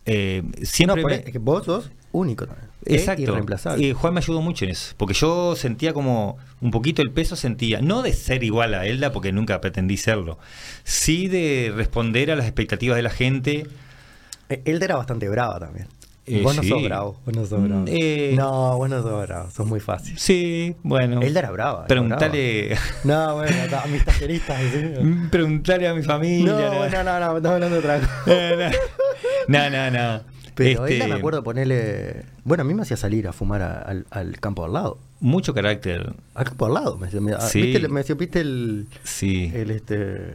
[0.06, 0.96] Eh, siempre...
[0.96, 2.46] no, por me- ahí- es que vos sos único
[2.84, 3.22] Exacto.
[3.22, 3.92] irreemplazable.
[3.94, 7.80] Juan me ayudó mucho en eso, porque yo sentía como un poquito el peso, sentía,
[7.80, 10.38] no de ser igual a Elda, porque nunca pretendí serlo,
[10.84, 13.66] sí de responder a las expectativas de la gente.
[14.48, 15.86] Eh, Elda era bastante brava también.
[16.24, 16.68] Eh, vos no sí.
[16.68, 17.20] sos bravo.
[17.26, 17.84] Vos no sos Mm, bravo.
[17.88, 18.34] eh.
[18.36, 19.50] No, vos no sos bravo.
[19.50, 20.16] Sos muy fácil.
[20.18, 21.20] Sí, bueno.
[21.20, 21.78] Elda era brava.
[21.80, 22.76] era Preguntale.
[23.04, 24.60] No, bueno, a mis talleristas.
[24.72, 24.94] ¿sí?
[25.30, 26.52] preguntale a mi familia.
[26.52, 28.12] No, bueno, no, no, estamos hablando de otra cosa.
[29.48, 30.20] no, no, no.
[30.54, 32.24] Pero Este, Elda me acuerdo ponerle.
[32.44, 34.98] Bueno, a mí me hacía salir a fumar a- al, al campo al lado.
[35.18, 36.12] Mucho carácter.
[36.34, 36.98] Al campo al lado.
[36.98, 37.62] Me, me- Sí.
[37.62, 38.86] ¿viste, me decía, ¿viste el.
[39.02, 39.50] Sí.
[39.54, 40.34] El este.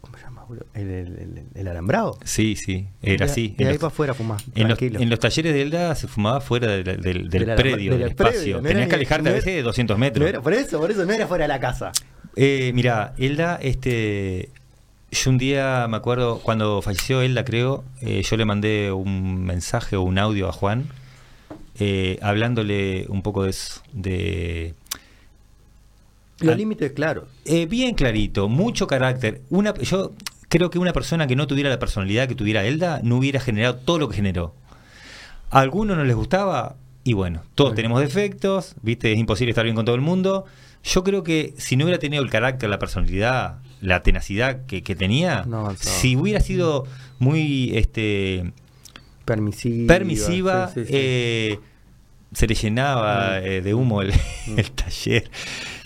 [0.00, 0.41] ¿Cómo se llama, boludo?
[0.74, 2.18] El, el, alambrado.
[2.24, 2.86] Sí, sí.
[3.02, 3.54] Era así.
[3.58, 4.40] Y ahí los, para afuera fumar.
[4.54, 5.00] en, los, tranquilo.
[5.00, 8.14] en los talleres de Elda se fumaba fuera del, del- del Del alambra- predio, del
[8.14, 8.56] predio, espacio.
[8.62, 10.22] no Tenías que alejarte no a veces de 200 metros.
[10.22, 11.92] No era- por eso, por eso no era fuera de la casa.
[12.36, 14.48] Eh, mira, Elda, este,
[15.10, 19.96] yo un día me acuerdo cuando falleció Elda, creo, eh, yo le mandé un mensaje
[19.96, 20.86] o un audio a Juan
[21.78, 24.74] eh, hablándole un poco de eso, de
[26.40, 27.28] Los límites, claro.
[27.44, 29.42] eh, bien clarito, mucho carácter.
[29.50, 30.12] Una, yo
[30.52, 33.76] creo que una persona que no tuviera la personalidad que tuviera Elda no hubiera generado
[33.76, 34.54] todo lo que generó.
[35.50, 39.74] A algunos no les gustaba y bueno, todos tenemos defectos, viste, es imposible estar bien
[39.74, 40.44] con todo el mundo.
[40.84, 44.94] Yo creo que si no hubiera tenido el carácter, la personalidad, la tenacidad que, que
[44.94, 46.84] tenía, No si hubiera sido
[47.18, 48.52] muy este
[49.24, 49.86] Permisiva.
[49.86, 50.92] permisiva, sí, sí, sí.
[50.94, 51.60] eh,
[52.34, 54.12] se le llenaba eh, de humo el,
[54.58, 55.30] el taller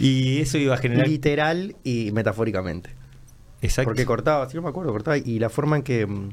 [0.01, 2.91] y eso iba a generar Literal y metafóricamente.
[3.63, 3.89] Exacto.
[3.91, 5.17] Porque cortaba, si no me acuerdo, cortaba.
[5.19, 6.07] Y la forma en que.
[6.07, 6.31] mm,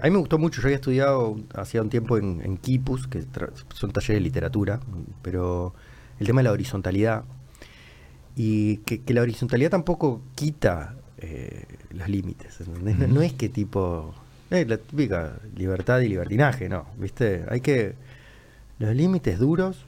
[0.00, 0.60] A mí me gustó mucho.
[0.60, 3.24] Yo había estudiado hacía un tiempo en, en Kipus, que
[3.74, 4.80] son talleres de literatura,
[5.22, 5.74] pero
[6.18, 7.24] el tema de la horizontalidad.
[8.36, 12.60] Y que, que la horizontalidad tampoco quita eh, los límites.
[12.68, 14.14] No, no es que tipo.
[14.50, 16.86] eh, la típica libertad y libertinaje, no.
[16.98, 17.44] ¿Viste?
[17.48, 17.94] Hay que.
[18.78, 19.84] Los límites duros,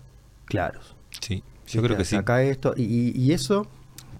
[0.47, 0.97] claros.
[1.21, 1.83] Sí, yo ¿Viste?
[1.83, 2.17] creo que sí.
[2.17, 2.75] Acá esto.
[2.77, 3.67] Y, y- y eso,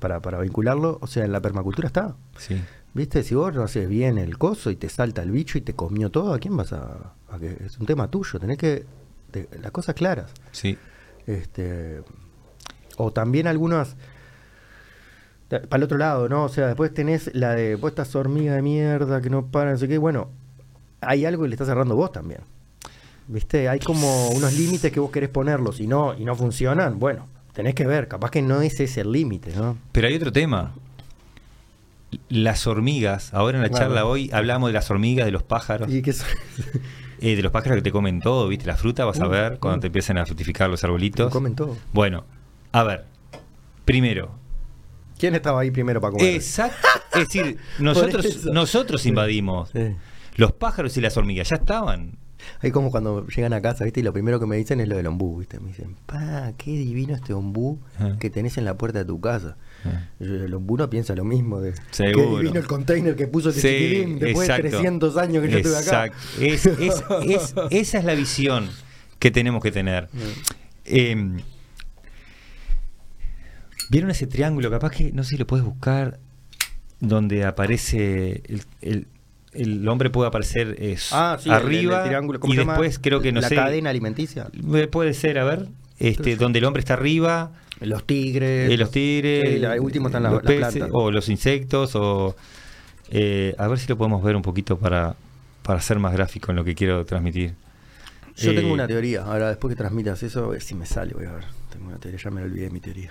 [0.03, 2.15] para, para vincularlo, o sea, en la permacultura está.
[2.37, 2.61] Sí.
[2.93, 3.23] ¿Viste?
[3.23, 6.11] Si vos no haces bien el coso y te salta el bicho y te comió
[6.11, 7.15] todo, ¿a quién vas a.?
[7.31, 8.85] a que es un tema tuyo, tenés que.
[9.31, 10.31] te- las cosas claras.
[10.51, 10.77] Sí.
[11.27, 12.03] Este.
[12.99, 13.97] O también algunas.
[15.49, 16.45] Para el otro lado, ¿no?
[16.45, 17.77] O sea, después tenés la de.
[17.77, 19.97] Vos estás hormiga de mierda que no para, no sé qué.
[19.99, 20.29] Bueno,
[21.01, 22.41] hay algo que le estás cerrando vos también.
[23.29, 23.69] ¿Viste?
[23.69, 26.99] Hay como unos límites que vos querés ponerlos y no, y no funcionan.
[26.99, 29.77] Bueno, tenés que ver, capaz que no ese es el límite, ¿no?
[29.93, 30.73] Pero hay otro tema.
[32.29, 33.85] Las hormigas, ahora en la Claro.
[33.87, 36.25] charla hoy hablamos de las hormigas, de los pájaros, Y que eso-
[37.21, 38.67] eh, de los pájaros que te comen todo, ¿viste?
[38.67, 39.81] La fruta vas a Uh, ver cuando uh.
[39.81, 41.33] te empiecen a fructificar los arbolitos.
[41.33, 41.77] comen todo.
[41.93, 42.25] Bueno,
[42.73, 43.07] a ver,
[43.87, 44.41] primero,
[45.19, 46.35] ¿Quién estaba ahí primero para comer?
[46.35, 49.71] exacto, es decir, nosotros, nosotros invadimos.
[49.71, 49.95] Sí.
[50.37, 52.17] Los pájaros y las hormigas ya estaban.
[52.61, 54.01] Ahí como cuando llegan a casa, ¿viste?
[54.01, 55.59] Y lo primero que me dicen es lo del ombú, ¿viste?
[55.61, 58.17] Me dicen, pa, qué divino este ombú Ajá.
[58.19, 59.57] que tenés en la puerta de tu casa.
[59.85, 60.09] Ah.
[60.21, 62.31] Yo, el ombú no piensa lo mismo de Seguro.
[62.37, 64.63] qué divino el container que puso ese Sí, después exacto.
[64.65, 66.07] de 300 años que yo estuve acá.
[66.07, 66.41] Exacto.
[66.41, 68.69] Es- es- es- esa es la visión
[69.19, 70.09] que tenemos que tener.
[70.85, 71.31] Eh,
[73.91, 74.71] ¿Vieron ese triángulo?
[74.71, 76.19] Capaz que, no sé si lo puedes buscar,
[77.01, 79.07] donde aparece el, el-
[79.55, 82.99] el hombre puede aparecer eh, Ah, sí, el- el- arriba el triángulo, ¿cómo y después
[82.99, 83.55] creo que no la sé.
[83.55, 84.49] cadena alimenticia.
[84.75, 88.71] Eh, Puede ser, a ver, este, donde el hombre está arriba, Los tigres.
[88.71, 92.35] eh, los tigres, Sí, la- el último están los peces, o los insectos, o
[93.11, 95.15] eh, a ver si lo podemos ver un poquito para,
[95.63, 97.55] para ser más gráfico en lo que quiero transmitir.
[98.37, 99.23] Yo Eh, tengo una teoría.
[99.25, 101.13] Ahora, después que transmitas eso, a ver si me sale.
[101.13, 101.45] Voy a ver.
[101.71, 103.11] Tengo una teoría, ya me la olvidé de mi teoría.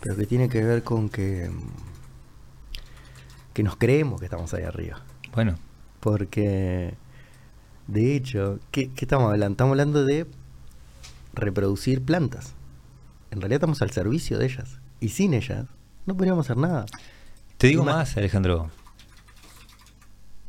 [0.00, 1.50] Pero que tiene que ver con que.
[3.54, 5.00] Que nos creemos que estamos ahí arriba.
[5.32, 5.56] Bueno,
[6.00, 6.94] Porque.
[7.86, 9.52] De hecho, ¿qué, qué estamos hablando?
[9.52, 10.26] Estamos hablando de
[11.34, 12.54] reproducir plantas.
[13.30, 14.78] En realidad estamos al servicio de ellas.
[15.00, 15.66] Y sin ellas,
[16.06, 16.86] no podríamos hacer nada.
[17.58, 18.70] te digo más, Alejandro.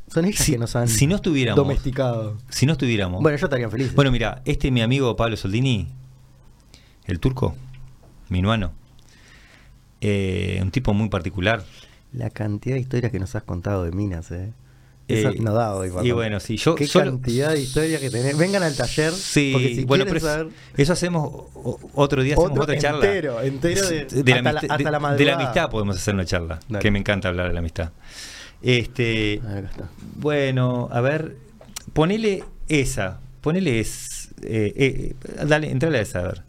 [0.08, 2.38] Son ellas Si- que nos han si no estuviéramos- domesticado.
[2.48, 3.20] Si no estuviéramos.
[3.22, 3.94] Bueno, ellos estarían felices.
[3.94, 5.88] Bueno, mira, este mi amigo Pablo Soldini,
[7.04, 7.54] el turco,
[8.30, 8.72] minuano,
[10.00, 11.64] eh, un tipo muy particular.
[12.12, 14.52] La cantidad de historias que nos has contado de minas, ¿eh?
[15.08, 18.10] Eh, Eso no da hoy, y bueno, sí, yo Qué solo- cantidad de historias que
[18.10, 18.36] tenés.
[18.36, 19.12] Vengan al taller.
[19.12, 21.44] Sí, porque si bueno, pero saber eso, hacemos
[21.94, 23.06] otro día, hacemos Otro otra charla.
[23.06, 26.12] entero, entero de- de, la hasta la- hasta de- la de la amistad podemos hacer
[26.14, 26.82] una charla, Dale.
[26.82, 27.92] que me encanta hablar de la amistad.
[28.62, 29.88] Este, acá está.
[30.16, 31.36] bueno, a ver,
[31.92, 35.14] ponele esa, ponele es, eh, eh,
[35.46, 36.42] dale, entrale a esa, a ver.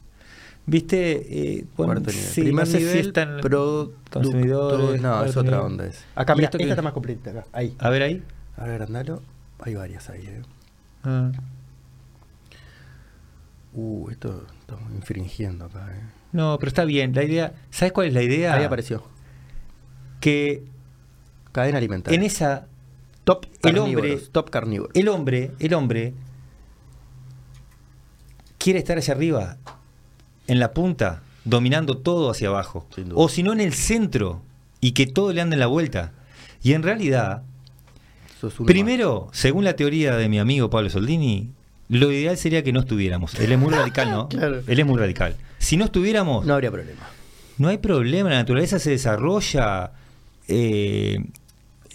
[0.70, 1.58] ¿Viste?
[1.60, 2.14] Eh, Cuarto nivel.
[2.16, 3.40] sí, Primer no sé si nivel, están
[4.12, 5.66] consumidores, No, es cuarto otra nivel.
[5.72, 5.86] onda.
[5.88, 6.04] Es.
[6.14, 7.30] Acá, ¿Y mira, esta está más completa.
[7.32, 7.46] Acá.
[7.54, 7.74] Ahí.
[7.80, 8.24] A ver ahí.
[8.58, 9.22] A ver, andalo.
[9.60, 10.42] Hay varias ahí, ¿eh?
[11.04, 11.32] Ah.
[13.74, 16.02] Uh, esto estamos infringiendo acá, ¿eh?
[16.34, 17.14] No, pero está bien.
[17.14, 18.54] La idea, ¿sabes cuál es la idea?
[18.54, 19.04] Ahí apareció.
[20.20, 20.64] Que
[21.52, 22.18] Cadena alimentaria.
[22.20, 22.68] en esa
[23.24, 24.92] top el hombre- top carnívoro.
[24.94, 26.14] el hombre, el hombre
[28.58, 29.58] quiere estar allá arriba,
[30.48, 32.88] en la punta, dominando todo hacia abajo.
[33.14, 34.42] O si no en el centro
[34.82, 36.12] y que todo le ande en la vuelta.
[36.64, 37.44] Y en realidad,
[38.66, 41.50] primero, según la teoría de mi amigo Pablo Soldini,
[41.90, 43.36] lo ideal sería que no estuviéramos.
[43.36, 44.28] Él es muy radical, ¿no?
[44.30, 44.62] Claro.
[44.68, 45.36] Él es muy radical.
[45.60, 46.46] Si no estuviéramos.
[46.46, 47.02] No habría problema.
[47.58, 49.92] no hay problema, la naturaleza se desarrolla.
[50.48, 51.24] eh,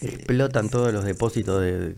[0.00, 1.94] Explotan todos los depósitos de,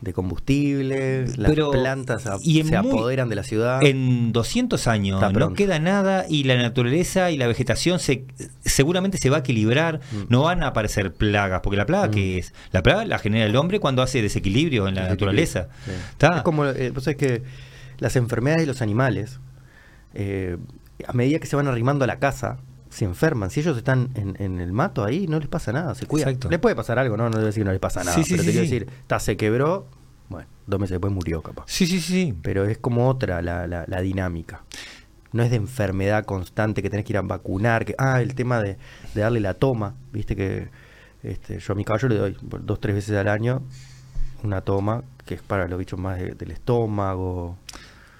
[0.00, 3.82] de combustible, las Pero- plantas a- y se muy- apoderan de la ciudad.
[3.82, 8.24] En 200 años no queda nada y la naturaleza y la vegetación se,
[8.64, 10.16] seguramente se va a equilibrar, Mm.
[10.28, 12.10] no van a aparecer plagas, porque la plaga Mm.
[12.12, 15.68] que es, la plaga la genera el hombre cuando hace desequilibrio en la naturaleza.
[15.84, 15.90] sí.
[16.36, 17.42] Es como, eh, vos sabés que
[17.98, 19.40] las enfermedades de los animales,
[20.14, 20.56] eh,
[21.06, 22.58] a medida que se van arrimando a la casa,
[22.90, 23.50] se enferman.
[23.50, 26.30] Si ellos están en, en el mato ahí, no les pasa nada, se cuidan.
[26.30, 26.50] Exacto.
[26.50, 27.24] Les puede pasar algo, ¿no?
[27.28, 29.18] No debo decir que no les pasa nada, Sí, pero sí, te quiero decir, ta,
[29.20, 29.86] se quebró,
[30.28, 31.64] bueno, dos meses después murió capaz.
[31.66, 32.34] Sí, sí, sí.
[32.42, 34.62] Pero es como otra la, la- la dinámica.
[35.32, 37.84] No es de enfermedad constante que tenés que ir a vacunar.
[37.84, 38.78] Que, ah, el tema de,
[39.14, 39.94] de darle la toma.
[40.12, 40.68] Viste que
[41.22, 43.62] este, yo a mi caballo le doy dos, tres veces al año
[44.42, 47.56] una toma que es para los bichos más de- del estómago.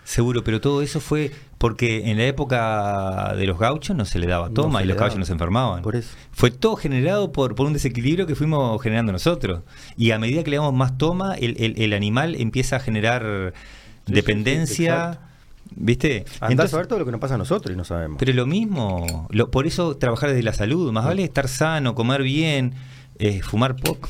[0.04, 4.26] Seguro, pero todo eso fue porque en la época de los gauchos no se le
[4.28, 5.82] daba toma y los caballos no se enfermaban.
[5.82, 6.10] Por eso.
[6.32, 9.62] Fue todo generado por, por un desequilibrio que fuimos generando nosotros.
[9.96, 13.52] Y a medida que le damos más toma, el, el- el animal empieza a generar
[14.06, 15.20] sí, dependencia.
[15.70, 16.24] ¿Viste?
[16.40, 18.16] Andá Entonces- a saber todo lo que nos pasa a nosotros y no sabemos.
[18.18, 22.22] pero lo mismo, lo- por eso trabajar desde la salud, más vale estar sano, comer
[22.22, 22.72] bien,
[23.42, 24.08] fumar poco.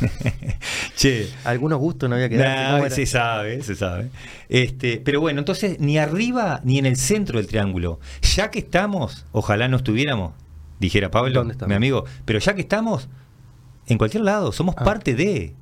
[0.96, 2.80] che, Algunos gustos no había que dar.
[2.82, 4.10] Nah, se sabe, se sabe.
[4.48, 8.00] Este, pero bueno, entonces ni arriba ni en el centro del triángulo.
[8.34, 10.32] Ya que estamos, ojalá no estuviéramos,
[10.80, 13.08] dijera Pablo, mi amigo, pero ya que estamos,
[13.86, 14.84] en cualquier lado, somos Ah.
[14.84, 15.54] parte de.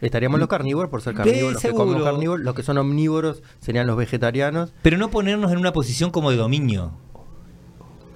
[0.00, 1.52] Estaríamos los carnívoros por ser carnívoros.
[1.54, 4.72] Los que comen carnívoros, los que son omnívoros serían los vegetarianos.
[4.82, 6.92] Pero no ponernos en una posición como de dominio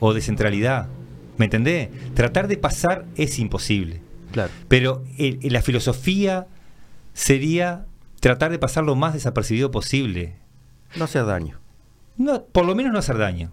[0.00, 0.88] o de centralidad.
[1.36, 1.88] ¿Me entendés?
[2.14, 4.00] Tratar de pasar es imposible.
[4.34, 4.52] Claro.
[4.68, 6.46] Pero el- el- la filosofía
[7.14, 7.86] sería
[8.20, 10.34] tratar de pasar lo más desapercibido posible.
[10.96, 11.58] No hacer daño.
[12.16, 13.50] No, por lo menos no hacer daño.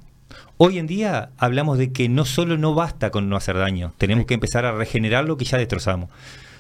[0.58, 4.26] Hoy en día hablamos de que no solo no basta con no hacer daño, tenemos
[4.26, 6.10] que empezar a regenerar lo que ya destrozamos.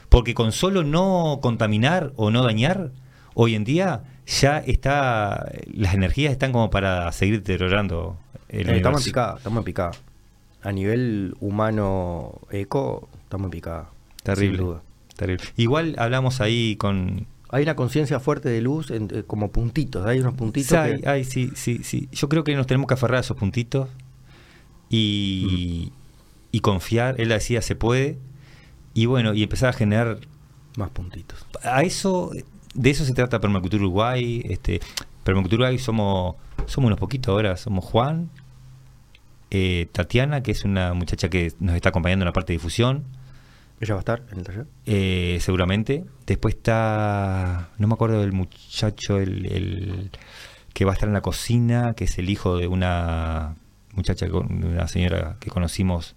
[0.10, 2.92] Porque con solo no contaminar o no dañar,
[3.34, 8.18] hoy en día ya está, las energías están como para seguir deteriorando
[8.50, 9.92] el Eh, estamos en picada, estamos en picada.
[10.64, 13.90] A nivel humano eco, estamos en picada.
[14.24, 14.82] Terrible, Sin duda.
[15.16, 15.46] terrible.
[15.58, 17.28] Igual hablamos ahí con...
[17.50, 20.06] Hay una conciencia fuerte de luz en- eh, como puntitos.
[20.06, 20.72] Hay unos puntitos.
[20.74, 22.08] Ay, que- ay, sí, sí, sí.
[22.12, 23.90] Yo creo que nos tenemos que aferrar a esos puntitos
[24.90, 25.92] y,
[26.52, 27.20] y confiar.
[27.20, 28.18] Él decía, se puede.
[28.94, 30.20] Y bueno, y empezar a generar
[30.78, 31.46] Más puntitos.
[31.64, 32.32] a eso,
[32.74, 34.42] de eso se trata Permacultura Uruguay.
[34.50, 34.80] Este,
[35.24, 36.36] Permacultura Uruguay somos,
[36.68, 38.30] somos unos poquitos ahora, somos Juan,
[39.50, 43.04] eh, Tatiana, que es una muchacha que nos está acompañando en la parte de difusión,
[43.82, 44.66] ¿Ella va a estar en el taller?
[44.86, 46.06] eh, seguramente.
[46.28, 50.10] Después está, no me acuerdo del muchacho, el, el
[50.74, 53.56] que va a estar en la cocina, que es el hijo de una
[53.94, 56.16] muchacha, una señora que conocimos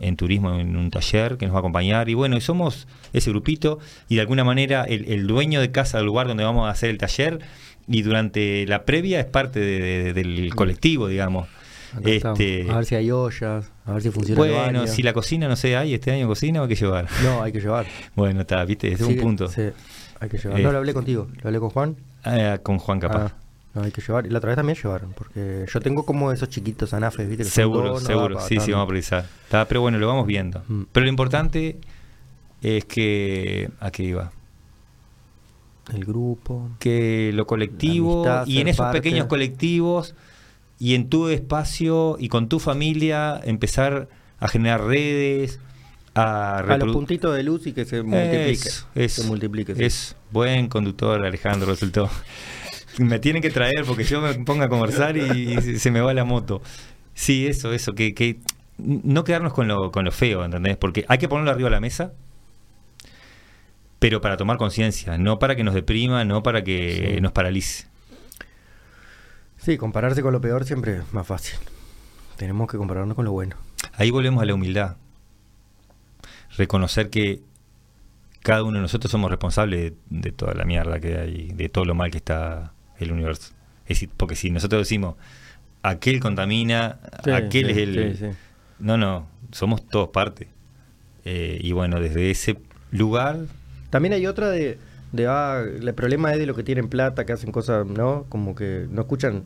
[0.00, 3.30] en turismo en un taller que nos va a acompañar y bueno, y somos ese
[3.30, 3.78] grupito
[4.08, 6.90] y de alguna manera el, el dueño de casa del lugar donde vamos a hacer
[6.90, 7.40] el taller
[7.88, 11.48] y durante la previa es parte de- de- del colectivo, digamos.
[12.04, 15.48] Este, A ver si hay ollas, a ver si funciona el bueno, si la cocina,
[15.48, 17.08] no sé, hay este año cocina o hay que llevar.
[17.22, 17.86] No, hay que llevar.
[18.14, 19.48] Bueno, está, viste, es Sí, un punto.
[19.48, 19.62] Sí,
[20.20, 20.60] hay que llevar.
[20.60, 21.96] Eh, no, lo hablé contigo, lo hablé con Juan.
[22.24, 23.26] Ah, con Juan capaz.
[23.26, 23.32] Ah,
[23.74, 24.26] no, hay que llevar.
[24.26, 27.44] Y la otra vez también llevaron, porque yo tengo como esos chiquitos anafes, ¿viste?
[27.44, 29.26] seguro, no seguro, sí, sí, vamos a precisar.
[29.44, 30.62] Está, pero bueno, lo vamos viendo.
[30.68, 30.82] Mm.
[30.92, 31.78] Pero lo importante
[32.60, 34.32] es que, ¿a qué iba?
[35.94, 36.68] El grupo.
[36.78, 39.00] Que lo colectivo amistad, y en esos parte.
[39.00, 40.14] pequeños colectivos
[40.78, 44.08] y en tu espacio y con tu familia empezar
[44.38, 45.58] a generar redes,
[46.14, 48.50] a A los puntitos de luz y que se multiplique.
[48.52, 49.74] Es, es, se multiplique.
[49.74, 49.84] sí.
[49.84, 52.08] es buen conductor, Alejandro, resultó.
[52.98, 56.12] me tienen que traer porque yo me pongo a conversar y, se- se me va
[56.14, 56.62] la moto.
[57.14, 58.38] Sí, eso, eso, que, que
[58.78, 60.76] no quedarnos con lo, con lo feo, ¿entendés?
[60.76, 62.12] Porque hay que ponerlo arriba de la mesa,
[63.98, 67.20] pero para tomar conciencia, no para que nos deprima, no para que Sí.
[67.20, 67.87] nos paralice.
[69.58, 71.58] Sí, compararse con lo peor siempre es más fácil.
[72.36, 73.56] Tenemos que compararnos con lo bueno.
[73.94, 74.96] Ahí volvemos a la humildad.
[76.56, 77.42] Reconocer que
[78.40, 81.84] cada uno de nosotros somos responsables de, de toda la mierda que hay, de todo
[81.84, 83.52] lo mal que está el universo.
[83.82, 85.16] Es decir, porque si nosotros decimos,
[85.82, 88.16] aquel contamina, Sí, aquel sí, es el...
[88.16, 88.26] sí.
[88.78, 90.48] No, no, somos todos parte.
[91.24, 92.58] Eh, y bueno, desde ese
[92.90, 93.38] lugar,
[93.90, 94.78] También hay otra de,
[95.12, 98.26] de ah, el problema es de los que tienen plata, que hacen cosas, ¿no?
[98.28, 99.44] Como que no escuchan,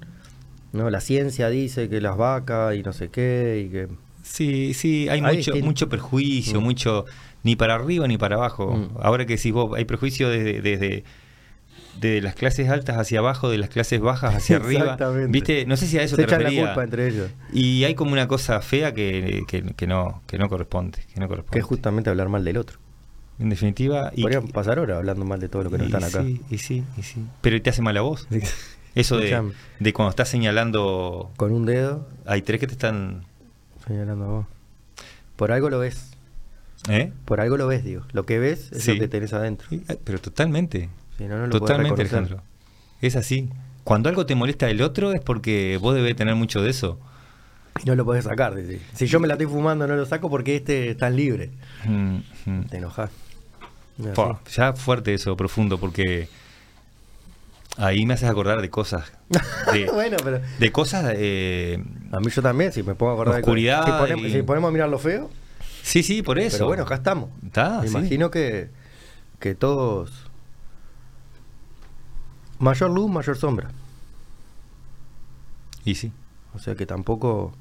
[0.73, 0.91] ¿no?
[0.91, 3.89] La ciencia dice que las vacas y no sé qué, y que...
[4.23, 6.65] sí, sí, hay Hay mucho, mucho perjuicio, Mm.
[6.65, 7.05] mucho,
[7.45, 8.75] ni para arriba ni para abajo.
[8.77, 8.97] Mm.
[9.01, 11.05] Ahora que decís vos, hay perjuicio desde, desde,
[12.01, 14.83] desde las clases altas hacia abajo, de las clases bajas hacia arriba.
[14.83, 15.29] Exactamente.
[15.31, 15.67] ¿Viste?
[15.67, 16.67] No sé si a eso Se te echan la refería.
[16.69, 17.31] culpa entre ellos.
[17.53, 20.99] Y hay como una cosa fea que, que, que no, que no corresponde.
[21.15, 21.53] Que no corresponde.
[21.53, 22.79] Que es justamente hablar mal del otro.
[23.43, 24.13] En definitiva.
[24.15, 26.23] Y, Podrían pasar horas hablando mal de todo lo que no están acá.
[26.23, 27.25] Sí, y sí, y sí.
[27.41, 28.29] Pero te hace mal a vos.
[28.95, 33.25] Eso de, de cuando estás señalando, Con un dedo hay tres que te están...
[33.87, 34.47] señalando a vos.
[35.35, 36.13] Por algo lo ves.
[36.89, 37.13] ¿Eh?
[37.25, 38.03] Por algo lo ves, digo.
[38.13, 38.95] Lo que ves es Sí.
[38.95, 39.67] lo que tenés adentro.
[39.71, 40.89] Sí, eh, Pero totalmente.
[41.19, 42.03] Si no, no lo podés totalmente.
[42.03, 42.43] Alejandro.
[43.01, 43.49] Es así.
[43.83, 47.01] Cuando algo te molesta del otro es porque vos debes tener mucho de eso.
[47.83, 48.55] Y no lo podés sacar.
[48.55, 48.83] decís.
[48.95, 51.51] Si yo me la estoy fumando, no lo saco porque este está libre.
[51.87, 52.63] Mm, mm.
[52.71, 53.11] Te enojas.
[54.55, 56.29] Ya fuerte eso, profundo, porque
[57.77, 59.13] ahí me haces acordar de cosas.
[59.73, 61.13] De, bueno, pero de cosas...
[61.17, 64.27] eh, a mí yo también, si me pongo a acordar de Oscuridad cosas- si, ponemos,
[64.27, 65.31] y- si ponemos a mirar lo feo,
[65.83, 66.57] sí, sí, por eso.
[66.59, 67.31] pero bueno, acá estamos.
[67.45, 67.97] Está, me sí.
[67.97, 68.71] imagino que,
[69.39, 70.27] que todos...
[72.59, 73.71] Mayor luz, mayor sombra.
[75.85, 76.13] Y sí.
[76.55, 77.53] O sea que tampoco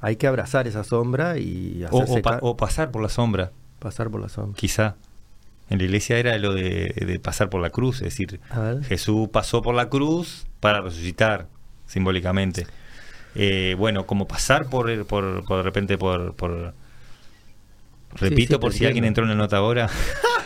[0.00, 3.50] hay que abrazar esa sombra y hacerse o pa- o pasar por la sombra,
[3.80, 4.56] pasar por la sombra.
[4.56, 4.94] quizá.
[5.68, 8.40] En la iglesia era lo de, de pasar por la cruz, es decir.
[8.88, 11.48] Jesús pasó por la cruz para resucitar,
[11.86, 12.66] simbólicamente.
[13.34, 16.34] Eh, bueno, como pasar por, por, por de repente por...
[16.34, 16.74] por
[18.14, 19.90] repito, sí, por si alguien entró en la nota ahora,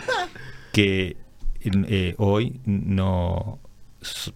[0.72, 1.16] que
[1.62, 3.60] eh, hoy no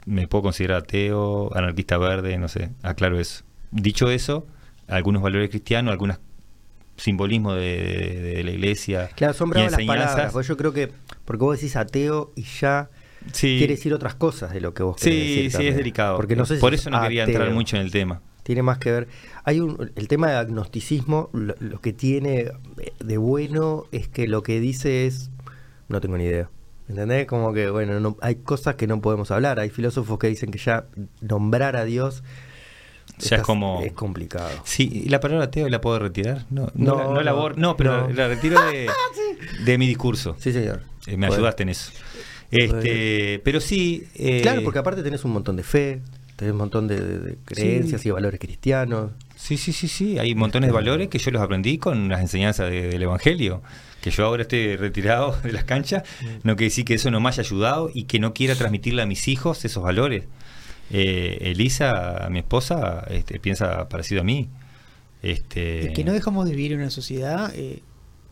[0.05, 3.45] me puedo considerar ateo, anarquista verde, no sé, aclaro eso.
[3.70, 4.47] Dicho eso,
[4.87, 6.18] algunos valores cristianos, algunos
[6.97, 10.32] simbolismos de, de- de la iglesia Claro, son bravas las palabras.
[10.32, 10.90] porque yo creo que,
[11.24, 12.90] porque vos decís ateo y ya
[13.32, 13.57] Sí.
[13.59, 15.72] quiere decir otras cosas de lo que vos querés Sí, decir sí, también.
[15.72, 16.16] es delicado.
[16.16, 18.20] Porque no sé si Por eso no quería entrar mucho en el tema.
[18.42, 19.09] Tiene más que ver.
[19.45, 22.51] Hay un, el tema de agnosticismo, lo, lo que tiene
[23.01, 25.30] de bueno es que lo que dice es.
[25.88, 26.51] No tengo ni idea.
[26.86, 27.26] ¿Entendés?
[27.26, 29.59] Como que, bueno, no, hay cosas que no podemos hablar.
[29.59, 30.84] Hay filósofos que dicen que ya
[31.22, 32.22] nombrar a Dios.
[33.18, 34.50] Ya es estás- como- Es complicado.
[34.64, 36.44] Sí, ¿y la palabra ateo la puedo retirar?
[36.50, 38.08] No, no, No, la, no la no, bor- no, pero.
[38.10, 38.88] La, retiro de,
[39.64, 40.36] de mi discurso.
[40.38, 40.82] Sí, señor.
[41.06, 41.92] Eh, me ayudaste en eso.
[42.50, 44.04] Este, pero sí.
[44.14, 46.00] eh, Claro, porque aparte tenés un montón de fe,
[46.36, 48.08] tenés un montón de, de- de creencias Sí.
[48.08, 49.10] y valores cristianos.
[49.36, 50.18] Sí, sí, sí, sí.
[50.18, 53.62] Hay montones de valores que yo los aprendí con las enseñanzas de- del Evangelio.
[54.00, 56.02] Que yo ahora esté retirado de las canchas,
[56.42, 59.06] no quiere decir que eso no me haya ayudado y que no quiera transmitirle a
[59.06, 60.24] mis hijos esos valores.
[60.91, 64.49] Eh, Elisa, mi esposa, este, piensa parecido a mí.
[65.22, 67.82] Este, Es que no dejamos de vivir en una sociedad eh,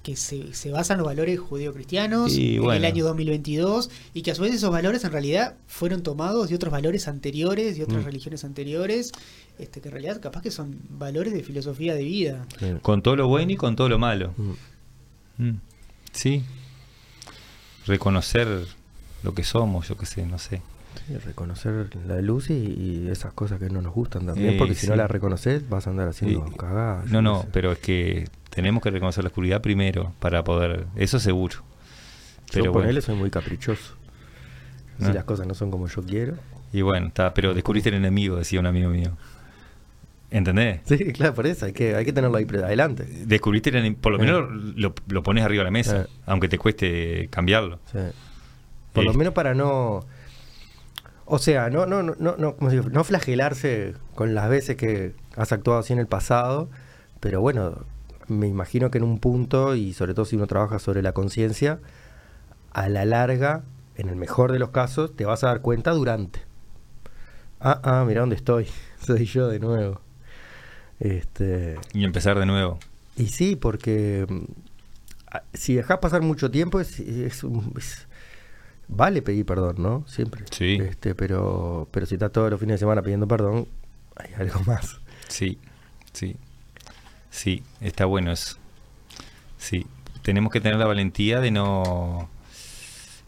[0.03, 4.35] que se, se basan los valores judeocristianos Y en el año 2022 y que a
[4.35, 8.07] su vez esos valores en realidad fueron tomados de otros valores anteriores, de otras Mm.
[8.07, 9.13] religiones anteriores,
[9.59, 12.47] este, que en realidad capaz que son valores de filosofía de vida.
[12.59, 12.67] Sí.
[12.83, 14.35] Con todo lo bueno y con todo lo malo.
[14.37, 15.49] Mm.
[15.49, 15.61] Mm.
[16.13, 16.43] Sí.
[17.87, 18.67] Reconocer
[19.23, 20.63] lo que somos, yo qué sé, no sé.
[21.07, 24.74] Sí, reconocer la luz y, y esas cosas que no nos gustan también, Eh, porque
[24.74, 27.07] si no las reconoces vas a andar haciendo cagadas.
[27.07, 27.49] yo No, no, sé.
[27.53, 31.57] pero es que tenemos que reconocer la oscuridad primero para poder, eso seguro.
[31.57, 33.95] Yo Pero ponele bueno, soy muy caprichoso.
[34.99, 35.12] Si ¿No?
[35.12, 36.34] las cosas no son como yo quiero.
[36.72, 39.12] y bueno, está, pero descubriste el enemigo, decía un amigo mío.
[40.30, 40.80] ¿Entendés?
[40.86, 43.05] Sí, claro, por eso hay que, hay que tenerlo ahí adelante.
[43.26, 44.22] Descubriste el enemigo, por lo Eh.
[44.26, 46.07] menos lo, lo pones arriba de la mesa, Eh.
[46.26, 47.78] aunque te cueste cambiarlo.
[48.95, 49.16] Por lo Eh.
[49.16, 50.05] menos para no.
[51.35, 52.91] O sea, no, no, no, no, no, ¿cómo se dice?
[52.91, 56.68] no flagelarse con las veces que has actuado así en el pasado,
[57.20, 57.87] pero bueno,
[58.28, 61.78] me imagino que en un punto, y sobre todo si uno trabaja sobre la conciencia,
[62.72, 63.62] a la larga,
[63.97, 66.41] en el mejor de los casos, te vas a dar cuenta durante.
[67.61, 68.66] Ah, ah, mira dónde estoy.
[69.07, 70.03] Soy yo de nuevo.
[71.01, 72.78] Este, Y empezar de nuevo.
[73.16, 74.45] y sí, porque mm,
[75.55, 78.07] si dejas pasar mucho tiempo, es, es un- es-
[78.89, 80.05] vale pedir perdón, ¿no?
[80.07, 80.45] Siempre.
[80.51, 80.78] Sí.
[80.80, 83.66] Este, pero, pero si estás todos los fines de semana pidiendo perdón,
[84.16, 85.01] hay algo más.
[85.28, 85.59] Sí,
[86.12, 86.37] sí.
[87.30, 88.57] Sí, está bueno eso.
[89.57, 89.87] Sí,
[90.22, 92.28] tenemos que tener la valentía de no.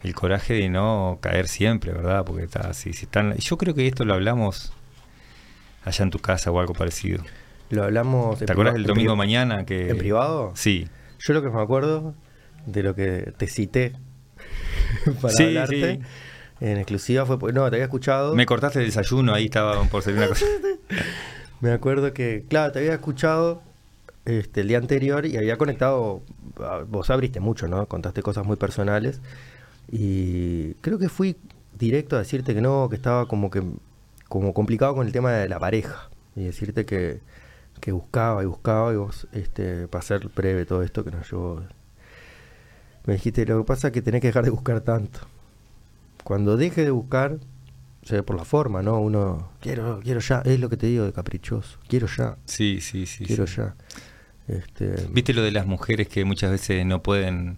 [0.03, 2.23] El coraje de no caer siempre, ¿verdad?
[2.25, 2.93] Porque está así.
[2.93, 4.71] Si están, yo creo que esto lo hablamos
[5.83, 7.23] allá en tu casa o algo parecido.
[7.71, 8.37] Lo hablamos.
[8.37, 9.89] ¿Te acuerdas priva- el en domingo mañana que.
[9.89, 10.51] ¿En privado?
[10.55, 10.87] Sí.
[11.17, 12.13] Yo lo que me acuerdo
[12.67, 13.93] de lo que te cité
[15.21, 15.99] para Sí, hablarte sí.
[16.65, 17.53] en exclusiva fue.
[17.53, 18.35] No, te había escuchado.
[18.35, 20.45] Me cortaste el desayuno, ahí estaba por ser una cosa.
[21.61, 23.61] Me acuerdo que, claro, te había escuchado
[24.25, 26.21] este, el día anterior y había conectado,
[26.59, 27.85] ah, vos abriste mucho, ¿no?
[27.87, 29.21] Contaste cosas muy personales
[29.91, 31.37] y creo que fui
[31.77, 33.61] directo a decirte que no, que estaba como que
[34.27, 37.19] como complicado con el tema de la pareja y decirte que,
[37.79, 41.61] que buscaba y buscaba y vos, este, para hacer breve todo esto que nos llevó,
[43.05, 45.19] me dijiste, lo que pasa es que tenés que dejar de buscar tanto.
[46.23, 47.37] Cuando deje de buscar,
[48.03, 48.99] se ve por la forma, ¿no?
[48.99, 53.05] Uno, quiero, quiero ya, es lo que te digo de caprichoso, quiero ya, Sí, sí,
[53.05, 53.25] sí.
[53.25, 53.57] quiero sí.
[53.57, 53.75] ya.
[54.47, 57.57] Este, ¿Viste lo de las mujeres que muchas veces no pueden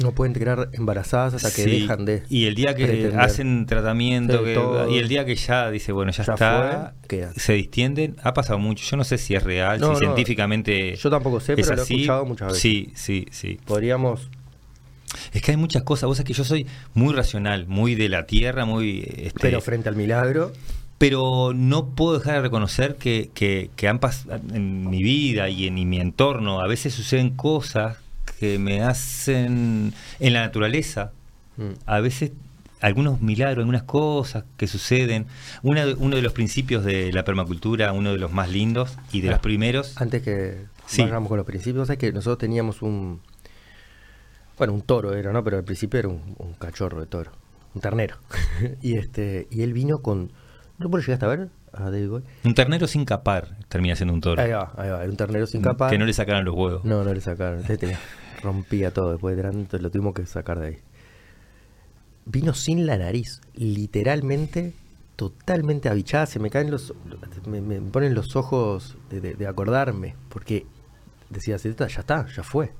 [0.00, 2.22] no pueden quedar embarazadas hasta que Sí, dejan de.
[2.30, 3.20] Y el día que pretender.
[3.20, 4.88] hacen tratamiento, Sí, que- todo.
[4.90, 8.58] y el día que ya dice, bueno, ya, Ya está, fue, se distienden, ha pasado
[8.58, 8.82] mucho.
[8.88, 10.96] Yo no sé si es real, No, si no, científicamente.
[10.96, 11.94] Yo tampoco sé, pero lo he así.
[11.96, 12.62] escuchado muchas veces.
[12.62, 13.60] Sí, sí, sí.
[13.66, 14.30] Podríamos.
[15.32, 16.06] Es que hay muchas cosas.
[16.06, 19.00] Vos sabés que yo soy muy racional, muy de la tierra, muy.
[19.16, 20.52] Este, Pero frente al milagro,
[20.98, 25.66] pero no puedo dejar de reconocer que, que, que han pasado en mi vida y
[25.66, 26.60] en, y mi entorno.
[26.60, 27.96] A veces suceden cosas
[28.38, 31.12] que me hacen en la naturaleza.
[31.56, 32.32] mm, a veces
[32.80, 35.26] algunos milagros, algunas cosas que suceden.
[35.62, 39.20] Una de- uno de los principios de la permacultura, uno de los más lindos y
[39.20, 39.32] de Ah.
[39.32, 40.00] los primeros.
[40.00, 41.04] antes que Sí.
[41.06, 43.20] con los principios, es que nosotros teníamos un.
[44.60, 45.42] Bueno, un toro era, ¿no?
[45.42, 47.30] Pero al principio era un, un cachorro de toro,
[47.74, 48.16] un ternero.
[48.82, 50.30] y este y él vino con.
[50.76, 51.48] ¿No lo llegaste a ver?
[51.72, 52.24] A David?
[52.44, 54.42] Un ternero sin capar termina siendo un toro.
[54.42, 55.88] Ahí va, ahí va, era un ternero sin capa.
[55.88, 56.84] Que no le sacaran los huevos.
[56.84, 57.60] No, no le sacaron.
[57.60, 57.98] Ese tenía-
[58.42, 60.78] rompía todo después de lo tuvimos que sacar de ahí.
[62.26, 64.74] Vino sin la nariz, literalmente,
[65.16, 66.26] totalmente abichada.
[66.26, 66.92] Se me caen los.
[67.46, 70.66] Me, me ponen los ojos de, de- de acordarme, porque
[71.30, 72.72] decía, "Sí, ya está, ya fue.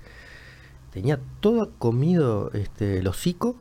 [0.92, 3.56] Tenía todo comido este, el hocico,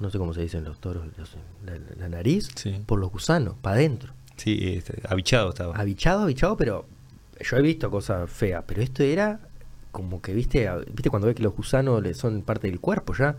[0.00, 2.80] no sé cómo se dicen los toros, los- la, la nariz, Sí.
[2.84, 4.12] por los gusanos, para adentro.
[4.36, 5.76] Sí, este, abichado estaba.
[5.76, 6.84] Abichado, abichado, pero
[7.40, 9.40] yo he visto cosas feas, pero esto era
[9.92, 13.36] como que, viste, viste cuando ves que los gusanos le son parte del cuerpo ya.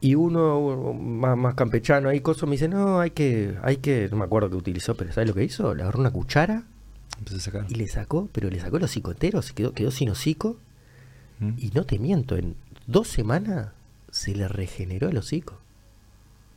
[0.00, 4.16] Y uno más, más campechano ahí, coso, me dice, no, hay que, hay que, no
[4.16, 5.74] me acuerdo qué utilizó, pero ¿sabes lo que hizo?
[5.74, 6.62] Le agarró una cuchara
[7.34, 7.66] a sacar.
[7.68, 10.56] y le sacó, pero le sacó el hocico entero, se quedó, quedó sin hocico.
[11.40, 11.52] ¿Mm?
[11.58, 13.68] Y no te miento, en dos semanas
[14.10, 15.58] se le regeneró el hocico.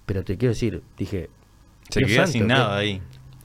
[0.06, 1.30] Pero te quiero decir, dije,
[1.90, 2.48] Se santo, sin ¿qué?
[2.48, 3.02] nada ahí.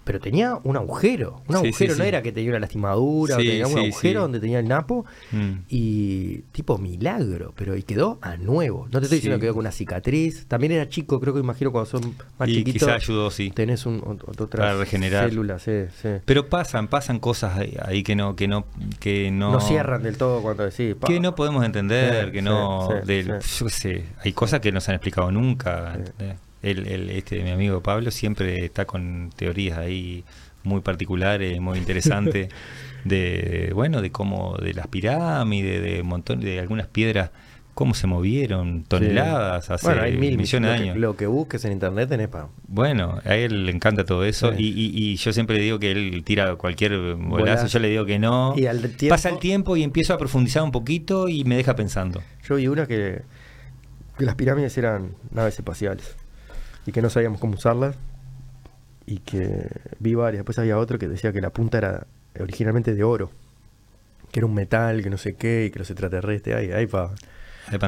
[0.07, 1.43] Pero tenía un agujero.
[1.49, 2.09] Un Sí, sí, agujero no sí.
[2.09, 5.05] era que tenía una lastimadura, tenía un agujero donde tenía el napo.
[5.33, 5.53] Mm.
[5.69, 8.87] Y tipo milagro, pero y quedó a nuevo.
[8.93, 10.47] No te estoy diciendo que quedó con una cicatriz.
[10.47, 12.83] También era chico, creo que imagino cuando son más Y chiquitos.
[12.83, 13.51] quizá ayudó, sí.
[13.51, 15.29] Tenés un, ot- ot- otras Para regenerar.
[15.29, 16.09] células, sí, sí.
[16.25, 18.65] Pero pasan, pasan cosas ahí, ahí que no, que no,
[19.01, 19.51] que no.
[19.53, 20.95] No, cierran del todo cuando decís.
[20.95, 21.09] pa.
[21.09, 24.93] que no podemos entender, que no, del- yo qué sé, hay cosas que no se
[24.93, 25.95] han explicado nunca.
[25.97, 25.99] Sí.
[26.07, 26.39] ¿entendés?
[26.63, 30.25] El, el- este, mi amigo Pablo siempre está con teorías ahí
[30.65, 32.49] muy particulares, muy interesantes,
[33.05, 37.31] de, bueno, de cómo, de las pirámides, de un montón, de algunas piedras,
[37.75, 40.97] cómo se movieron, toneladas, hace Bueno, hay mil millones de que- años.
[40.97, 42.49] Lo que busques en internet tenés para.
[42.67, 44.63] Bueno, a él le encanta todo eso Sí.
[44.65, 47.67] y, y- y yo siempre le digo que él tira cualquier bolazo, Bolazo.
[47.67, 48.55] yo le digo que no.
[48.57, 51.77] Y al tiempo- Pasa el tiempo y empiezo a profundizar un poquito y me deja
[51.77, 52.23] pensando.
[52.49, 53.21] Yo vi una que,
[54.19, 56.17] que las pirámides eran naves espaciales
[56.87, 57.97] y que no sabíamos cómo usarlas
[59.07, 59.69] y que
[59.99, 60.41] vi varias.
[60.41, 62.07] Después había otro que decía que la punta era
[62.41, 63.31] originalmente de oro,
[64.33, 66.57] que era un metal, que no sé qué, y que los extraterrestres.
[66.57, 67.13] Ay, ay, pa.
[67.71, 67.79] Hay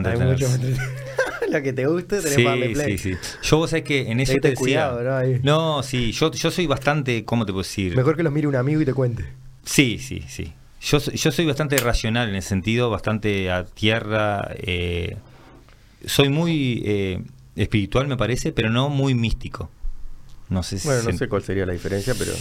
[1.49, 2.99] La que te guste, tenés Sí, para darle play.
[2.99, 3.19] sí, sí.
[3.43, 4.61] Yo vos sabés que en eso te decía.
[4.61, 5.17] cuidado, ¿no?
[5.17, 5.41] Ahí.
[5.43, 7.97] No, sí, yo, yo soy bastante, ¿cómo te puedo decir?
[7.97, 9.25] Mejor que los mire un amigo y te cuente.
[9.65, 10.53] Sí, sí, sí.
[10.81, 14.49] Yo, soy- yo soy bastante racional en ese sentido, bastante a tierra.
[14.57, 15.17] eh,
[16.07, 17.23] soy muy eh,
[17.63, 19.71] espiritual, me parece, pero no muy místico.
[20.49, 22.33] No sé si Bueno, no se- sé cuál sería la diferencia, pero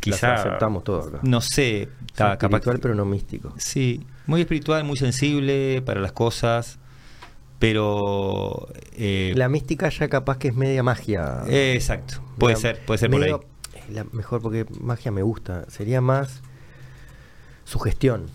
[0.00, 1.18] quizá las aceptamos todo acá.
[1.22, 3.54] No sé, capaz espiritual, que- pero no místico.
[3.58, 6.78] Sí, muy espiritual, muy sensible para las cosas,
[7.58, 11.42] pero eh, La mística ya capaz que es media magia.
[11.48, 13.32] eh, exacto, puede ser, puede ser por ahí.
[13.92, 15.64] la mejor porque magia me gusta.
[15.70, 16.42] Sería más
[17.64, 18.26] sugestión.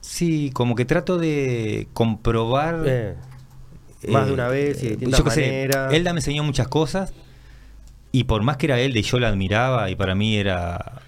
[0.00, 2.82] Sí, como que trato de comprobar.
[2.86, 3.16] Eh,
[4.08, 5.92] más eh, de una vez y de eh, distintas yo qué sé, maneras.
[5.92, 7.12] Elda me enseñó muchas cosas
[8.12, 11.00] y por más que era Elda y yo la admiraba y para mí era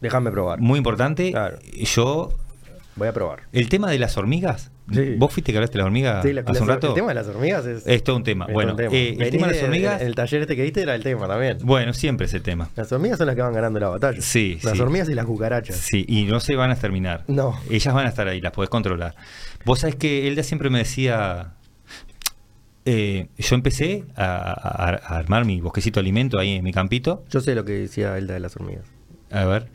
[0.00, 0.60] Déjame probar.
[0.60, 1.58] muy importante, Claro.
[1.74, 2.32] yo
[2.96, 3.40] Voy a probar.
[3.52, 5.14] el tema de las hormigas, Sí.
[5.16, 6.88] vos fuiste que hablaste de las hormigas Sí, la- hace un rato.
[6.88, 8.46] El tema de las hormigas es, Es todo un tema.
[8.52, 8.94] Bueno, un tema.
[8.94, 11.56] eh, el tema de las hormigas- El taller este que viste era el tema también.
[11.62, 12.68] Bueno, siempre es el tema.
[12.76, 14.20] Las hormigas son las que van ganando la batalla.
[14.20, 14.80] Sí, Las sí.
[14.82, 15.74] hormigas y las cucarachas.
[15.76, 17.24] Sí, y no se van a exterminar.
[17.28, 17.58] No.
[17.70, 19.14] Ellas van a estar ahí, las podés controlar.
[19.64, 21.52] Vos sabés que Elda siempre me decía.
[22.84, 27.24] Eh, yo empecé a, a- a armar mi bosquecito de alimento ahí en mi campito.
[27.30, 28.84] Yo sé lo que decía Elda de las hormigas.
[29.30, 29.68] A ver.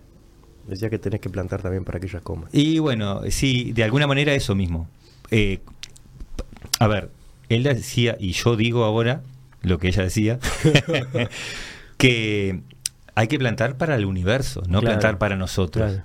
[0.68, 2.50] Decía que tenés que plantar también para que ellas coman.
[2.54, 4.88] Y bueno, sí, de alguna manera eso mismo.
[5.32, 5.60] Eh,
[6.80, 7.10] a ver,
[7.50, 9.22] Elda decía, y yo digo ahora
[9.64, 10.38] lo que ella decía,
[11.98, 12.62] que
[13.16, 15.92] hay que plantar para el universo, no Claro, plantar para nosotros.
[15.92, 16.04] claro.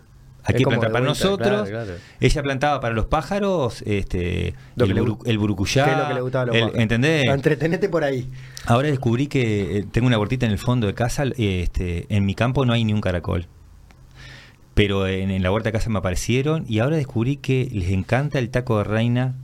[0.53, 1.69] Es plantar de para vuelta, nosotros.
[1.69, 2.01] claro, claro.
[2.21, 5.85] Ella plantaba para los pájaros este, Lo el, buru- el burucuyá.
[5.87, 6.81] ¿Qué es lo que le gustaba a los el- pájaros?
[6.83, 7.25] ¿Entendés?
[7.27, 8.29] Entretenete por ahí.
[8.67, 11.25] Ahora descubrí que eh, tengo una huertita en el fondo de casa.
[11.39, 13.47] Este, en mi campo no hay ni un caracol.
[14.75, 18.39] Pero en, en la huerta de casa me aparecieron y ahora descubrí que les encanta
[18.39, 19.35] el taco de reina.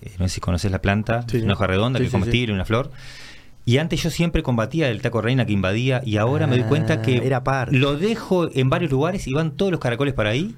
[0.00, 1.50] eh, no sé si conoces la planta, Sí, una sí.
[1.52, 2.90] hoja redonda Sí, que es sí, comestible, una flor.
[3.68, 6.94] Y antes yo siempre combatía el taco reina que invadía y ahora me doy cuenta
[6.94, 7.76] Ah, que era parte.
[7.76, 10.54] lo dejo en varios lugares y van todos los caracoles para ahí.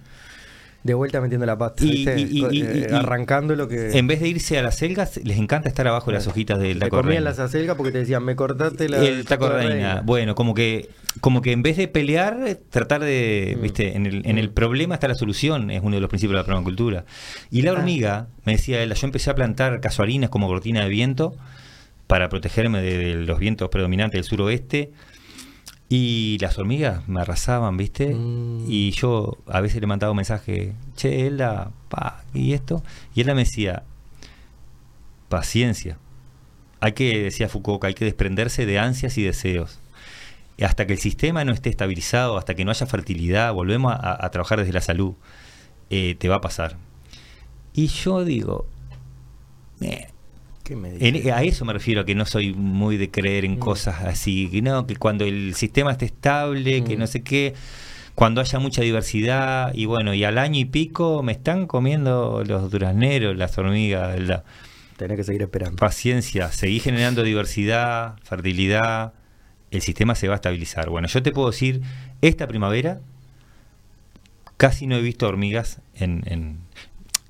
[0.84, 1.84] De vuelta metiendo la pata.
[1.84, 2.20] Y- ¿viste?
[2.20, 3.98] y- y- Eh, y- arrancando lo que.
[3.98, 6.78] En vez de irse a las selgas, les encanta estar abajo de las hojitas del
[6.78, 7.30] taco de comían reina.
[7.30, 10.02] las acelgas porque te decían, me cortaste la, el taco reina.
[10.04, 10.88] Bueno, como que
[11.20, 13.62] como que en vez de pelear, tratar de, Mm.
[13.62, 14.54] viste, en el, en el Mm.
[14.54, 17.04] problema está la solución, es uno de los principios de la permacultura.
[17.50, 17.74] Y la Ah.
[17.74, 21.34] hormiga, me decía él, yo empecé a plantar casuarinas como cortina de viento
[22.10, 24.90] para protegerme de, de los vientos predominantes del suroeste.
[25.88, 28.14] Y las hormigas me arrasaban, ¿viste?
[28.14, 28.64] Mm.
[28.68, 32.82] Y yo a veces le mandaba un mensaje, che, Elda, pa, y esto.
[33.14, 33.84] Y ella me decía,
[35.28, 35.98] paciencia.
[36.80, 39.78] Hay que, decía Foucault, hay que desprenderse de ansias y deseos.
[40.60, 44.30] Hasta que el sistema no esté estabilizado, hasta que no haya fertilidad, volvemos a, a
[44.30, 45.14] trabajar desde la salud,
[45.90, 46.76] eh, te va a pasar.
[47.72, 48.66] Y yo digo,
[49.80, 50.08] eh,
[50.70, 53.58] ¿Qué me en- a eso me refiero, que no soy muy de creer en Mm.
[53.58, 57.00] cosas así, que no, que cuando el sistema esté estable, que Mm.
[57.00, 57.54] no sé qué,
[58.14, 62.70] cuando haya mucha diversidad, y bueno, y al año y pico me están comiendo los
[62.70, 64.44] durazneros, las hormigas, la
[64.96, 65.74] Tenés que seguir esperando.
[65.76, 69.12] paciencia, seguí generando diversidad, fertilidad,
[69.72, 70.88] el sistema se va a estabilizar.
[70.88, 71.80] Bueno, yo te puedo decir,
[72.22, 73.00] esta primavera
[74.56, 76.22] casi no he visto hormigas en...
[76.26, 76.69] en-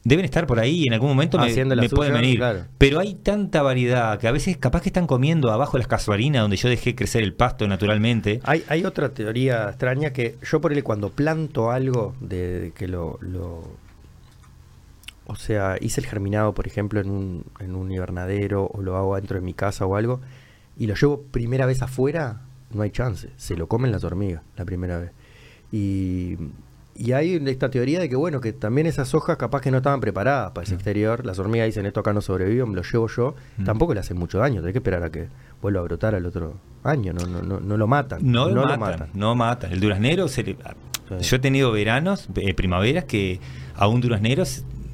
[0.02, 2.38] Deben estar por ahí y en algún momento me, Haciendo la me pueden venir.
[2.38, 2.64] claro.
[2.78, 6.56] Pero hay tanta variedad que a veces capaz que están comiendo abajo las casuarinas donde
[6.56, 8.40] yo dejé crecer el pasto naturalmente.
[8.44, 12.88] Hay, hay otra teoría extraña que yo por él cuando planto algo de, de que
[12.88, 13.68] lo, lo-
[15.26, 19.16] o sea, hice el germinado, por ejemplo, en un, en un invernadero o lo hago
[19.16, 20.20] dentro de mi casa o algo
[20.78, 22.40] y lo llevo primera vez afuera,
[22.72, 25.10] no hay chance, se lo comen las hormigas la primera vez.
[25.72, 26.36] Y,
[27.00, 30.00] y hay esta teoría de que bueno, que también esas hojas capaz que no estaban
[30.00, 30.76] preparadas para ese No.
[30.78, 33.64] exterior, las hormigas dicen esto acá no sobrevive, me lo llevo yo, Mm.
[33.64, 35.28] tampoco le hacen mucho daño, hay que esperar a que
[35.62, 38.20] vuelva a brotar al otro año, no, no, no, no lo matan.
[38.22, 39.72] No, lo, lo matan, no matan.
[39.72, 40.56] El duraznero, se le-
[41.20, 41.28] Sí.
[41.30, 43.40] yo he tenido veranos, eh, primaveras, que
[43.76, 44.44] a un duraznero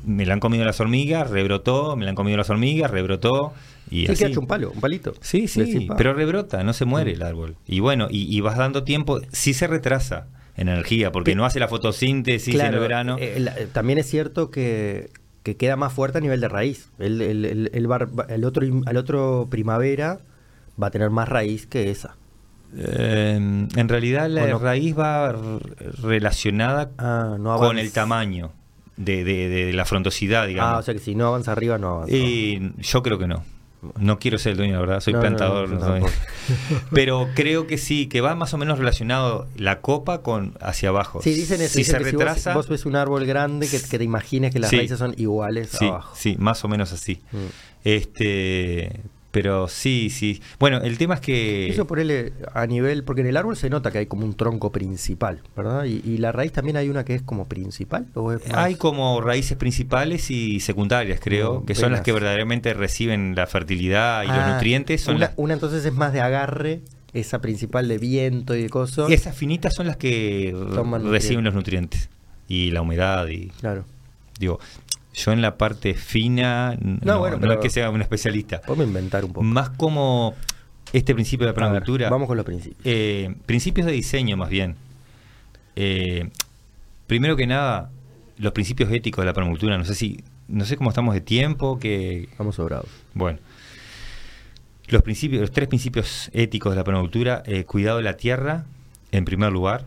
[0.07, 3.53] me la han comido las hormigas, rebrotó, me la han comido las hormigas, rebrotó.
[3.91, 4.19] Y Sí, así.
[4.19, 5.15] que ha hecho un palo, un palito.
[5.21, 7.57] Sí, sí, pero rebrota, no se muere el árbol.
[7.67, 10.27] Y bueno, y, y vas dando tiempo, sí se retrasa
[10.57, 13.17] energía, porque no hace la fotosíntesis en el verano.
[13.21, 15.11] eh, la- también es cierto que,
[15.43, 16.91] que queda más fuerte a nivel de raíz.
[16.99, 20.21] El, el, el, el bar- el otro, al otro primavera
[20.83, 22.17] va a tener más raíz que esa.
[22.77, 25.35] Eh, en realidad la raíz va
[26.03, 28.53] relacionada Ah, no con el tamaño
[28.97, 30.75] de, de- de la frondosidad, digamos.
[30.75, 32.15] Ah, o sea que si no avanza arriba, no avanza.
[32.15, 33.45] Y yo creo que no.
[33.99, 35.69] No quiero ser el dueño, la verdad, soy No, plantador.
[35.69, 36.07] no, no.
[36.93, 41.21] Pero creo que sí, que va más o menos relacionado la copa con hacia abajo.
[41.23, 41.73] Sí, dicen eso.
[41.75, 44.05] Si dicen se que retrasa, si vos, vos ves un árbol grande, que, que te
[44.05, 44.77] imagines que las Sí.
[44.79, 46.15] raíces son iguales sí, abajo.
[46.17, 47.21] sí, más o menos así.
[47.33, 47.37] Mm.
[47.85, 49.01] Este,
[49.37, 50.41] pero sí, sí.
[50.59, 53.91] Bueno, el tema es que Eso ponerle a nivel, porque en el árbol se nota
[53.91, 55.85] que hay como un tronco principal, ¿verdad?
[55.85, 58.07] Y, y la raíz también hay una que es como principal.
[58.15, 62.13] ¿o es más- hay como raíces principales y secundarias, creo, Como que son las que
[62.13, 65.03] verdaderamente reciben la fertilidad y los Ah, nutrientes.
[65.03, 66.81] Son una, las- una entonces es más de agarre,
[67.13, 69.07] esa principal de viento y de coso.
[69.09, 70.55] esas finitas son las que
[71.11, 72.09] reciben los nutrientes
[72.49, 73.85] y la humedad y Claro.
[74.39, 74.61] digo,
[75.17, 78.87] yo en la parte fina No, no, bueno, no es que sea un especialista, Podemos
[78.87, 79.43] inventar un poco.
[79.45, 80.35] más como
[80.93, 82.81] este principio de la ver, vamos con los principios.
[82.85, 84.77] Eh, principios de diseño, más bien.
[85.75, 86.31] Eh,
[87.07, 87.91] primero que nada,
[88.39, 89.77] los principios éticos de la permacultura.
[89.79, 92.89] No sé si, no sé cómo estamos de tiempo, que Vamos sobrados.
[93.15, 93.39] bueno.
[94.89, 98.65] Los principios, los tres principios éticos de la permacultura: eh, cuidado de la tierra,
[99.11, 99.85] en primer lugar,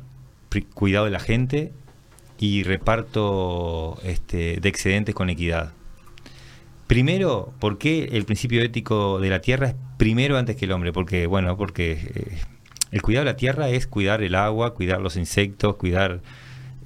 [0.73, 1.71] cuidado de la gente
[2.39, 5.73] y reparto este, de excedentes con equidad.
[6.87, 10.91] Primero, ¿por qué el principio ético de la tierra es primero antes que el hombre?
[10.91, 12.37] Porque, bueno, porque eh,
[12.91, 16.21] el cuidado de la tierra es cuidar el agua, cuidar los insectos, cuidar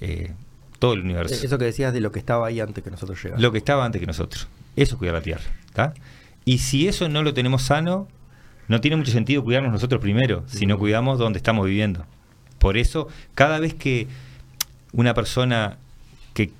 [0.02, 0.34] eh,
[0.80, 1.36] todo el universo.
[1.46, 3.42] Eso que decías de lo que estaba ahí antes que nosotros llegáramos.
[3.42, 4.48] Lo que estaba antes que nosotros.
[4.76, 5.44] Eso es cuidar la tierra.
[5.72, 5.94] ¿tá?
[6.44, 8.10] Y si eso no lo tenemos sano,
[8.68, 10.80] no tiene mucho sentido cuidarnos nosotros primero, si no Mm.
[10.80, 12.06] cuidamos donde estamos viviendo.
[12.60, 14.08] Por eso, cada vez que
[14.94, 15.78] una persona
[16.34, 16.52] que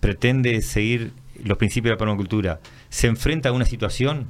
[0.00, 1.12] pretende seguir
[1.42, 4.26] los principios de la permacultura se enfrenta a una situación,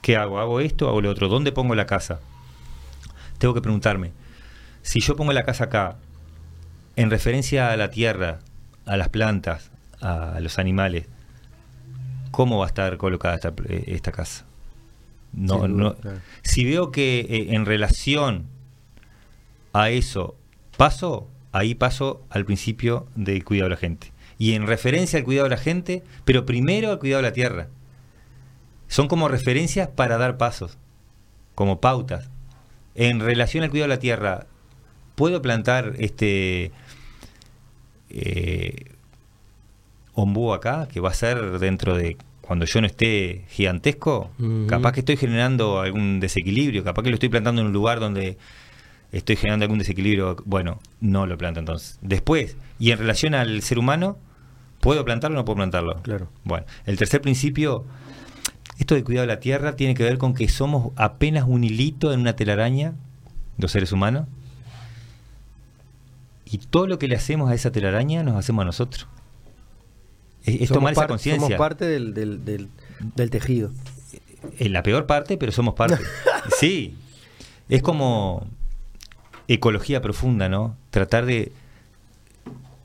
[0.00, 0.38] ¿qué hago?
[0.38, 0.88] ¿Hago esto?
[0.88, 1.28] ¿Hago lo otro?
[1.28, 2.20] ¿Dónde pongo la casa?
[3.38, 4.12] Tengo que preguntarme,
[4.82, 5.96] si yo pongo la casa acá,
[6.96, 8.40] en referencia a la tierra,
[8.84, 11.06] a las plantas, a los animales,
[12.30, 14.44] ¿cómo va a estar colocada esta, eh, esta casa?
[15.32, 15.94] No, duda, no.
[15.94, 16.18] claro.
[16.42, 18.46] Si veo que eh, en relación
[19.72, 20.36] a eso
[20.76, 24.12] paso, ahí paso al principio del cuidado de la gente.
[24.38, 27.68] Y en referencia al cuidado de la gente, pero primero al cuidado de la tierra.
[28.88, 30.78] Son como referencias para dar pasos,
[31.54, 32.30] como pautas.
[32.94, 34.46] En relación al cuidado de la tierra,
[35.14, 36.72] ¿puedo plantar este
[38.10, 38.92] eh,
[40.14, 44.30] ombú acá, que va a ser dentro de cuando yo no esté gigantesco?
[44.68, 48.36] Capaz que estoy generando algún desequilibrio, capaz que lo estoy plantando en un lugar donde
[49.12, 50.36] estoy generando algún desequilibrio.
[50.44, 51.98] Bueno, no lo planto entonces.
[52.00, 54.16] Después, y en relación al ser humano,
[54.80, 56.02] ¿puedo plantarlo o no puedo plantarlo?
[56.02, 56.28] Claro.
[56.44, 57.84] Bueno, el tercer principio,
[58.78, 62.12] esto de cuidado de la tierra tiene que ver con que somos apenas un hilito
[62.12, 62.94] en una telaraña,
[63.58, 64.26] los seres humanos,
[66.46, 69.06] y todo lo que le hacemos a esa telaraña nos hacemos a nosotros.
[70.44, 71.46] Es, es tomar esa conciencia.
[71.46, 72.68] Somos parte del, del, del,
[73.14, 73.70] del tejido.
[74.58, 75.98] Es la peor parte, pero somos parte.
[76.58, 76.96] sí.
[77.68, 78.46] Es como
[79.48, 80.76] ecología profunda, ¿no?
[80.90, 81.52] Tratar de,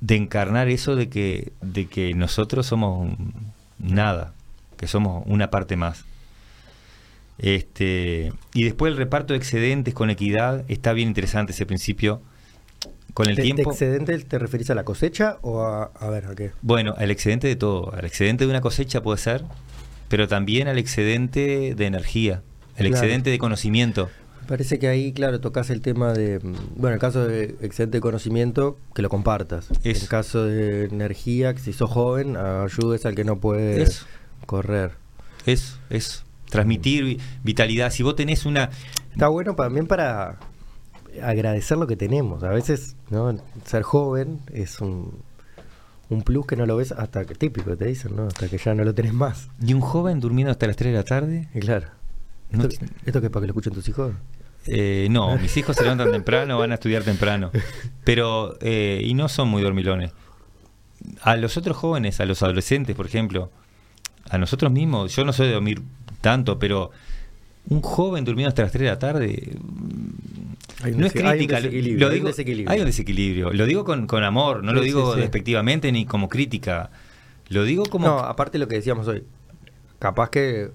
[0.01, 3.09] de encarnar eso de que, de que nosotros somos
[3.79, 4.33] nada,
[4.77, 6.03] que somos una parte más.
[7.39, 12.21] Este, y después el reparto de excedentes con equidad, está bien interesante ese principio.
[13.13, 13.71] Con el ¿De, de tiempo.
[13.71, 16.51] excedente te referís a la cosecha o a, a ver, a qué?
[16.61, 17.93] Bueno, al excedente de todo.
[17.93, 19.43] Al excedente de una cosecha puede ser,
[20.07, 22.41] pero también al excedente de energía,
[22.75, 22.95] el Claro.
[23.03, 24.09] excedente de conocimiento.
[24.47, 27.97] Parece que ahí, claro, tocas el tema de, mm, bueno, en el caso de excedente
[27.97, 29.69] de conocimiento, que lo compartas.
[29.83, 30.03] En Eso.
[30.03, 34.05] el caso de energía, que si sos joven, ayudes al que no puede Eso.
[34.45, 34.91] correr.
[35.45, 36.23] Eso, eso.
[36.49, 37.91] Transmitir vi- vitalidad.
[37.91, 38.69] Si vos tenés una.
[39.11, 40.37] Está bueno también para
[41.21, 42.43] agradecer lo que tenemos.
[42.43, 43.35] A veces, ¿no?
[43.65, 45.11] Ser joven es un,
[46.09, 48.27] un plus que no lo ves hasta que, típico, te dicen, ¿no?
[48.27, 49.49] Hasta que ya no lo tenés más.
[49.61, 51.49] Y un joven durmiendo hasta las 3 de la tarde.
[51.59, 51.88] Claro.
[52.51, 54.13] No ¿Esto, ¿Esto que es para que lo escuchen tus hijos?
[54.65, 57.51] Eh, no, mis hijos se levantan temprano, van a estudiar temprano.
[58.03, 58.57] Pero.
[58.61, 60.11] eh, y no son muy dormilones.
[61.21, 63.51] A los otros jóvenes, a los adolescentes, por ejemplo,
[64.29, 65.81] a nosotros mismos, yo no soy de dormir
[66.21, 66.91] tanto, pero.
[67.69, 71.47] Un joven durmiendo hasta las 3 de la tarde, un no es dese- hay un
[71.47, 72.71] crítica, lo- lo hay un digo- desequilibrio.
[72.71, 73.51] hay un desequilibrio.
[73.51, 75.21] Lo digo con, con amor, no lo digo sí, sí.
[75.21, 76.89] despectivamente ni como crítica.
[77.49, 78.07] Lo digo como...
[78.07, 79.23] No, aparte lo que decíamos hoy.
[79.99, 80.69] Capaz que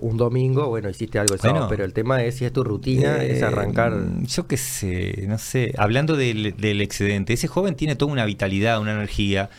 [0.00, 1.68] un domingo, bueno, hiciste algo el sábado, Bueno.
[1.70, 3.94] pero el tema es si es tu rutina, es Eh, arrancar.
[4.22, 5.74] Yo qué sé, no sé.
[5.78, 9.50] Hablando del, del excedente, ese joven tiene toda una vitalidad, una energía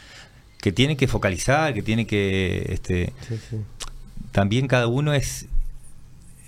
[0.61, 2.65] que tiene que focalizar, que tiene que.
[2.69, 3.57] Este, Sí, sí.
[4.31, 5.47] también cada uno es,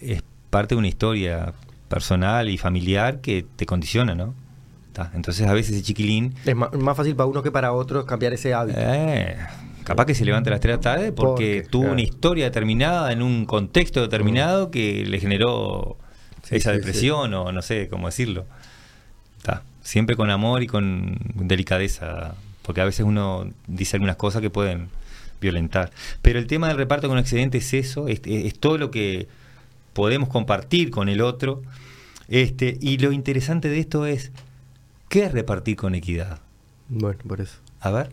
[0.01, 1.53] es parte de una historia
[1.87, 4.33] personal y familiar que te condiciona, ¿no?
[5.13, 8.53] Entonces a veces ese chiquilín, Es más, fácil para uno que para otro cambiar ese
[8.53, 8.77] hábito.
[8.79, 9.37] eh,
[9.91, 11.93] capaz que se levanta a las 3 de la tarde porque, Porque, tuvo claro.
[11.93, 15.97] una historia determinada en un contexto determinado que le generó
[16.43, 18.45] Sí, esa sí, depresión o no sé cómo decirlo.
[19.83, 24.89] Siempre con amor y con delicadeza, porque a veces uno dice algunas cosas que pueden
[25.41, 25.89] violentar.
[26.21, 29.27] Pero el tema del reparto con excedente es eso, es, es todo lo que
[29.93, 31.63] podemos compartir con el otro.
[32.27, 34.31] Este, y lo interesante de esto es,
[35.09, 36.39] ¿qué es repartir con equidad?
[36.87, 37.57] Bueno, por eso.
[37.79, 38.11] A ver,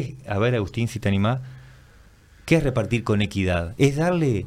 [0.00, 0.16] ¿qué?
[0.26, 1.40] A ver, Agustín, si te animás.
[2.46, 3.74] ¿Qué es repartir con equidad?
[3.76, 4.46] Es darle.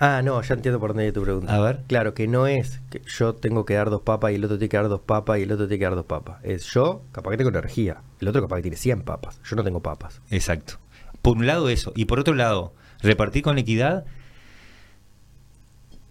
[0.00, 1.54] Ah, no, ya entiendo por dónde viene tu pregunta.
[1.54, 1.84] A ver.
[1.86, 4.68] Claro, que no es que yo tengo que dar dos papas y el otro tiene
[4.68, 6.38] que dar dos papas y el otro tiene que dar dos papas.
[6.44, 7.98] Es yo, capaz que tengo energía.
[8.20, 9.40] El otro capaz que tiene 100 papas.
[9.44, 10.20] Yo no tengo papas.
[10.30, 10.74] Exacto.
[11.22, 11.92] Por un lado, eso.
[11.94, 14.04] Y por otro lado, repartir con equidad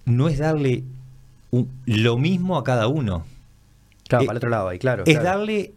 [0.06, 0.84] no es darle
[1.52, 3.26] un- lo mismo a cada uno.
[4.08, 5.04] Claro, Eh, para el otro lado ahí, claro.
[5.06, 5.40] es claro.
[5.40, 5.74] darle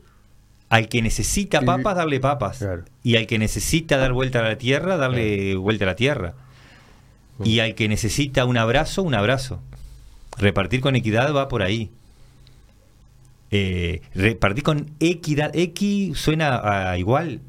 [0.75, 2.59] al que necesita papas, darle papas.
[2.59, 2.85] Claro.
[3.03, 6.35] Y al que necesita dar vuelta a la tierra, darle vuelta a la tierra.
[7.39, 7.47] Mm.
[7.47, 9.61] Y al que necesita un abrazo, un abrazo.
[10.39, 11.91] Repartir con equidad va por ahí.
[13.51, 17.41] Eh, repartir con equidad, equi suena a igual,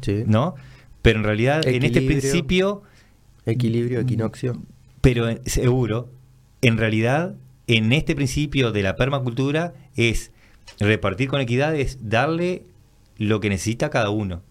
[0.00, 0.22] sí.
[0.26, 0.54] ¿no?
[1.02, 2.82] Pero en realidad, en este principio,
[3.46, 4.62] Equilibrio, equinoccio.
[5.00, 6.08] pero en- seguro,
[6.62, 7.34] en realidad,
[7.66, 10.30] en este principio de la permacultura es
[10.78, 12.62] repartir con equidad, es darle
[13.18, 14.42] lo que necesita cada uno.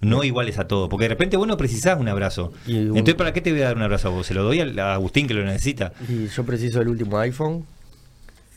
[0.00, 2.52] No iguales a todo, porque de repente vos no precisás un abrazo.
[2.66, 4.26] Y un- Entonces, ¿para qué te voy a dar un abrazo a vos?
[4.26, 5.92] Se lo doy a Agustín que lo necesita.
[6.08, 7.66] Y yo preciso el último iPhone.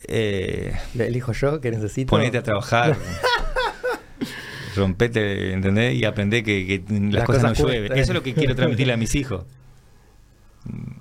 [0.07, 2.09] Eh, Le elijo yo que necesito.
[2.09, 2.95] ponete a trabajar.
[4.75, 5.95] rompete, ¿entendés?
[5.95, 7.91] Y aprendé que, que las, Las cosas, cosas no llueven.
[7.93, 9.43] Eso es lo que quiero transmitirle a mis hijos.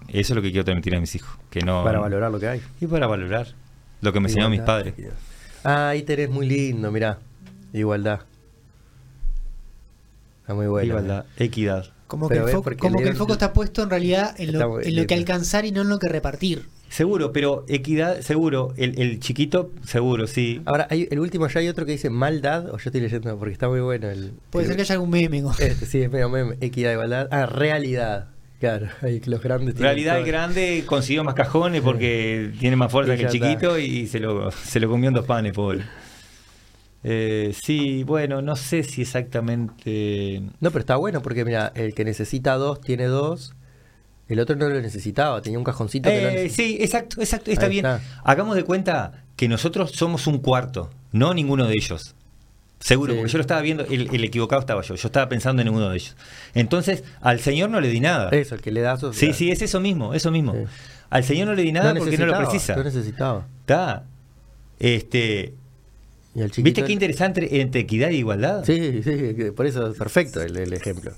[0.09, 1.37] Eso es lo que quiero transmitirle a mis hijos.
[1.51, 2.61] Que no, Para valorar lo que hay.
[2.81, 3.47] Y para valorar
[4.01, 4.95] lo que me enseñaron mis padres.
[5.65, 7.19] Ah, ahí tenés muy lindo, mirá.
[7.73, 8.21] Igualdad.
[10.43, 10.87] Está muy bueno.
[10.89, 11.87] Igualdad, equidad.
[12.07, 14.53] Como que, el, foco, porque como que leer- el foco está puesto en realidad en
[14.53, 16.67] lo, en lo que alcanzar y no en lo que repartir.
[16.91, 18.75] Seguro, pero equidad, seguro.
[18.77, 20.61] El, el chiquito, seguro, sí.
[20.67, 23.55] Ahora, hay, el último ya hay otro que dice maldad, o yo estoy leyendo porque
[23.55, 24.11] está muy bueno.
[24.11, 25.43] El, Puede el- ser que haya algún meme.
[25.59, 26.59] Este, sí, es medio meme.
[26.61, 27.29] Equidad, igualdad.
[27.31, 28.29] Ah, realidad.
[28.63, 32.93] Claro, ahí que los grandes En realidad el grande consiguió más cajones porque tiene más
[32.93, 33.39] fuerza que el está.
[33.49, 35.81] chiquito y se lo, se lo comió en dos panes, pobre.
[37.03, 40.43] Eh, sí, bueno, no sé si exactamente...
[40.61, 43.55] No, pero está bueno porque, mira, el que necesita dos tiene dos.
[44.29, 46.69] El otro no lo necesitaba, tenía un cajoncito que no Eh, necesitaba.
[46.69, 47.87] sí, exacto, exacto, está Ahí bien.
[47.87, 48.01] está.
[48.23, 52.15] Hagamos de cuenta que nosotros somos un cuarto, no ninguno de ellos.
[52.83, 53.19] Seguro, Sí.
[53.19, 55.89] porque yo lo estaba viendo, el, el equivocado estaba yo, yo estaba pensando en uno
[55.89, 56.17] de ellos.
[56.55, 58.29] Entonces, al Señor no le di nada.
[58.31, 60.53] Eso, el que le da sos- Sí, sí, es eso mismo, eso mismo.
[60.53, 60.65] Sí.
[61.11, 62.75] Al Señor no le di nada porque no lo precisa.
[62.77, 63.47] No necesitaba.
[63.61, 64.05] Está.
[64.79, 65.55] Este,
[66.35, 68.65] ¿Viste qué interesante entre equidad e igualdad?
[68.65, 71.13] Sí, sí, por eso es perfecto el, el ejemplo.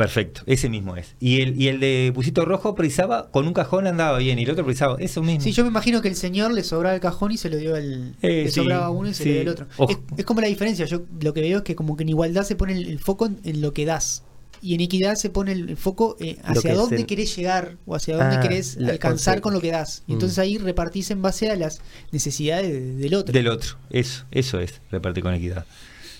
[0.00, 1.14] Perfecto, ese mismo es.
[1.20, 4.50] Y el, y el de Pusito Rojo precisaba, con un cajón andaba bien, y el
[4.50, 5.42] otro precisaba, eso mismo.
[5.42, 7.74] Sí, yo me imagino que el señor le sobraba el cajón y se lo dio
[7.74, 8.14] al.
[8.22, 9.28] Eh, le sí, sobraba uno y se sí.
[9.28, 9.66] lo dio al otro.
[9.88, 10.86] Es, es como la diferencia.
[10.86, 13.26] Yo lo que veo es que, como que en igualdad se pone el, el foco
[13.26, 14.22] en, en lo que das.
[14.62, 17.94] Y en equidad se pone el, el foco eh, hacia dónde se- querés llegar o
[17.94, 20.02] hacia dónde Ah, querés alcanzar con lo que das.
[20.06, 20.14] Y Mm.
[20.14, 21.80] entonces ahí repartís en base a las
[22.12, 23.32] necesidades de- del otro.
[23.32, 25.64] Del otro, eso, eso es repartir con equidad.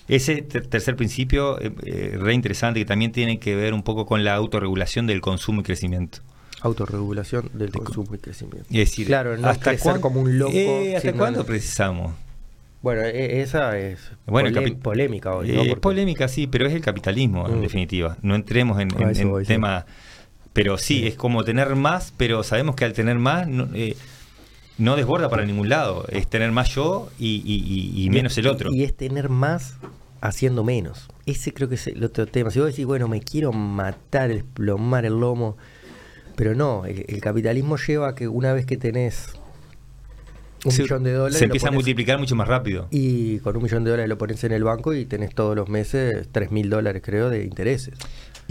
[0.07, 4.05] Ese ter- tercer principio, eh, eh, re interesante, que también tiene que ver un poco
[4.05, 6.19] con la autorregulación del consumo y crecimiento.
[6.61, 8.67] Autorregulación del consumo y crecimiento.
[8.69, 12.13] Es decir, Claro, no crecer cuán- como un loco, Eh, ¿Hasta cuándo precisamos?
[12.81, 14.49] Bueno, e- esa es Bueno,
[14.81, 15.61] polémica hoy, Eh, ¿no?
[15.61, 17.61] es Porque- polémica, sí, pero es el capitalismo, en Mm.
[17.61, 18.17] definitiva.
[18.21, 19.47] No entremos en, en- en voy, sí.
[19.49, 19.85] tema.
[20.53, 21.07] Pero sí, Sí.
[21.07, 23.95] es como tener más, pero sabemos que al tener más no, eh,
[24.77, 26.05] no desborda para ningún lado.
[26.09, 27.63] Es tener más yo y, y-
[28.01, 28.71] y- y menos el otro.
[28.73, 29.75] Y es tener más
[30.21, 31.07] haciendo menos.
[31.25, 32.51] Ese creo que es el otro tema.
[32.51, 35.57] Si vos decís, bueno, me quiero matar, desplomar el lomo,
[36.35, 39.27] pero no, el, el capitalismo lleva a que una vez que tenés
[40.63, 42.87] un se, millón de dólares, se empieza a multiplicar mucho más rápido.
[42.91, 45.69] Y con un millón de dólares lo pones en el banco y tenés todos los
[45.69, 47.95] meses tres mil dólares, creo, de intereses.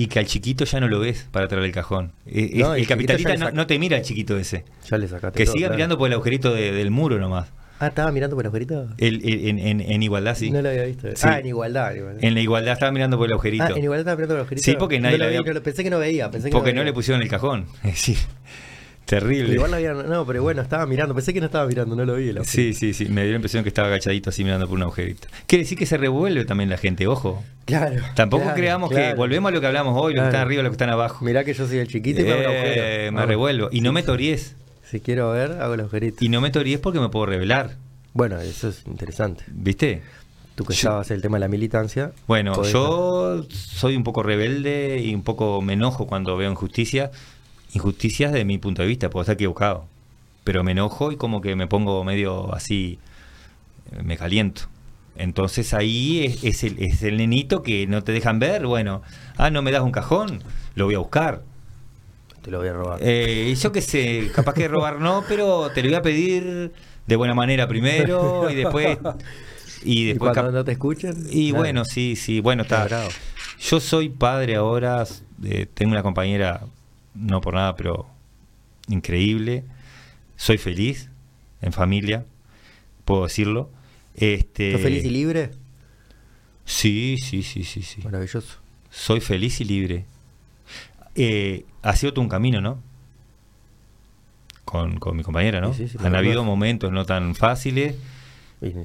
[0.01, 2.13] Y que al chiquito ya no lo ves para traer el cajón.
[2.27, 4.65] Eh, No, es- el el capitalista no, no te mira al chiquito ese.
[4.89, 5.77] Ya le sacaste Que todo, siga claro.
[5.77, 7.49] mirando por el agujerito de- del muro nomás.
[7.81, 8.89] Ah, estaba mirando por el agujerito.
[8.99, 10.51] El- el- en, en- en igualdad, sí.
[10.51, 11.09] No lo había visto.
[11.15, 11.23] Sí.
[11.27, 11.93] Ah, en igualdad.
[11.93, 12.25] en igualdad.
[12.25, 13.65] En la igualdad estaba mirando por el agujerito.
[13.65, 14.65] Ah, en igualdad estaba mirando por el agujerito.
[14.65, 16.31] Sí, porque nadie no lo vi, había- no lo- pensé que no veía.
[16.31, 16.85] Pensé que porque no veía.
[16.85, 17.67] le pusieron el cajón.
[17.95, 18.17] Sí.
[19.11, 19.55] Terrible.
[19.55, 21.15] Igual lo había, no, pero bueno, estaba mirando.
[21.17, 22.33] Pensé que no estaba mirando, no lo vi.
[22.45, 23.07] Sí, sí, sí.
[23.07, 25.27] Me dio la impresión que estaba agachadito así mirando por un agujerito.
[25.49, 27.43] Quiere decir que se revuelve también la gente, ojo.
[27.65, 28.01] Claro.
[28.15, 29.17] Tampoco claro, creamos que claro.
[29.17, 30.29] volvemos a lo que hablamos hoy, los que Claro.
[30.29, 31.25] están arriba, los que están abajo.
[31.25, 33.69] Mirá que yo soy el chiquito y me Eh, me revuelvo.
[33.73, 34.55] Y no me tories.
[34.89, 36.25] Si quiero ver, hago el agujerito.
[36.25, 37.77] Y no me tories porque me puedo revelar.
[38.13, 39.43] Bueno, eso es interesante.
[39.49, 40.03] ¿Viste?
[40.55, 42.13] Tú que Yo- estabas el tema de la militancia.
[42.29, 47.11] Bueno, yo soy un poco rebelde y un poco me enojo cuando veo injusticia.
[47.75, 49.87] Injusticias de mi punto de vista, puedo estar equivocado.
[50.45, 52.99] Pero me enojo y como que me pongo medio así,
[53.93, 54.63] eh, me caliento.
[55.17, 58.67] Entonces ahí es, es el, es el nenito que no te dejan ver.
[58.67, 59.03] Bueno,
[59.37, 60.43] ah, no me das un cajón,
[60.75, 61.43] lo voy a buscar.
[62.43, 63.01] Te lo voy a robar.
[63.03, 66.73] Eh, y yo qué sé, capaz que robar no, pero te lo voy a pedir
[67.07, 68.99] de buena manera primero y después.
[69.85, 71.15] Y ¿Y después cuando cap- no te escuchan?
[71.31, 72.85] y bueno, sí, sí, bueno, está.
[73.61, 75.05] Yo soy padre ahora,
[75.45, 76.63] eh, tengo una compañera,
[77.15, 78.07] no por nada, pero
[78.89, 79.65] increíble.
[80.37, 81.11] Soy feliz
[81.63, 82.25] en familia,
[83.05, 83.71] puedo decirlo.
[84.15, 85.51] Este, ¿Estás feliz y libre?
[86.65, 88.03] Sí, sí, sí, sí, sí.
[88.05, 88.59] Maravilloso.
[88.91, 90.05] Soy feliz y libre.
[91.15, 92.79] Eh, ha sido todo un camino, ¿no?
[94.65, 95.75] Con, con mi compañera, ¿no?
[95.75, 97.97] Sí, sí, sí, Han habido momentos no tan fáciles,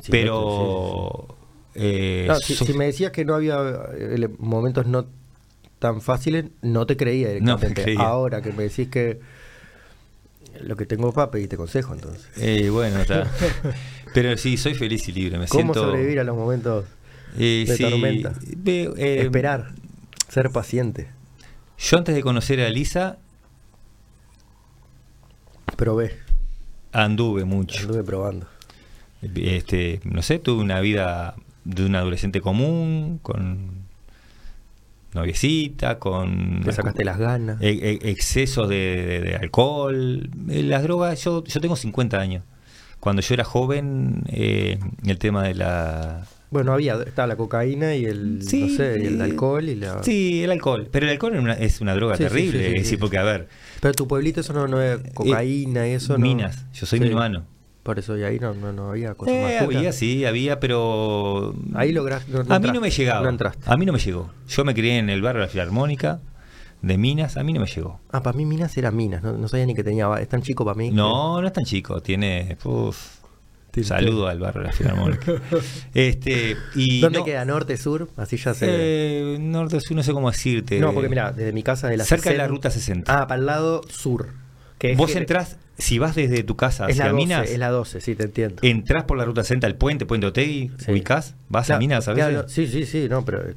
[0.10, 1.28] pero...
[1.76, 3.58] eh, No, si, so- si me decías que no había
[3.94, 5.06] eh, momentos no
[5.86, 7.84] tan fáciles, no te creía No directamente.
[7.84, 8.00] creía.
[8.02, 9.20] Ahora que me decís que
[10.62, 12.28] lo que tengo para pedirte consejo, entonces.
[12.38, 13.30] Eh, bueno, está.
[14.16, 15.38] Pero sí, soy feliz y libre.
[15.38, 15.84] Me ¿Cómo siento.
[15.84, 16.86] sobrevivir a los momentos?
[17.38, 18.34] Eh, de sí, tormenta?
[18.58, 19.74] veo, eh, Esperar,
[20.28, 21.08] ser paciente.
[21.78, 23.18] Yo antes de conocer a Lisa
[25.76, 26.18] Probé,
[26.94, 27.82] anduve mucho.
[27.82, 28.48] anduve probando.
[29.22, 31.36] Este, no sé, tuve una vida
[31.66, 33.85] de un adolescente común, con
[35.16, 37.62] noviecita, con Te sacaste las ganas.
[37.62, 38.76] e- e- excesos de,
[39.06, 41.24] de- de alcohol, Eh, las drogas.
[41.24, 42.44] Yo, yo tengo 50 años.
[43.00, 48.06] Cuando yo era joven, eh, el tema de la Bueno, había, estaba la cocaína y
[48.06, 50.02] el, Sí, no sé, y el eh, alcohol y la...
[50.04, 50.88] Sí, el alcohol.
[50.92, 52.84] Pero el alcohol es una, es una droga Sí, terrible.
[52.84, 53.48] sí, porque, a ver,
[53.82, 56.26] Pero tu pueblito eso no, no es cocaína y eso no...
[56.26, 56.66] minas.
[56.74, 57.46] Yo soy minuano.
[57.86, 61.54] Por eso, y ahí no, no, no había cosas Eh, más había, sí, había, pero.
[61.76, 63.30] Ahí lograste- no- a mí no me llegaba.
[63.68, 64.32] A mí no me llegó.
[64.48, 66.20] Yo me crié en el barrio de la Filarmónica,
[66.82, 68.00] de Minas, a mí no me llegó.
[68.12, 70.12] Ah, para mí Minas era Minas, no, no sabía ni que tenía...
[70.20, 70.90] Es tan chico para mí.
[70.90, 72.58] No, no es tan chico, tiene.
[72.64, 72.98] uf,
[73.84, 75.34] saludo al barrio de la Filarmónica.
[75.94, 77.46] este, y ¿Dónde no, queda?
[77.46, 78.10] ¿Norte, sur?
[78.18, 78.66] Así ya se...
[78.70, 80.80] Eh, norte, sur, no sé cómo decirte.
[80.80, 83.22] no, porque mira, desde mi casa de la Cerca de la 60 ruta 60.
[83.22, 84.30] Ah, para el lado sur.
[84.80, 87.60] Que Vos que- entrás, si vas desde tu casa Es la hacia 12, Minas, es
[87.60, 88.56] la 12, sí, te entiendo.
[88.62, 90.92] entrás por la ruta 60, el puente, Puente Otegui, Sí.
[90.92, 92.30] ubicás, vas a Minas a veces.
[92.30, 93.56] claro, sí, sí, sí, no, pero es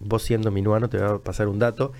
[0.00, 1.92] vos siendo minuano te voy a pasar un dato.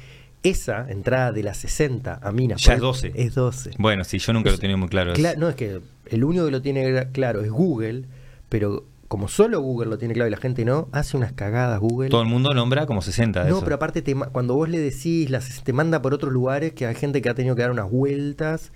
[0.45, 3.13] Esa entrada de la 60 a Minas Ya es 12.
[3.17, 3.73] Es 12.
[3.79, 5.13] Bueno, sí, yo nunca lo he tenido muy claro.
[5.15, 8.05] Cla- no, es que el único que lo tiene claro es Google,
[8.49, 12.09] pero como solo Google lo tiene claro y la gente no, hace unas cagadas Google.
[12.11, 13.65] Todo el mundo nombra como 60 de No, eso.
[13.65, 16.95] pero aparte te cuando vos le decís, las, te manda por otros lugares que hay
[16.95, 18.71] gente que ha tenido que dar unas vueltas,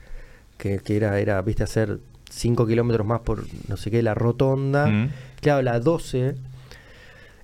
[0.62, 1.98] que, que era, era, viste, hacer
[2.30, 4.86] 5 kilómetros más por no sé qué, la rotonda.
[4.86, 5.10] Mm.
[5.40, 6.36] Claro, la 12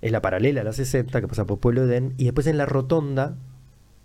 [0.00, 2.66] es la paralela a la 60, que pasa por Pueblo Edén, y después en la
[2.66, 3.34] rotonda,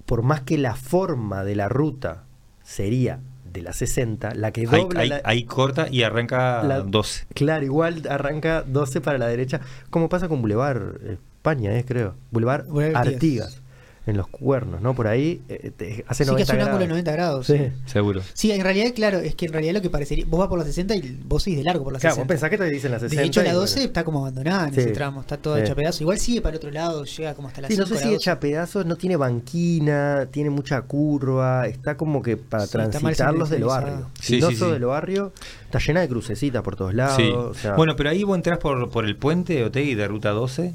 [0.07, 2.23] por más que la forma de la ruta
[2.63, 3.19] sería
[3.53, 7.27] de la 60, la que dobla ahí- la- ahí corta y arranca la- 12.
[7.35, 9.61] Claro, igual arranca 12 para la derecha,
[9.91, 12.15] como pasa con Boulevard España, es creo.
[12.31, 13.61] Boulevard, Boulevard Artigas.
[14.05, 14.93] En los cuernos, ¿no?
[14.93, 16.67] Por ahí eh, te hace Sí, que 90 es un grados.
[16.67, 17.47] ángulo de 90 grados.
[17.47, 17.57] Sí.
[17.57, 17.63] Sí.
[17.85, 18.21] Seguro.
[18.33, 20.25] Sí, en realidad, claro, es que en realidad lo que parecería.
[20.27, 22.33] Vos vas por la 60 y vos seguís de largo por la Claro, vos 60.
[22.33, 23.21] pensás que te dicen la 60.
[23.21, 23.87] de hecho, la y 12 bueno.
[23.87, 24.81] está como abandonada en Sí.
[24.81, 25.61] ese tramo, está todo Sí.
[25.61, 26.03] hecha pedazo.
[26.03, 28.09] Igual sigue para el otro lado, llega como hasta la Sí, no 5 sé si
[28.09, 33.63] la echa pedazos, no tiene banquina, tiene mucha curva, está como que para transitarlos del
[33.63, 34.09] barrio.
[34.19, 34.73] Sí, si no sí, sos sí.
[34.73, 35.31] del barrio,
[35.63, 37.15] está llena de crucecitas por todos lados.
[37.15, 37.29] Sí.
[37.33, 40.31] o sea, Bueno, pero ahí vos entrás por, por el puente de Otegui de ruta
[40.31, 40.73] 12.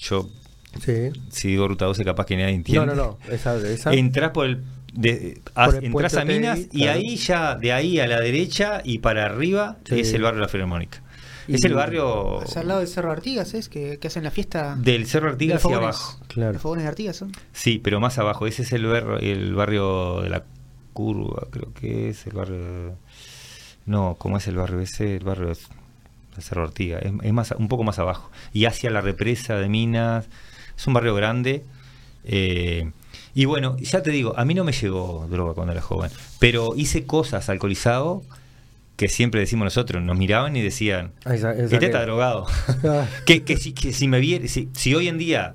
[0.00, 0.28] Yo,
[0.80, 1.10] sí.
[1.30, 2.86] si digo ruta 12, capaz que nadie No, entiende.
[2.86, 3.18] no, no.
[3.30, 4.62] Esa, esa- Entrás por el.
[4.92, 6.98] de- Por as- el entrás puente a Minas y claro.
[6.98, 10.00] ahí ya, de ahí a la derecha y para arriba, Sí.
[10.00, 11.02] es el barrio de la Filarmónica.
[11.48, 13.68] Y- Es el barrio Es al lado del Cerro Artigas, ¿es?
[13.68, 14.76] Que, que hacen la fiesta.
[14.78, 15.96] del Cerro Artigas de hacia fogones.
[15.96, 16.20] abajo.
[16.28, 16.52] Claro.
[16.52, 17.32] Los fogones de Artigas son.
[17.52, 18.46] Sí, pero más abajo.
[18.46, 20.44] Ese es el, barrio el barrio de la
[20.92, 22.96] curva, creo que es el barrio.
[23.86, 25.16] No, ¿cómo es el barrio ese?
[25.16, 25.66] El barrio es
[26.36, 26.98] el Cerro Ortiga.
[26.98, 28.30] Es, es más, un poco más abajo.
[28.52, 30.26] Y hacia la represa de Minas.
[30.82, 31.62] Es un barrio grande.
[32.24, 32.90] eh,
[33.34, 36.10] y bueno, ya te digo, a mí no me llegó droga cuando era joven.
[36.40, 38.22] Pero hice cosas alcoholizado
[38.96, 42.46] que siempre decimos nosotros, nos miraban y decían, este está drogado.
[42.84, 45.54] Ah, que, que, si, que si me viera, si, si hoy en día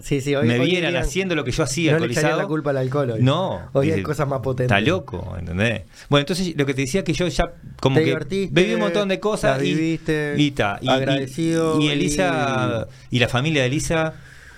[0.00, 2.38] sí, sí, hoy, me hoy vieran dirían- haciendo lo que yo hacía no le alcoholizado,
[2.40, 3.22] la culpa al alcohol hoy.
[3.22, 3.60] no.
[3.74, 4.74] Hoy hay dice, cosas más potentes.
[4.76, 5.82] Está loco, ¿entendés?
[6.08, 9.08] Bueno, entonces lo que te decía que yo ya como Te que viví un montón
[9.10, 13.18] de cosas las y, viviste, y, ta, y- y- agradecido y Elisa y...
[13.18, 14.14] la familia de Elisa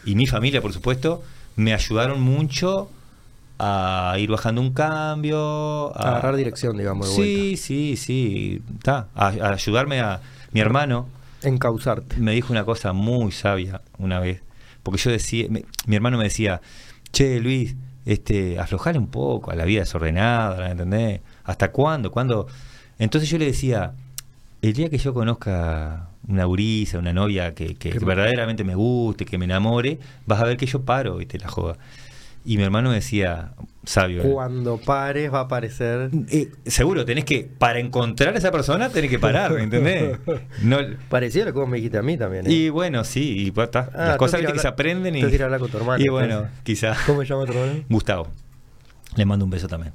[0.07, 1.23] y mi familia, por supuesto,
[1.57, 2.89] me ayudaron mucho
[3.59, 9.29] a ir bajando un cambio, a Agarrar dirección, digamos, de Sí, sí, sí, está, a,
[9.29, 10.21] a ayudarme a
[10.53, 11.09] mi hermano.
[11.43, 12.17] Encauzarte.
[12.17, 14.43] me dijo una cosa muy sabia una vez,
[14.83, 16.61] porque yo decía, me- mi hermano me decía,
[17.13, 21.21] che Luis, este, aflojale un poco a la vida desordenada, ¿la ¿entendés?
[21.45, 22.11] ¿Hasta cuándo?
[22.11, 22.47] ¿Cuándo?
[22.99, 23.93] Entonces yo le decía,
[24.63, 29.25] el día que yo conozca una gurisa, una novia que, que Que- verdaderamente me guste,
[29.25, 31.77] que me enamore, vas a ver que yo paro y te la joda.
[32.45, 33.55] Y mi hermano decía,
[33.85, 34.31] sabio, ¿eh?
[34.33, 36.11] Cuando pares va a aparecer.
[36.31, 40.17] Eh, seguro, tenés que, para encontrar a esa persona, tenés que parar, ¿me entendés?
[40.63, 40.79] No,
[41.09, 42.47] Parecido a lo que me dijiste a mí también.
[42.47, 42.53] ¿eh?
[42.53, 43.91] y bueno, sí, y pues, está.
[43.93, 45.21] Ah, las cosas que viste, se aprenden y.
[45.23, 46.61] ir a hablar con tu hermano, Y bueno, entonces.
[46.63, 46.95] quizá.
[47.07, 47.81] ¿Cómo se llama tu hermano?
[47.89, 48.29] Gustavo.
[49.17, 49.93] Le mando un beso también.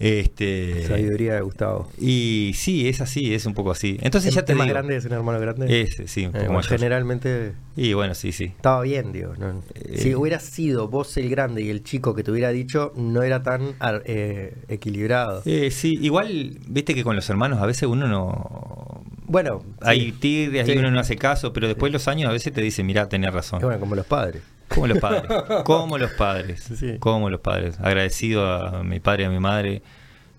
[0.00, 0.86] Este.
[0.88, 1.90] Sabiduría de Gustavo.
[2.00, 3.98] Y sí, es así, es un poco así.
[4.00, 4.74] Entonces ya ¿Es te más digo.
[4.74, 4.96] grande?
[4.96, 5.82] ¿Es un hermano grande?
[5.82, 6.64] Ese, sí, un Eh, poco mayor.
[6.78, 8.44] generalmente Y bueno, sí, sí.
[8.44, 9.34] estaba bien, digo.
[9.38, 9.62] ¿no?
[9.74, 9.98] Eh.
[9.98, 13.42] si hubieras sido vos el grande y el chico que te hubiera dicho, no era
[13.42, 13.74] tan
[14.06, 15.42] eh, equilibrado.
[15.44, 19.04] Eh, sí, igual, viste que con los hermanos a veces uno no.
[19.26, 20.12] Bueno, Hay sí.
[20.12, 20.72] tigres, Sí.
[20.78, 23.60] uno no hace caso, pero después los años a veces te dicen, mira, tenés razón.
[23.60, 24.42] Y bueno, como los padres.
[24.74, 25.30] Como los padres.
[25.64, 26.62] Como los padres.
[26.78, 26.96] Sí.
[26.98, 27.78] Como los padres.
[27.80, 29.82] Agradecido a mi padre y a mi madre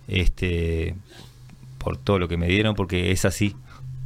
[0.07, 0.95] este
[1.77, 3.55] por todo lo que me dieron, porque es así.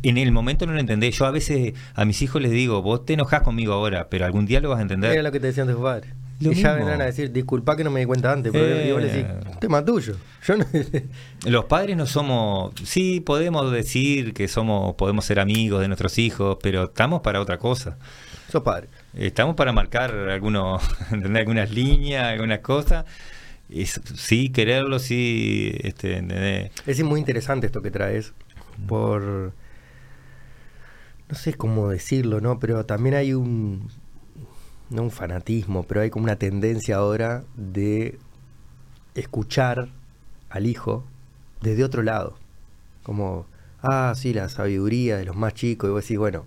[0.03, 1.11] En el momento no lo entendé.
[1.11, 4.45] Yo a veces a mis hijos les digo, vos te enojás conmigo ahora, pero algún
[4.45, 5.11] día lo vas a entender.
[5.11, 6.14] Era lo que te decían tus padres.
[6.39, 6.76] Lo y ya mismo.
[6.77, 8.89] vendrán a decir, disculpa que no me di cuenta antes, pero Eh.
[8.89, 9.26] y vos le decís,
[9.60, 10.15] tema tuyo.
[10.45, 10.65] Yo no...
[11.45, 16.57] Los padres no somos, sí podemos decir que somos, podemos ser amigos de nuestros hijos,
[16.61, 17.97] pero estamos para otra cosa.
[18.52, 18.88] Sos padre.
[19.15, 20.83] Estamos para marcar algunos,
[21.35, 23.05] algunas líneas, algunas cosas.
[24.15, 26.71] Sí, quererlo, sí, este.
[26.85, 28.33] Es muy interesante esto que traes,
[28.87, 29.53] por...
[31.27, 32.59] No sé cómo decirlo, ¿no?
[32.59, 33.89] Pero también hay un...
[34.89, 38.19] No un fanatismo, pero hay como una tendencia ahora de
[39.15, 39.89] escuchar
[40.49, 41.03] al hijo
[41.61, 42.37] desde otro lado.
[43.01, 43.47] Como,
[43.81, 45.89] ah, sí, la sabiduría de los más chicos.
[45.89, 46.45] Y vos decís, bueno,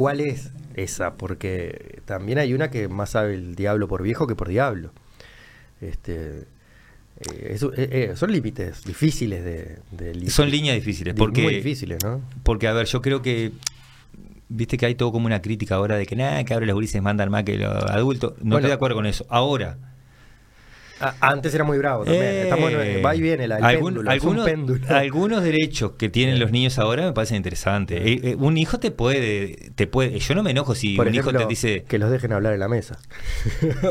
[0.00, 1.12] ¿cuál es esa?
[1.14, 4.92] Porque también hay una que más sabe el diablo por viejo que por diablo.
[5.82, 6.38] Este,
[7.20, 11.54] eh, eso- eh, eh, son límites difíciles de, de Son líneas difíciles, di- porque, muy
[11.56, 12.22] difíciles, ¿no?
[12.44, 13.52] porque, a ver, yo creo que,
[14.48, 17.02] viste que hay todo como una crítica ahora de que nada, que ahora los gurises
[17.02, 18.32] mandan más que los adultos.
[18.38, 18.56] No Bueno.
[18.58, 19.26] estoy de acuerdo con eso.
[19.28, 19.86] Ahora, Ah,
[21.20, 22.24] antes era muy bravo también.
[22.24, 24.86] Eh, Estamos, en- va y viene el, el algún- péndulo, algunos, péndulo.
[24.94, 26.38] algunos derechos que tienen Eh.
[26.38, 28.00] los niños ahora me parecen interesantes.
[28.04, 31.12] Eh, eh, un hijo te puede, te puede, yo no me enojo si Por un
[31.14, 32.98] ejemplo, hijo te dice que los dejen hablar en la mesa.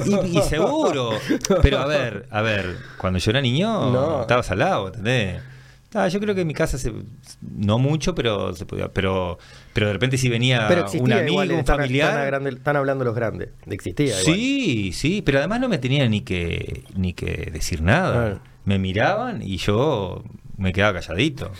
[0.06, 1.12] y, y seguro,
[1.62, 4.22] pero a ver, a ver, cuando yo era niño No.
[4.22, 5.42] estabas al lado, ¿entendés?
[5.94, 6.94] Ah, yo creo que en mi casa se,
[7.42, 9.40] no mucho, pero se podía, pero,
[9.74, 13.50] pero de repente si venía Pero un amigo, igual, un familiar, están, hablando los grandes.
[13.66, 14.36] Existía igual.
[14.36, 18.36] Sí, sí, pero además no me tenía ni que ni que decir nada.
[18.36, 18.50] Ah.
[18.66, 20.24] Me miraban y yo
[20.58, 21.52] me quedaba calladito.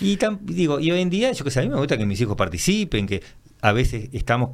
[0.00, 2.04] Y tam- digo, y hoy en día, yo que sé, a mí me gusta que
[2.04, 3.22] mis hijos participen, que
[3.62, 4.50] a veces estamos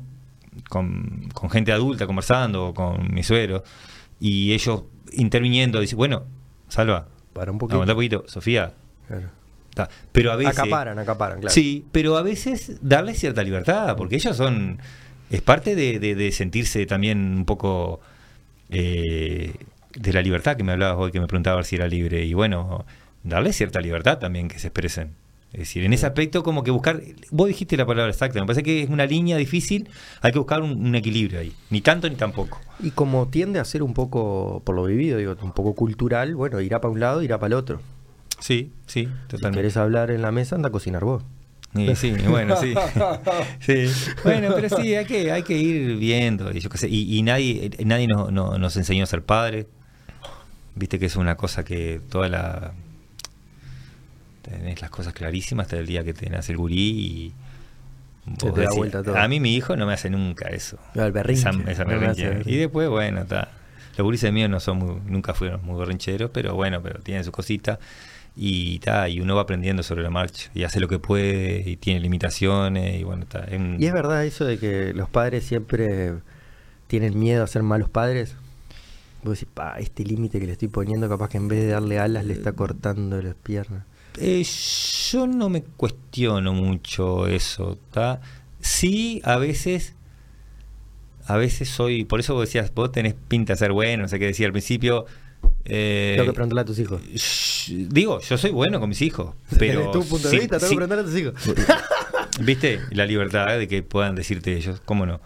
[0.68, 3.64] con, con gente adulta conversando, o con mi suegro,
[4.20, 6.24] y ellos interviniendo, dicen, bueno,
[6.68, 7.74] Salva, Para un poquito.
[7.74, 8.74] aguanta un poquito, Sofía,
[9.74, 9.90] Claro.
[10.12, 10.58] pero a veces...
[10.58, 11.52] Acaparan, acaparan, claro.
[11.54, 14.78] Sí, pero a veces darles cierta libertad, porque ellos son.
[15.30, 18.00] Es parte de, de- de sentirse también un poco.
[18.70, 19.54] eh,
[19.94, 22.24] de la libertad que me hablabas hoy, que me preguntaba si era libre.
[22.24, 22.84] Y bueno,
[23.24, 25.10] darles cierta libertad también que se expresen.
[25.52, 27.00] Es decir, en ese aspecto, como que buscar.
[27.32, 29.88] Vos dijiste la palabra exacta, me parece que es una línea difícil,
[30.20, 31.52] hay que buscar un, un equilibrio ahí.
[31.70, 32.60] Ni tanto ni tampoco.
[32.78, 36.60] Y como tiende a ser un poco, por lo vivido, digo, un poco cultural, bueno,
[36.60, 37.80] irá para un lado, irá para el otro.
[38.40, 39.58] Sí, sí, Si totalmente.
[39.58, 41.22] querés hablar en la mesa, anda a cocinar vos.
[41.74, 42.74] Y sí, bueno, sí.
[43.60, 43.86] sí.
[44.24, 46.50] Bueno, pero sí, hay que, hay que ir viendo.
[46.52, 49.66] Y, yo qué sé, y, y nadie, nadie nos, no- nos enseñó a ser padres.
[50.74, 52.72] Viste que es una cosa que toda la.
[54.42, 57.32] Tenés las cosas clarísimas hasta el día que te nace el gurí y.
[58.38, 59.16] Se vos te da decís, todo.
[59.16, 60.78] A mí mi hijo no me hace nunca eso.
[60.94, 61.48] El berrinche.
[61.48, 62.42] Esa- esa No me berrinche.
[62.50, 63.48] Y después, bueno, está.
[63.96, 67.32] Los gurises míos no son muy, nunca fueron muy berrincheros, pero bueno, pero tienen su
[67.32, 67.78] cosita.
[68.42, 71.76] Y ta, y uno va aprendiendo sobre la marcha y hace lo que puede y
[71.76, 76.14] tiene limitaciones y bueno, es un- Y es verdad eso de que los padres siempre
[76.86, 78.36] tienen miedo a ser malos padres.
[79.22, 81.98] Vos decís, pa, este límite que le estoy poniendo, capaz que en vez de darle
[81.98, 83.84] alas le está cortando las piernas.
[84.18, 84.42] Eh,
[85.10, 88.22] yo no me cuestiono mucho eso, ¿está?
[88.60, 89.94] Sí, a veces,
[91.26, 94.18] a veces soy, por eso vos decías, vos tenés pinta de ser bueno, no sé
[94.18, 95.04] qué decía al principio.
[95.64, 97.00] Eh, Tengo que preguntarle a tus hijos.
[97.68, 100.68] digo, yo soy bueno con mis hijos, pero Desde tu punto de sí- vista, tengo
[100.68, 101.34] sí- que preguntarle a tus hijos.
[102.40, 102.80] ¿Viste?
[102.92, 105.20] La libertad de que puedan decirte ellos, ¿cómo no?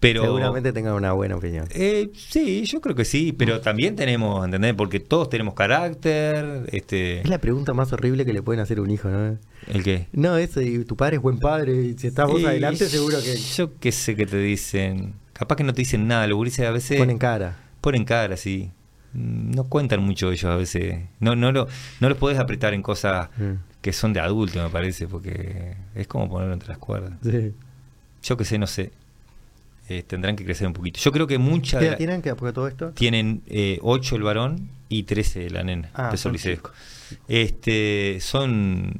[0.00, 1.66] Pero Seguramente tengan una buena opinión.
[1.72, 4.72] eh, sí, yo creo que sí, pero también tenemos, ¿entendés?
[4.74, 8.82] Porque todos tenemos carácter, este, Es la pregunta más horrible que le pueden hacer a
[8.82, 9.36] un hijo, ¿no?
[9.68, 12.88] el que No, eso, y tu padre es buen padre, y si estás vos adelante,
[12.88, 15.12] seguro que Yo qué sé que te dicen.
[15.34, 16.26] Capaz que no te dicen nada.
[16.26, 17.58] Los gurises a veces ponen cara.
[17.82, 18.70] ponen cara, sí.
[19.12, 21.00] No cuentan mucho ellos a veces.
[21.18, 21.66] No, no, lo,
[22.00, 23.52] no los podés apretar en cosas Mm.
[23.80, 27.12] que son de adulto, me parece, porque es como ponerlo entre las cuerdas.
[27.22, 27.52] Sí.
[28.22, 28.92] Yo qué sé, no sé.
[29.88, 31.00] Eh, tendrán que crecer un poquito.
[31.00, 32.90] Yo creo que muchas ¿Qué de tienen que apoya todo esto?
[32.90, 35.90] tienen eh, 8 el varón y 13 la nena.
[35.94, 36.70] Ah, chicos.
[37.26, 38.92] Este, son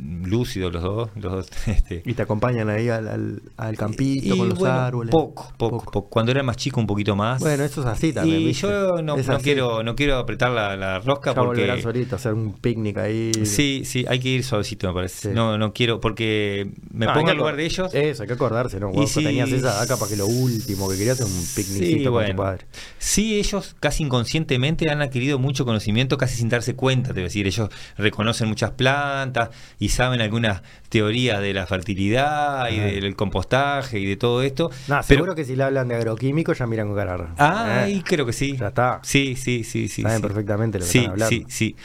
[0.00, 1.10] lúcidos los dos.
[1.16, 4.74] Los dos este, Y te acompañan ahí al, al, al campito Y con los bueno,
[4.74, 5.10] árboles.
[5.12, 6.08] Poco, poco, poco.
[6.08, 7.40] Cuando era más chico, un poquito más.
[7.40, 8.40] Bueno, eso es así también.
[8.40, 8.66] y ¿viste?
[8.66, 12.34] yo no, no quiero no quiero apretar la, la rosca Ya porque solitos a hacer
[12.34, 13.32] un picnic ahí.
[13.44, 15.34] sí sí hay que ir suavecito me parece Sí.
[15.34, 18.78] no no quiero porque me Ah, pongo en lugar de ellos Eso, hay que acordarse,
[18.80, 18.90] ¿no?
[18.92, 21.94] Vos si- tenías esa acá para que lo último que querías es un picnicito Sí,
[21.96, 22.36] con tu bueno.
[22.36, 22.66] padre.
[22.98, 27.46] Sí, ellos casi inconscientemente han adquirido mucho conocimiento, casi sin darse cuenta, te decir.
[27.46, 34.06] Ellos reconocen muchas plantas y saben algunas teorías de la fertilidad y del compostaje y
[34.06, 34.70] de todo esto.
[34.88, 37.16] No, pero- seguro que si le hablan de agroquímicos ya miran con cara.
[37.16, 37.34] rara.
[37.38, 38.56] Ah, Eh, y creo que sí.
[38.56, 39.00] Ya está.
[39.02, 40.02] Sí, sí, sí, sí.
[40.02, 40.22] Saben sí.
[40.22, 41.30] perfectamente lo que sí, están hablando.
[41.36, 41.76] Sí, sí.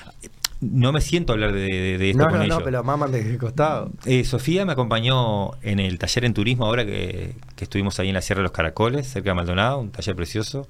[0.61, 2.57] No me siento a hablar de, de- de esto No, con no, ellos.
[2.59, 3.91] no, pero maman de costado.
[4.05, 8.13] Eh, Sofía me acompañó en el taller en turismo ahora que, que estuvimos ahí en
[8.13, 10.67] la Sierra de los Caracoles, cerca de Maldonado, un taller precioso.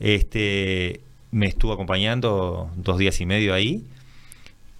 [0.00, 1.00] Este,
[1.30, 3.84] me estuvo acompañando dos días y medio ahí.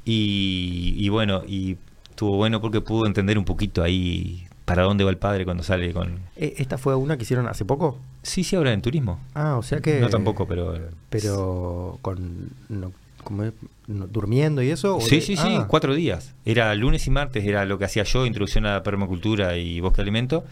[0.06, 1.76] Y, y bueno, y
[2.08, 5.92] estuvo bueno porque pudo entender un poquito ahí para dónde va el padre cuando sale
[5.92, 6.20] con...
[6.36, 7.98] Eh, ¿Esta fue una que hicieron hace poco?
[8.22, 9.20] Sí, sí, ahora en turismo.
[9.34, 10.00] Ah, o sea que...
[10.00, 10.74] No tampoco, pero...
[11.10, 12.50] Pero con...
[12.68, 12.92] no,
[13.22, 13.52] ¿cómo es?
[13.88, 15.00] No, ¿Durmiendo y eso?
[15.00, 16.34] Sí, de- sí, sí, ah, cuatro días.
[16.44, 19.96] Era lunes y martes, era lo que hacía yo, introducción a la permacultura y bosque
[19.98, 20.44] de alimento.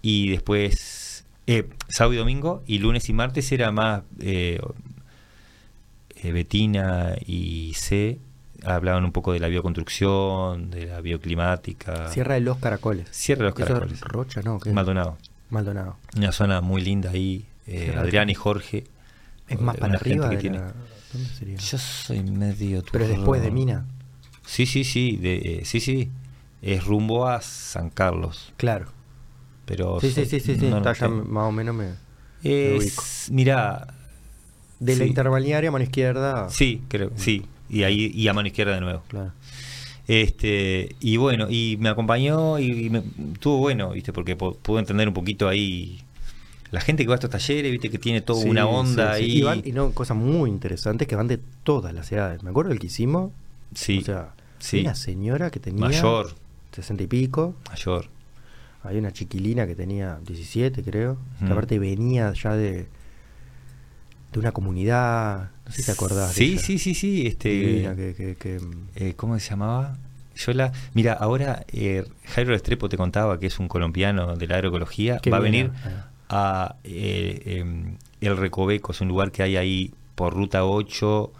[0.00, 4.60] Y después, eh, sábado y domingo, y lunes y martes era más eh,
[6.22, 8.18] eh, Betina y C.
[8.66, 12.08] Hablaban un poco de la bioconstrucción, de la bioclimática.
[12.10, 13.08] Sierra de los Caracoles.
[13.10, 14.00] Sierra de los Caracoles.
[14.00, 14.58] Rocha, ¿no?
[14.72, 15.18] Maldonado.
[15.50, 15.96] Maldonado.
[16.16, 17.46] Una zona muy linda ahí.
[17.66, 18.84] eh, Adrián y Jorge.
[19.48, 20.74] Es más eh, para arriba que de tiene- la-
[21.12, 21.56] ¿Dónde sería?
[21.56, 23.50] Yo soy medio Pero después de.
[23.50, 23.86] Mina.
[24.44, 26.10] Sí, sí, sí, de, eh, sí, sí.
[26.60, 28.52] Es rumbo a San Carlos.
[28.56, 28.86] Claro.
[29.64, 30.64] Pero Sí, sí, sí, sí, sí.
[30.66, 31.84] no, no Está ya más o menos me...
[32.42, 32.84] me ubico.
[33.02, 33.94] Es, mira,
[34.80, 36.48] De la interbalnearia, mano izquierda.
[36.50, 37.46] sí, creo, sí.
[37.74, 39.02] Y ahí y a mano izquierda de nuevo.
[39.08, 39.32] Claro.
[40.06, 43.02] Este, y bueno, y me acompañó y, y me-
[43.32, 44.12] estuvo bueno, ¿viste?
[44.12, 46.00] Porque pu- pude entender un poquito ahí
[46.70, 47.88] la gente que va a estos talleres, ¿viste?
[47.90, 49.30] Que tiene toda Sí, una onda sí, sí.
[49.30, 49.38] ahí.
[49.38, 52.42] Y, van- y no, cosas muy interesantes que van de todas las edades.
[52.42, 53.32] Me acuerdo del que hicimos.
[53.74, 54.34] Sí, O sea,
[54.80, 56.34] una señora que tenía mayor,
[56.72, 57.54] 60 y pico.
[57.70, 58.06] mayor.
[58.82, 61.16] Hay una chiquilina que tenía 17, creo.
[61.38, 62.86] Que aparte venía ya de,
[64.34, 65.50] de una comunidad.
[65.64, 66.32] No sé si te acordás.
[66.32, 67.26] Sí, sí, sí, sí.
[67.26, 68.60] Este, Divina, que, que- que-
[68.96, 69.96] eh, ¿Cómo se llamaba?
[70.34, 70.72] Yo la.
[70.94, 75.18] Mira, ahora eh, Jairo Restrepo te contaba que es un colombiano de la agroecología.
[75.18, 76.08] Qué va a venir ah.
[76.28, 81.32] a eh, em, El Recoveco, es un lugar que hay ahí por ruta 8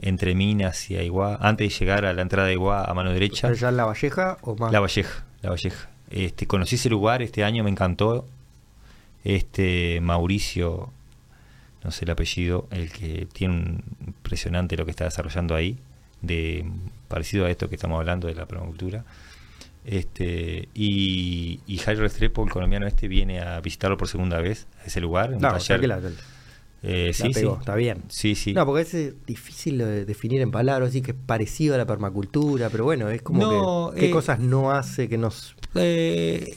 [0.00, 3.48] entre Minas y Aiguá, antes de llegar a la entrada de Aiguá a mano derecha.
[3.48, 4.70] ¿Allá en La Valleja o más?
[4.70, 5.88] La Valleja, La Valleja.
[6.10, 8.26] Este, conocí ese lugar este año, me encantó.
[9.24, 10.90] Este Mauricio,
[11.84, 15.78] no sé el apellido, el que tiene un impresionante lo que está desarrollando ahí,
[16.22, 16.64] de
[17.08, 19.04] parecido a esto que estamos hablando de la permacultura.
[19.84, 24.86] Este, y, y Jairo Restrepo, el colombiano este, viene a visitarlo por segunda vez a
[24.86, 25.30] ese lugar.
[25.34, 25.80] un No, taller.
[25.80, 26.10] que la, la-
[26.86, 27.60] Eh, la sí, pegó, sí.
[27.60, 28.02] está bien.
[28.08, 28.52] Sí, sí.
[28.52, 31.86] No, porque es eh, difícil de definir en palabras, así que es parecido a la
[31.86, 35.54] permacultura, pero bueno, es como No, que qué eh, cosas no hace que nos...
[35.76, 36.56] eh,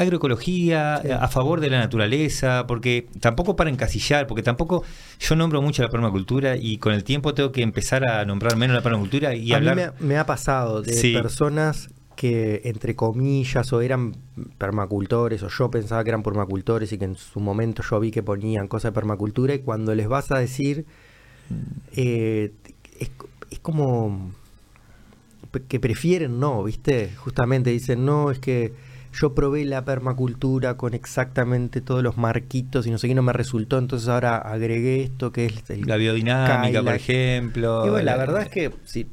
[0.00, 1.10] agroecología, Sí.
[1.10, 4.82] a favor de la naturaleza, porque tampoco para encasillar, porque tampoco
[5.20, 8.74] yo nombro mucho la permacultura y con el tiempo tengo que empezar a nombrar menos
[8.76, 9.76] la permacultura y a hablar.
[9.76, 11.12] mí me, me ha pasado de Sí.
[11.12, 14.16] personas que entre comillas o eran
[14.58, 18.24] permacultores o yo pensaba que eran permacultores y que en su momento yo vi que
[18.24, 20.84] ponían cosas de permacultura y cuando les vas a decir
[21.94, 22.52] eh,
[22.98, 23.10] es,
[23.50, 24.32] es como
[25.68, 27.10] que prefieren no, ¿viste?
[27.16, 28.74] Justamente dicen, no, es que
[29.20, 33.32] yo probé la permacultura con exactamente todos los marquitos y no sé qué, no me
[33.32, 37.86] resultó, entonces ahora agregué esto que es el La biodinámica, por ejemplo.
[37.86, 39.06] Y bueno, la verdad es que si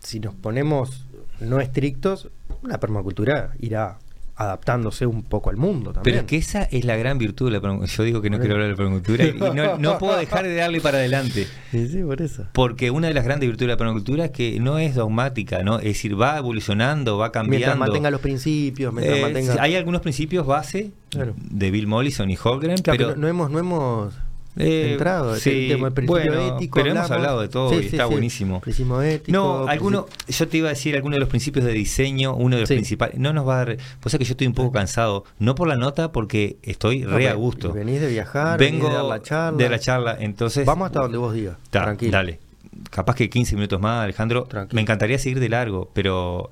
[0.00, 1.04] si nos ponemos
[1.40, 2.30] no estrictos,
[2.62, 3.98] la permacultura irá
[4.38, 6.04] adaptándose un poco al mundo también.
[6.04, 7.96] Pero es que esa es la gran virtud de la permacultura.
[7.96, 10.54] Yo digo que no quiero hablar de la permacultura y no, no puedo dejar de
[10.54, 11.46] darle para adelante.
[11.72, 12.46] Sí, sí, por eso.
[12.52, 15.78] Porque una de las grandes virtudes de la permacultura es que no es dogmática, ¿no?
[15.78, 17.66] Es decir, va evolucionando, va cambiando.
[17.66, 19.56] Mientras mantenga los principios, mientras Eh, mantenga...
[19.60, 21.34] Hay algunos principios base Claro.
[21.36, 24.14] de Bill Mollison y Holgren, Claro, pero pero no hemos, no hemos
[24.58, 25.36] Eh, entrado.
[25.36, 26.74] sí, el principio bueno, ético.
[26.74, 28.60] pero hemos hablado de todo y está buenísimo.
[28.60, 29.32] Principio ético.
[29.32, 32.62] No, alguno, yo te iba a decir algunos de los principios de diseño, uno de
[32.62, 35.24] los principales, no nos va a dar, pues es que yo estoy un poco cansado,
[35.38, 37.72] no por la nota, porque estoy No, re a gusto.
[37.72, 39.56] Venís de viajar, Vengo de dar la charla.
[39.56, 41.56] de la charla, entonces Vamos hasta donde vos digas.
[41.70, 42.12] Ta, tranquilo.
[42.12, 42.40] dale.
[42.90, 44.44] Capaz que 15 minutos más, Alejandro.
[44.44, 44.76] Tranquilo.
[44.76, 46.50] Me encantaría seguir de largo, pero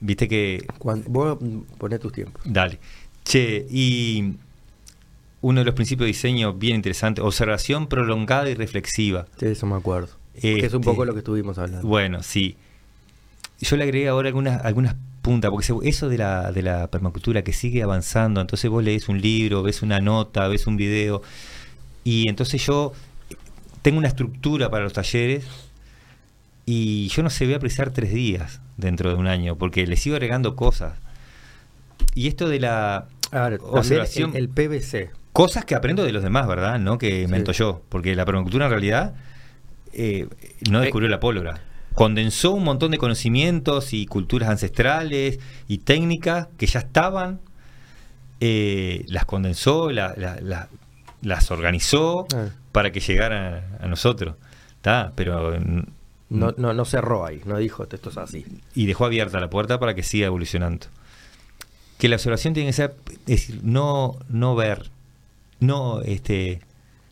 [0.00, 2.42] viste que Cuando, vos mm, poné tus tiempos.
[2.44, 2.78] Dale.
[3.24, 4.34] Che, y
[5.42, 9.26] uno de los principios de diseño bien interesante, observación prolongada y reflexiva.
[9.38, 10.08] Sí, eso me acuerdo.
[10.40, 11.86] Que es un Este, poco lo que estuvimos hablando.
[11.86, 12.56] Bueno, sí.
[13.60, 17.52] Yo le agregué ahora algunas, algunas puntas, porque eso de la, de la permacultura que
[17.52, 21.20] sigue avanzando, entonces vos lees un libro, ves una nota, ves un video,
[22.04, 22.92] y entonces yo
[23.82, 25.44] tengo una estructura para los talleres
[26.66, 29.96] y yo no sé, voy a precisar tres días dentro de un año, porque le
[29.96, 30.94] sigo agregando cosas.
[32.14, 35.10] Y esto de la Ahora, observación, el, el PVC.
[35.32, 36.78] Cosas que aprendo de los demás, ¿verdad?
[36.78, 37.22] No que Sí.
[37.24, 39.14] invento yo, porque la permacultura en realidad
[39.92, 40.28] eh,
[40.70, 41.60] no Eh, descubrió la pólvora.
[41.94, 47.40] Condensó un montón de conocimientos y culturas ancestrales y técnicas que ya estaban,
[48.40, 50.68] eh, las condensó, la- la- la-
[51.22, 52.48] las organizó Ah.
[52.72, 54.36] para que llegaran a, a nosotros.
[54.80, 55.12] ¿tá?
[55.14, 55.82] Pero mm,
[56.30, 58.46] No, no, no cerró ahí, no dijo esto es así.
[58.74, 60.86] y dejó abierta la puerta para que siga evolucionando.
[61.98, 64.88] Que la observación tiene que ser, es decir, no, no ver,
[65.60, 66.60] no, este,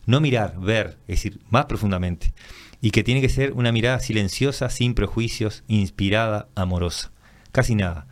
[0.05, 2.33] no mirar, ver, es decir, más profundamente.
[2.81, 7.11] Y que tiene que ser una mirada silenciosa, sin prejuicios, inspirada, amorosa.
[7.51, 8.07] Casi nada.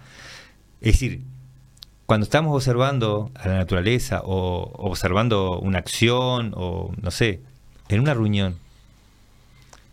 [0.81, 1.23] Es decir,
[2.05, 7.41] cuando estamos observando a la naturaleza o observando una acción o, no sé,
[7.89, 8.57] en una reunión,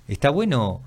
[0.09, 0.83] está bueno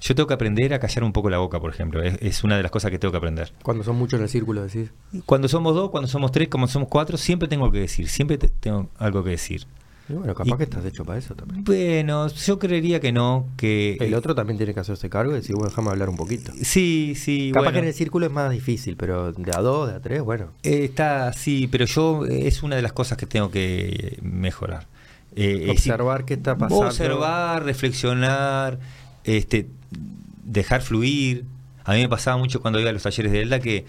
[0.00, 2.02] yo tengo que aprender a callar un poco la boca, por ejemplo.
[2.02, 3.52] Es, es una de las cosas que tengo que aprender.
[3.62, 4.90] Cuando son muchos en el círculo, decís.
[5.26, 8.08] Cuando somos dos, cuando somos tres, cuando somos cuatro, siempre tengo algo que decir.
[8.08, 9.66] Siempre te- tengo algo que decir.
[10.08, 11.62] Y bueno, capaz Y- que estás hecho para eso también.
[11.62, 13.96] Bueno, yo creería que no, que...
[14.00, 16.50] El otro también tiene que hacerse cargo y decir, bueno, déjame hablar un poquito.
[16.62, 17.72] Sí, sí, Capaz bueno.
[17.74, 20.46] que en el círculo es más difícil, pero de a dos, de a tres, bueno.
[20.64, 24.88] Eh, está, sí, pero yo eh, es una de las cosas que tengo que mejorar.
[25.36, 26.86] Eh, es decir, Observar qué está pasando.
[26.86, 28.80] Observar, reflexionar,
[29.22, 29.68] este,
[30.44, 31.44] dejar fluir.
[31.84, 33.84] A mí me pasaba mucho cuando iba a los talleres de Elda que,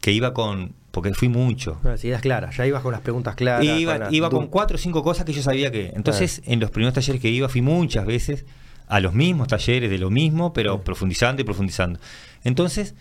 [0.00, 1.74] que iba con, porque fui mucho.
[1.82, 3.64] Con las ideas claras, ya ibas con las preguntas claras.
[3.64, 5.92] iba las iba con cuatro o cinco cosas que yo sabía que.
[5.94, 8.44] Entonces, en los primeros talleres que iba, fui muchas veces
[8.88, 10.80] a los mismos talleres de lo mismo, pero Sí.
[10.84, 11.98] profundizando y profundizando.
[12.44, 12.94] Entonces,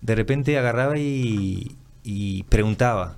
[0.00, 3.16] de repente agarraba y, y preguntaba.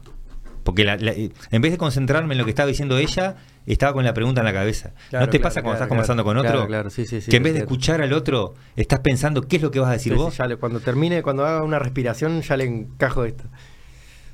[0.65, 3.37] Porque la- la- en vez de concentrarme en lo que estaba diciendo ella,
[3.73, 4.93] estaba con la pregunta en la cabeza.
[5.11, 6.51] Claro, ¿No te claro, pasa cuando claro, estás conversando con otro?
[6.51, 9.57] claro, claro, sí, sí, sí, que en vez de escuchar al otro, estás pensando qué
[9.57, 10.37] es lo que vas a decir vos.
[10.37, 13.45] ya le- cuando termine, cuando haga una respiración, ya le encajo esto.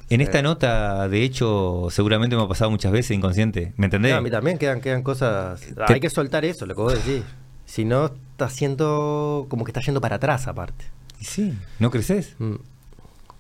[0.08, 0.42] En esta Eh.
[0.42, 3.72] nota, de hecho, seguramente me ha pasado muchas veces inconsciente.
[3.76, 4.10] ¿Me entendés?
[4.12, 5.60] No, a mí también quedan, quedan cosas.
[5.60, 7.22] Te- Hay que soltar eso, lo que vos decís.
[7.64, 10.84] Si no, está haciendo como que está yendo para atrás, aparte.
[11.20, 12.34] Sí, ¿no creces?
[12.40, 12.54] Mm,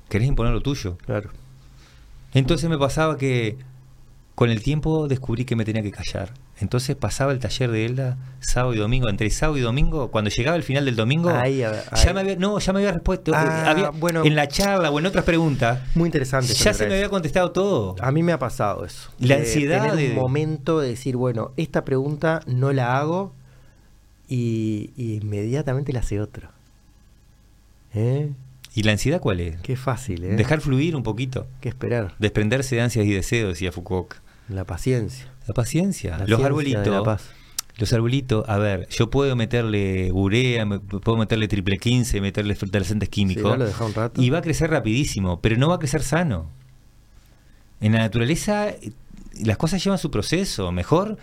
[0.08, 0.96] Querés imponer lo tuyo.
[1.04, 1.30] claro.
[2.32, 3.56] Entonces me pasaba que
[4.40, 6.32] con el tiempo descubrí que me tenía que callar.
[6.60, 10.56] Entonces pasaba el taller de Elda sábado y domingo, entre sábado y domingo, cuando llegaba
[10.56, 13.68] el final del domingo, Ahí, ya me había, no, ya me había respuesto, Ah, eh,
[13.68, 14.24] había- bueno.
[14.24, 16.54] en la charla o en otras preguntas, Muy interesante.
[16.54, 17.96] ya se me había contestado todo.
[18.00, 19.10] A mí me ha pasado eso.
[19.18, 23.34] La De ansiedad Tener de- un momento de decir, bueno, esta pregunta no la hago
[24.26, 26.48] y, y inmediatamente la hace otro.
[27.92, 28.30] ¿Eh?
[28.74, 29.60] ¿Y la ansiedad cuál es?
[29.60, 30.36] Qué fácil, ¿eh?
[30.36, 32.14] Dejar fluir un poquito, que esperar.
[32.18, 34.14] desprenderse de ansias y deseos, decía Foucault.
[34.50, 35.26] La paciencia.
[35.46, 36.84] La paciencia, La los arbolitos.
[36.84, 37.30] de la paz.
[37.76, 43.08] Los arbolitos, a ver, yo puedo meterle urea, me- puedo meterle triple 15, meterle fertilizantes
[43.08, 43.56] químicos.
[43.80, 44.20] Un rato.
[44.20, 46.50] Y va a crecer rapidísimo, pero no va a crecer sano.
[47.80, 48.92] En la naturaleza eh,
[49.42, 50.72] las cosas llevan su proceso.
[50.72, 51.16] Mejor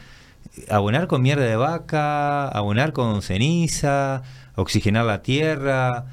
[0.57, 4.23] eh, abonar con mierda de vaca, abonar con ceniza,
[4.55, 6.05] oxigenar la tierra,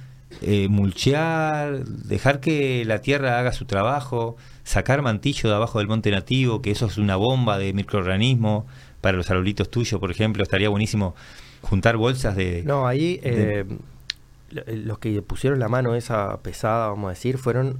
[0.43, 6.11] eh, mulchear, dejar que la tierra haga su trabajo, sacar mantillo de abajo del monte
[6.11, 8.65] nativo, que eso es una bomba de microorganismos
[9.01, 10.43] para los arbolitos tuyos, por ejemplo.
[10.43, 11.15] Estaría buenísimo
[11.63, 12.63] juntar bolsas de...
[12.65, 13.65] No, ahí de- eh,
[14.51, 17.79] lo- los que pusieron la mano esa pesada, vamos a decir, fueron.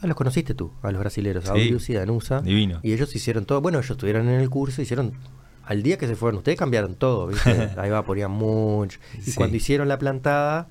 [0.00, 1.60] ah, Los conociste tú, a los brasileros, a Sí.
[1.60, 2.40] Aulius y Danusa.
[2.40, 2.80] Divino.
[2.82, 3.60] Y ellos hicieron todo.
[3.60, 5.12] Bueno, ellos estuvieron en el curso, hicieron
[5.64, 7.50] Al día que se fueron ustedes cambiaron todo, ¿viste?
[7.78, 8.98] Ahí va, ponían mucho.
[9.18, 9.34] Y Sí.
[9.34, 10.66] cuando hicieron la plantada,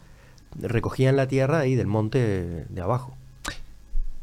[0.59, 3.15] recogían la tierra ahí del monte de abajo.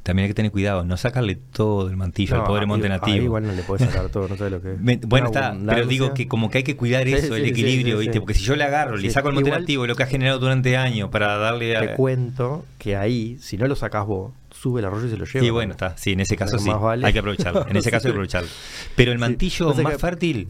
[0.03, 2.89] También hay que tener cuidado, no sacarle todo el mantillo al No, pobre ahí- monte
[2.89, 3.25] nativo.
[3.25, 4.81] igual no le puedes sacar todo, no sabes lo que es.
[4.81, 7.49] Me- bueno, está, pero digo que como que hay que cuidar Sí, eso, el sí,
[7.49, 8.13] sí, equilibrio, sí, ¿viste?
[8.15, 8.21] sí.
[8.21, 9.11] Porque si yo le agarro, le Sí.
[9.11, 11.81] saco el monte Igual- nativo, lo que ha generado durante años para darle a...
[11.81, 15.27] Te cuento que ahí, si no lo sacás vos, sube el arroyo y se lo
[15.27, 15.45] lleva.
[15.45, 17.07] Y bueno, está, sí, en ese caso sí, vale.
[17.07, 17.67] hay que aprovecharlo.
[17.69, 18.49] En ese caso hay que aprovecharlo.
[18.97, 19.21] Pero el Sí.
[19.21, 20.47] mantillo O sea más que- fértil,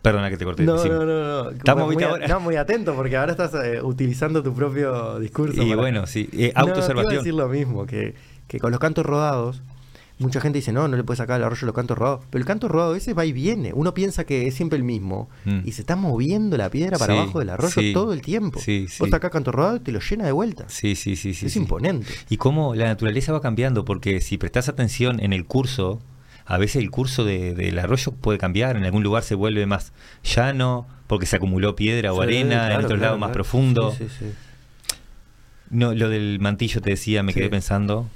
[0.00, 0.62] perdona que te corté.
[0.62, 1.50] No, no, no, no.
[1.50, 2.26] Estamos, muy, ahora.
[2.28, 5.60] no, muy atento porque ahora estás eh, utilizando tu propio discurso.
[5.62, 7.14] Y para- bueno, sí, eh, No, te iba a autoobservación.
[7.16, 8.14] decir lo mismo, que,
[8.48, 9.62] que con los cantos rodados,
[10.18, 12.24] mucha gente dice, no, no le puedes sacar el arroyo los cantos rodados.
[12.30, 13.72] Pero el canto rodado ese va y viene.
[13.74, 15.60] Uno piensa que es siempre el mismo Mm.
[15.64, 18.58] y se está moviendo la piedra para Sí, abajo del arroyo sí, todo el tiempo.
[18.58, 20.64] sí, Vos sacás canto rodado y te lo llena de vuelta.
[20.68, 21.46] Sí, sí, sí, sí.
[21.46, 22.06] es imponente.
[22.30, 26.00] Y cómo la naturaleza va cambiando, porque si prestas atención en el curso,
[26.46, 29.92] a veces el curso de- del arroyo puede cambiar, en algún lugar se vuelve más
[30.24, 33.90] llano, porque se acumuló piedra o arena, en otro claro, lado más profundo.
[33.92, 34.96] Sí, sí, sí.
[35.70, 38.08] No, lo del mantillo te decía, me quedé pensando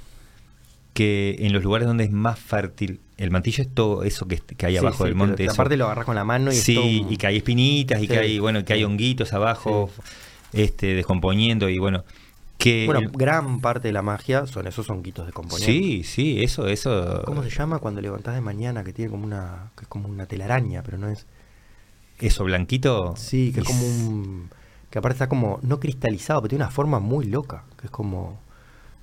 [0.93, 4.65] que en los lugares donde es más fértil, el mantillo es todo eso que, que
[4.65, 5.49] hay Sí, abajo sí, del monte.
[5.49, 8.07] Aparte lo agarras con la mano y es sí, todo y que hay espinitas y
[8.07, 9.89] que hay, bueno, que hay honguitos abajo,
[10.53, 12.03] este, descomponiendo y bueno,
[12.57, 15.71] que Bueno, el- gran parte de la magia son esos honguitos de componente.
[15.71, 19.71] sí, sí, eso, eso, ¿Cómo se llama cuando levantás de mañana que tiene como una
[19.75, 21.25] que es como una telaraña, pero no es
[22.19, 23.15] eso blanquito.
[23.15, 24.49] Sí, que es como un
[24.89, 28.39] que aparte está como no cristalizado, pero tiene una forma muy loca, que es como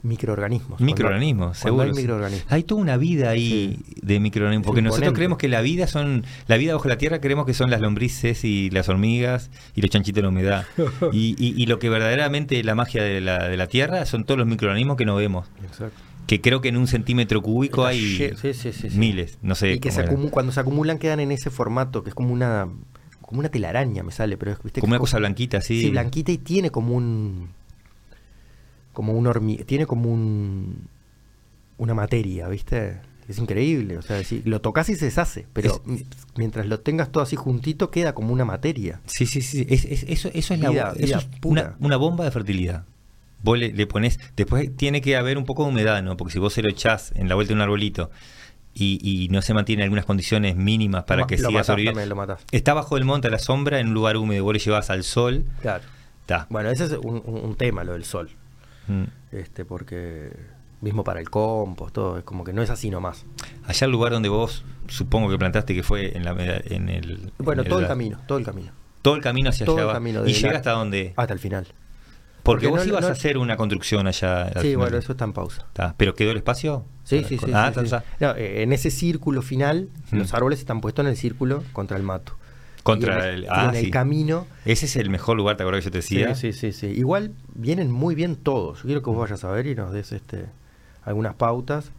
[0.02, 0.80] microorganismos.
[0.80, 1.82] Microorganismos, seguro.
[1.84, 2.52] hay microorganismos.
[2.52, 6.24] Hay toda una vida ahí de microorganismos, Es porque nosotros creemos que la vida son,
[6.46, 9.90] la vida bajo la tierra creemos que son las lombrices y las hormigas y los
[9.90, 10.66] chanchitos de la humedad.
[11.12, 14.38] y, y- y lo que verdaderamente la magia de la, de la tierra son todos
[14.38, 15.46] los microorganismos que no vemos.
[15.64, 16.00] Exacto.
[16.26, 18.98] Que creo que en un centímetro cúbico Está hay sí, sí, sí, sí.
[18.98, 19.72] miles, no sé.
[19.72, 22.68] y que se cuando se acumulan quedan en ese formato, que es como una
[23.22, 24.80] como una telaraña me sale, pero es ¿viste?
[24.80, 25.80] Como una es cosa blanquita, así.
[25.80, 27.48] Sí, blanquita y tiene como un
[28.98, 30.88] como un hormi tiene como un
[31.76, 33.00] una materia, ¿viste?
[33.28, 36.02] Es increíble, o sea, si lo tocas y se deshace, pero Es-
[36.36, 39.00] mientras lo tengas todo así juntito queda como una materia.
[39.06, 39.64] Sí, sí, sí.
[39.68, 41.62] es- es- eso, eso es, la, Vida- eso vida es pura.
[41.62, 42.86] una, una bomba de fertilidad.
[43.44, 44.18] Vos le, le pones.
[44.36, 46.16] Después tiene que haber un poco de humedad, ¿no?
[46.16, 48.10] Porque si vos se lo echás en la vuelta de un arbolito
[48.74, 52.00] y, y no se mantiene en algunas condiciones mínimas para Lo que siga sobreviviendo.
[52.50, 55.04] Está bajo el monte a la sombra en un lugar húmedo, vos le llevas al
[55.04, 55.44] sol.
[55.62, 55.84] Claro.
[56.50, 58.28] Bueno, ese es un, un- un tema, lo del sol.
[58.88, 59.04] Mm.
[59.32, 60.32] Este, porque
[60.80, 63.24] mismo para el compost, todo, es como que no es así nomás.
[63.66, 66.32] Allá el lugar donde vos supongo que plantaste que fue en, la,
[66.64, 67.32] en el.
[67.38, 68.72] Bueno, en todo el camino, todo el camino.
[69.02, 71.12] Todo el camino hacia todo allá el camino y llega la- hasta donde.
[71.16, 71.66] Hasta el final.
[72.42, 74.44] Porque, porque vos no- ibas no- a hacer una construcción allá.
[74.44, 75.62] al Sí, bueno, eso está en pausa.
[75.68, 75.94] Está.
[75.98, 76.84] Pero quedó el espacio.
[77.04, 77.46] Sí, sí, sí.
[77.52, 78.04] Ah, sí, está, sí.
[78.04, 78.04] está.
[78.20, 80.16] No, eh, en ese círculo final, Mm.
[80.18, 82.36] los árboles están puestos en el círculo contra el mato.
[82.84, 84.46] Contra Y en el- y ah, en el camino.
[84.64, 86.34] Ese es el mejor lugar, ¿te acuerdas que yo te decía?
[86.34, 86.86] Sí, sí, sí, sí.
[86.86, 88.78] Igual vienen muy bien todos.
[88.78, 90.46] Yo quiero que vos vayas a ver y nos des este,
[91.04, 91.90] algunas pautas.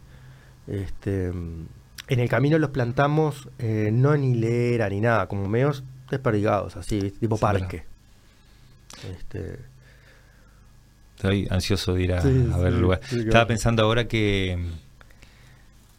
[0.66, 1.68] Este, en
[2.08, 7.20] el camino los plantamos eh, no en hilera ni nada, como medios desperdigados, así, ¿viste?
[7.20, 7.84] tipo Sí, parque.
[9.16, 9.58] Este,
[11.16, 13.00] Estoy ansioso de ir a, Sí, a ver sí, el lugar.
[13.10, 14.58] Estaba pensando ahora que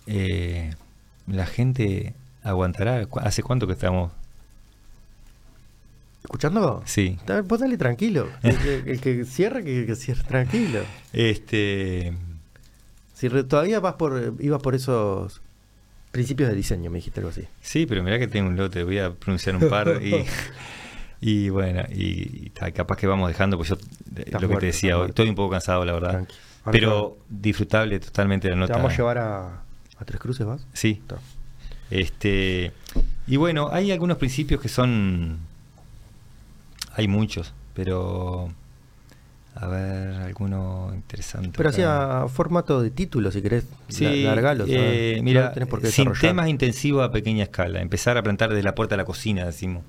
[0.07, 0.73] eh,
[1.27, 3.05] la gente aguantará.
[3.05, 4.11] ¿Cu- ¿Hace cuánto que estamos?
[6.23, 6.83] ¿Escuchando?
[6.85, 7.17] Sí.
[7.45, 8.29] Vos dale tranquilo.
[8.43, 10.79] El, que- el que cierra, que, que cierre tranquilo.
[11.13, 12.13] Este.
[13.13, 15.41] Si re- todavía vas por, ibas por esos
[16.11, 17.43] principios de diseño, me dijiste algo así.
[17.61, 20.25] Sí, pero mirá que tengo un lote, voy a pronunciar un par y.
[21.23, 24.97] Y bueno, y, capaz que vamos dejando, pues yo, eh, Estás lo que te decía
[24.97, 26.27] hoy, estoy un poco cansado, la verdad.
[26.71, 28.73] Pero disfrutable totalmente la te nota.
[28.77, 29.61] vamos a llevar a,
[29.99, 30.65] a Tres Cruces, ¿vas?
[30.73, 30.97] Sí.
[30.99, 31.17] Está.
[31.91, 32.71] Este,
[33.27, 35.37] y bueno, hay algunos principios que son.
[36.95, 38.49] Hay muchos, pero.
[39.53, 41.51] A ver, alguno interesante.
[41.57, 43.65] Pero hacía formato de título, si querés.
[43.89, 47.81] Sí, la- largalo, eh, No mira, tenés por qué sin temas intensivos a pequeña escala.
[47.81, 49.83] Empezar a plantar desde la puerta de la cocina, decimos.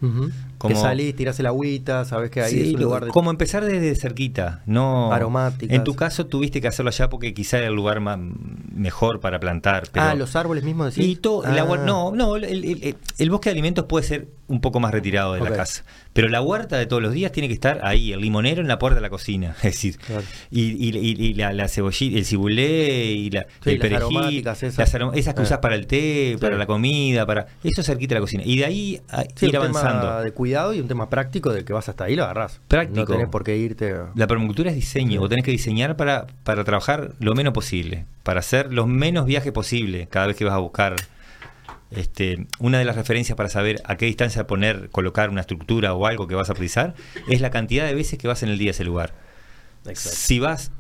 [0.59, 3.11] Como- Que salís, tirás el agüita, sabés que ahí Sí, es un lugar de...
[3.13, 5.77] Como empezar desde cerquita, no Aromáticas.
[5.77, 8.19] En tu caso tuviste que hacerlo allá porque quizá era el lugar más
[8.75, 9.85] mejor para plantar.
[9.93, 11.09] Pero, Ah, los árboles mismos decís.
[11.09, 11.67] y todo, la Ah.
[11.69, 14.91] huer- no, no, el, el- el- el bosque de alimentos puede ser un poco más
[14.91, 18.13] retirado de la casa, pero la huerta de todos los días tiene que estar ahí,
[18.13, 20.23] el limonero en la puerta de la cocina, es decir, Claro.
[20.51, 24.79] y, y- y- y la, la cebollita, el cibulé y la, Sí, el perejil, esas.
[24.79, 25.45] las esas que Eh.
[25.45, 28.65] usás para el té, para la comida, para eso cerquita de la cocina, y de
[28.65, 30.01] ahí a Sí, ir un avanzando.
[30.09, 32.61] tema de cuidado y un tema práctico de que vas hasta ahí lo agarrás.
[32.69, 33.01] Práctico.
[33.01, 33.93] No tenés por qué irte...
[33.93, 38.05] a- La permacultura es diseño, vos tenés que diseñar para, para trabajar lo menos posible,
[38.23, 40.97] para hacer los menos viajes posible cada vez que vas a buscar
[41.95, 46.07] Este, una de las referencias para saber a qué distancia poner, colocar una estructura o
[46.07, 46.95] algo que vas a precisar
[47.29, 49.13] es la cantidad de veces que vas en el día a ese lugar.
[49.87, 50.17] Exacto.
[50.19, 50.71] Si vas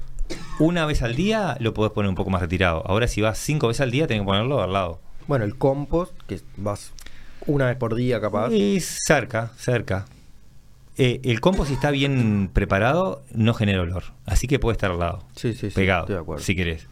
[0.58, 2.82] una vez al día, lo podés poner un poco más retirado.
[2.86, 5.00] Ahora, si vas cinco veces al día, tenés que ponerlo al lado.
[5.26, 6.92] Bueno, el compost, que vas
[7.46, 8.50] una vez por día capaz.
[8.52, 10.06] Y cerca, cerca.
[10.98, 14.04] Eh, el compost, si está bien preparado, no genera olor.
[14.26, 15.74] Así que puede estar al lado, Sí, sí, sí.
[15.74, 16.44] pegado, Estoy de acuerdo.
[16.44, 16.86] si querés.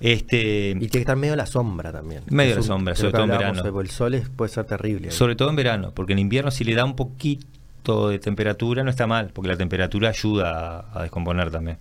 [0.00, 2.22] Este, Y tiene que estar medio a la sombra también.
[2.30, 3.80] Medio a la sombra, sobre todo en verano.
[3.80, 5.08] El sol es- puede ser terrible.
[5.08, 5.14] ahí.
[5.14, 8.90] Sobre todo en verano, porque en invierno si le da un poquito de temperatura no
[8.90, 11.76] está mal, porque la temperatura ayuda a, a descomponer también.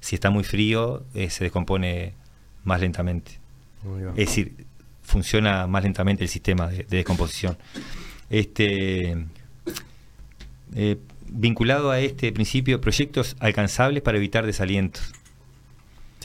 [0.00, 2.12] Si está muy frío, eh, se descompone
[2.64, 3.38] más lentamente.
[4.16, 4.66] Es decir,
[5.02, 7.56] funciona más lentamente el sistema de, de descomposición.
[8.30, 9.16] Este,
[10.74, 10.96] eh,
[11.28, 15.12] vinculado a este principio, proyectos alcanzables para evitar desalientos.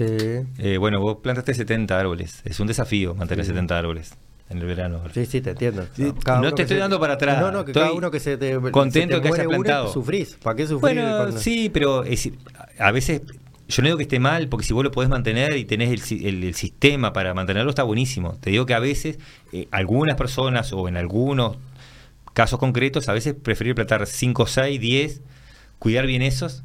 [0.07, 0.47] Sí.
[0.59, 2.41] Eh, bueno, vos plantaste 70 árboles.
[2.45, 3.49] Es un desafío mantener Sí.
[3.51, 4.13] 70 árboles
[4.49, 5.01] en el verano.
[5.13, 5.85] Sí, sí, te entiendo.
[5.93, 7.39] Sí, no te estoy se- dando para atrás.
[7.41, 8.53] No, no, que Estoy cada uno que se te.
[8.71, 9.91] contento se te que hayas plantado.
[9.91, 10.37] Sufrís.
[10.41, 10.79] ¿Para qué sufrir?
[10.95, 12.29] Bueno, cuando- sí, pero es
[12.79, 13.21] a veces
[13.67, 16.25] yo no digo que esté mal, porque si vos lo podés mantener y tenés el,
[16.25, 18.37] el- el sistema para mantenerlo, está buenísimo.
[18.41, 19.19] Te digo que a veces
[19.51, 21.57] eh, algunas personas o en algunos
[22.33, 25.21] casos concretos, a veces preferir plantar 5, 6, 10,
[25.77, 26.63] cuidar bien esos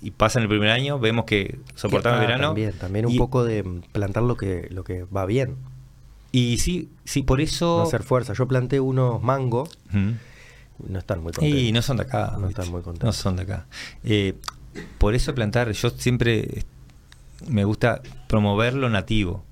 [0.00, 2.46] y pasan el primer año, vemos que soportaron Ah, el verano.
[2.48, 3.62] También, también un y, poco de
[3.92, 5.56] plantar lo que, lo que va bien.
[6.32, 7.78] Y sí, sí, por eso...
[7.78, 8.32] No hacer fuerza.
[8.34, 9.78] Yo planté unos mangos.
[9.92, 11.60] No están muy contentos.
[11.60, 12.36] Y no son de acá.
[12.40, 13.06] No están muy contentos.
[13.06, 13.66] No son de acá.
[14.04, 14.34] Eh,
[14.98, 16.62] por eso plantar, yo siempre eh,
[17.48, 19.44] me gusta promover lo nativo.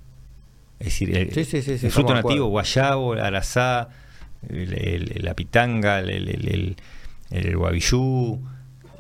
[0.79, 3.89] Es decir, el, Sí, sí, sí, sí, el estamos fruto nativo, guayabo, el arazá,
[4.49, 6.77] el- el- la pitanga, el, el, el, el-
[7.31, 8.41] el guavillú,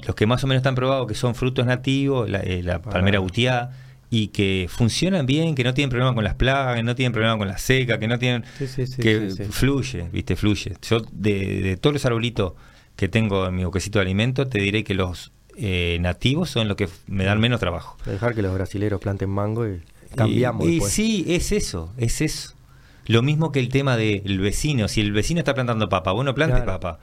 [0.07, 3.19] los que más o menos están probados que son frutos nativos, la, eh, la palmera
[3.19, 3.70] butiá,
[4.11, 7.37] y que funcionan bien, que no tienen problema con las plagas, que no tienen problema
[7.37, 10.77] con la seca, que no tienen Sí, sí, sí, que fluye, viste, fluye.
[10.83, 12.55] Yo de, de todos los arbolitos
[12.97, 16.77] que tengo en mi boquecito de alimento, te diré que los eh, nativos son los
[16.77, 17.97] que me dan menos trabajo.
[18.07, 19.83] Dejar que los brasileros planten mango y
[20.15, 20.66] cambiamos.
[20.66, 22.55] Y, sí, es eso, es eso.
[23.07, 24.87] Lo mismo que el tema del vecino.
[24.87, 26.79] Si el vecino está plantando papa, vos no plantes Claro.
[26.81, 27.01] papa.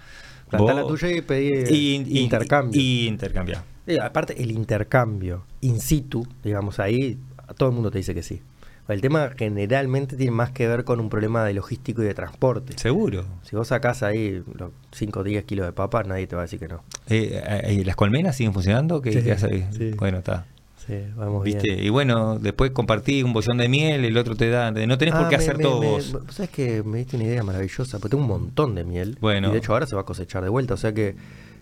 [0.57, 2.81] La tuya y pedí y- y- intercambio.
[2.81, 3.63] Y, intercambiar.
[3.87, 7.17] Eh, aparte, el intercambio in situ, digamos, ahí
[7.57, 8.41] todo el mundo te dice que sí.
[8.87, 12.73] El tema generalmente tiene más que ver con un problema de logístico y de transporte.
[12.77, 13.25] Seguro.
[13.43, 16.45] Si vos sacás ahí los 5 o 10 kilos de papas, nadie te va a
[16.45, 16.83] decir que no.
[17.09, 19.01] Eh, eh, ¿Las colmenas siguen funcionando?
[19.01, 19.67] ¿Qué, Sí, qué hace?
[19.71, 19.91] sí.
[19.97, 20.45] Bueno, está.
[20.87, 21.61] Sí, vamos ¿Viste?
[21.73, 21.83] bien.
[21.83, 24.69] Y bueno, después compartí un bollón de miel, el otro te da.
[24.71, 26.15] No tenés por Ah, qué me- hacer me- todo me- vos.
[26.29, 29.17] ¿Sabes que Me diste una idea maravillosa, porque tengo un montón de miel.
[29.19, 29.49] Bueno.
[29.49, 31.15] Y de hecho ahora se va a cosechar de vuelta, o sea que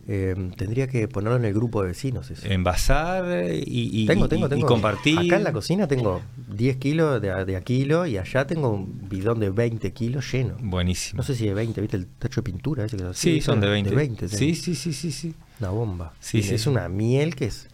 [0.05, 2.29] eh, tendría que ponerlo en el grupo de vecinos.
[2.29, 2.45] eso.
[2.45, 4.67] Envasar y, y, tengo, y- tengo, y tengo.
[4.67, 5.17] compartir.
[5.17, 6.21] Acá en la cocina tengo
[6.53, 10.55] 10 kilos de, de a kilo y allá tengo un bidón de 20 kilos lleno.
[10.59, 11.17] Buenísimo.
[11.19, 13.35] No sé si de 20, ¿viste el tacho de pintura ese que así?
[13.35, 13.91] sí, son de 20.
[13.91, 15.33] De 20 sí, sí, sí, sí, sí.
[15.61, 16.11] Una bomba.
[16.19, 16.55] Sí, sí.
[16.55, 17.69] Es una miel que es.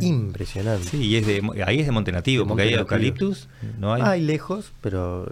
[0.00, 0.84] Impresionante.
[0.84, 3.48] Sí, y es de, ahí es de monte nativo, De porque hay eucaliptus,
[3.78, 4.02] no hay.
[4.04, 5.26] Hay lejos, pero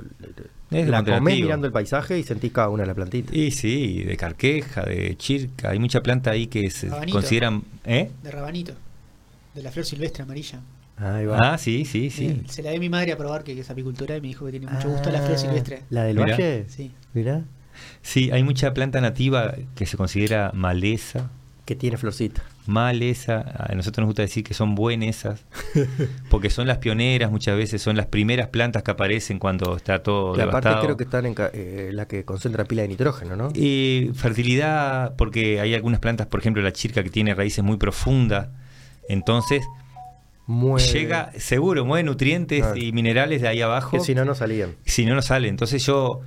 [0.70, 3.34] Es de la monte comés mirando el paisaje y sentís cada una de las plantitas.
[3.34, 7.12] Y sí, de carqueja, de chirca, hay mucha planta ahí que se Rabanito.
[7.18, 8.10] consideran, ¿eh?
[8.22, 8.72] De rabanito.
[9.54, 10.60] De la flor silvestre amarilla.
[10.96, 11.52] Ahí va.
[11.54, 12.26] Ah, sí, sí, sí.
[12.26, 14.44] Eh, Se la di a mi madre a probar, que es apicultora, y me dijo
[14.46, 15.82] que tiene mucho gusto la flor Ah, silvestre.
[15.90, 16.32] ¿La del Mirá.
[16.36, 16.64] valle?
[16.68, 16.90] Sí.
[17.14, 17.44] Mirá.
[18.02, 21.30] Sí, hay mucha planta nativa que se considera maleza.
[21.64, 22.42] Que tiene florcita.
[22.68, 25.46] Maleza, a nosotros nos gusta decir que son buenesas,
[26.30, 30.34] porque son las pioneras muchas veces, son las primeras plantas que aparecen cuando está todo
[30.34, 30.82] aparte devastado.
[30.84, 33.48] creo que están en eh, la que concentra pila de nitrógeno, ¿no?
[33.54, 38.48] Eh, fertilidad, porque hay algunas plantas, por ejemplo la chirca que tiene raíces muy profundas,
[39.08, 39.64] entonces
[40.46, 40.86] Mueve.
[40.88, 44.76] llega, seguro, mueve nutrientes y minerales de ahí abajo, Que si no, no salían.
[44.84, 45.48] si no, no sale.
[45.48, 46.20] Entonces yo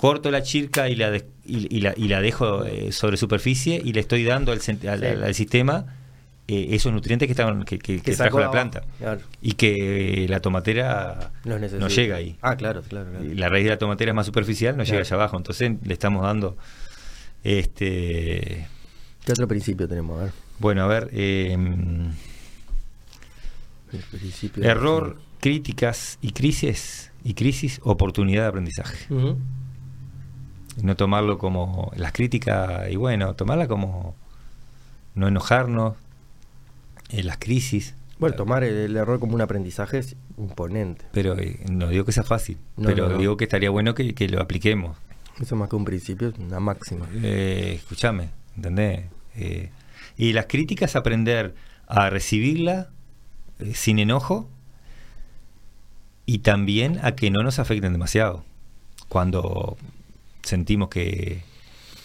[0.00, 3.82] corto la chirca y la, de- y, y la, y la dejo eh, sobre superficie
[3.84, 5.84] y le estoy dando al, al- al- al sistema
[6.48, 8.82] eh, esos nutrientes que, estaban, que, que- que trajo la planta.
[8.98, 9.20] Claro.
[9.42, 12.36] Y que la tomatera No, llega ahí.
[12.40, 13.10] Ah, claro, claro.
[13.34, 15.36] La raíz de la tomatera es más superficial, no llega allá abajo.
[15.36, 16.56] Entonces le estamos dando
[17.44, 18.66] este
[19.26, 20.18] ¿Qué otro principio tenemos?
[20.18, 20.32] A ver.
[20.58, 21.56] bueno, a ver, eh,
[24.62, 28.96] error, críticas y crisis y crisis, oportunidad de aprendizaje.
[30.82, 34.14] No tomarlo como las críticas y bueno, tomarla como
[35.14, 35.96] no enojarnos,
[37.10, 37.94] en las crisis.
[38.18, 41.06] Bueno, tomar el, el error como un aprendizaje es imponente.
[41.12, 43.18] Pero eh, no digo que sea fácil, No, pero no, no.
[43.18, 44.96] digo que estaría bueno que, que lo apliquemos.
[45.40, 47.08] Eso más que un principio, es una máxima.
[47.22, 49.06] Eh, escúchame, ¿entendés?
[49.36, 49.70] Eh,
[50.16, 51.54] y las críticas, aprender
[51.88, 52.90] a recibirla
[53.58, 54.48] eh, sin enojo
[56.26, 58.44] y también a que no nos afecten demasiado.
[59.08, 59.76] cuando
[60.42, 61.42] sentimos que,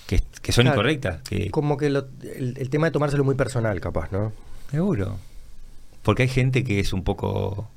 [0.08, 0.76] que, que son Claro.
[0.78, 1.22] incorrectas.
[1.28, 4.32] Que, Como que lo- el, el tema de tomárselo muy personal, capaz, ¿no?
[4.72, 5.18] Seguro.
[6.04, 7.70] Porque hay gente que es un poco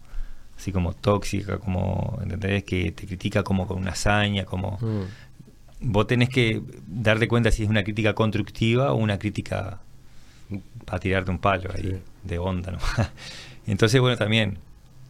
[0.58, 2.64] así como tóxica, como, ¿entendés?
[2.64, 4.78] Que te critica como con una hazaña, como...
[4.80, 5.04] Mm.
[5.80, 9.78] Vos tenés que darte cuenta si es una crítica constructiva o una crítica
[10.84, 11.98] para tirarte un palo ahí, Sí.
[12.24, 12.78] de onda, ¿no?
[13.68, 14.58] Entonces, bueno, también,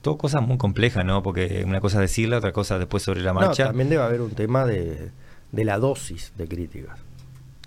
[0.02, 1.22] todo cosas muy complejas, ¿no?
[1.22, 3.66] Porque una cosa es decirla, otra cosa después sobre la No, marcha.
[3.68, 5.10] también debe haber un tema de,
[5.52, 6.98] de la dosis de críticas,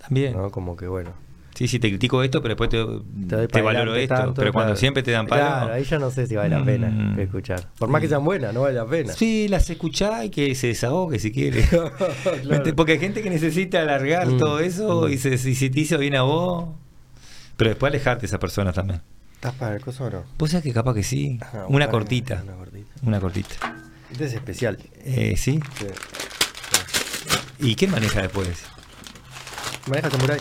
[0.00, 0.34] También.
[0.34, 0.50] ¿no?
[0.50, 1.10] Como que, bueno,
[1.54, 4.14] Sí, sí, te critico esto, pero después te, te valoro esto.
[4.14, 4.80] tanto, pero cuando claro.
[4.80, 5.42] siempre te dan palo...
[5.42, 7.20] Claro, ahí ya no sé si vale la pena Mm.
[7.20, 7.68] escuchar.
[7.78, 9.12] Por más que sean buenas, no vale la pena.
[9.12, 11.62] Sí, las escuchá y que se desahogue si quiere.
[12.42, 12.74] Claro.
[12.74, 15.12] Porque hay gente que necesita alargar Mm, todo eso mm.
[15.12, 16.70] y, se, si se te hizo bien a vos.
[17.58, 19.02] Pero después alejarte de esa persona también.
[19.34, 20.22] ¿Estás para el coso o no?
[20.38, 21.38] Vos sabés que capaz que sí.
[21.42, 22.40] Ajá, una bueno, cortita.
[22.44, 22.90] Una cortita.
[23.02, 23.54] Una cortita.
[24.10, 24.78] Este es especial.
[25.04, 25.60] Eh, ¿Sí?
[25.78, 25.86] Sí.
[27.62, 28.64] ¿Y quién maneja después?
[29.88, 30.40] Maneja Samurai.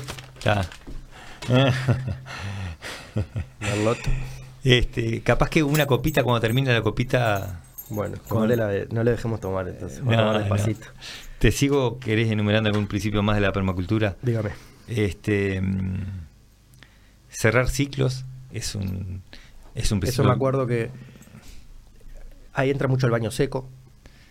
[3.60, 3.98] Merlot.
[4.64, 7.62] este, capaz que una copita, cuando termina la copita.
[7.90, 10.00] Bueno, Con- no le, la- no le dejemos tomar entonces.
[10.00, 10.40] Vamos a No, tomar no.
[10.56, 10.88] despacito.
[11.40, 14.16] Te sigo, querés enumerando algún principio más de la permacultura.
[14.22, 14.52] Dígame.
[14.88, 16.04] Este, mm,
[17.30, 19.22] cerrar ciclos es un,
[19.76, 20.24] es un Eso principio.
[20.26, 20.90] me acuerdo que
[22.54, 23.68] ahí entra mucho el baño seco.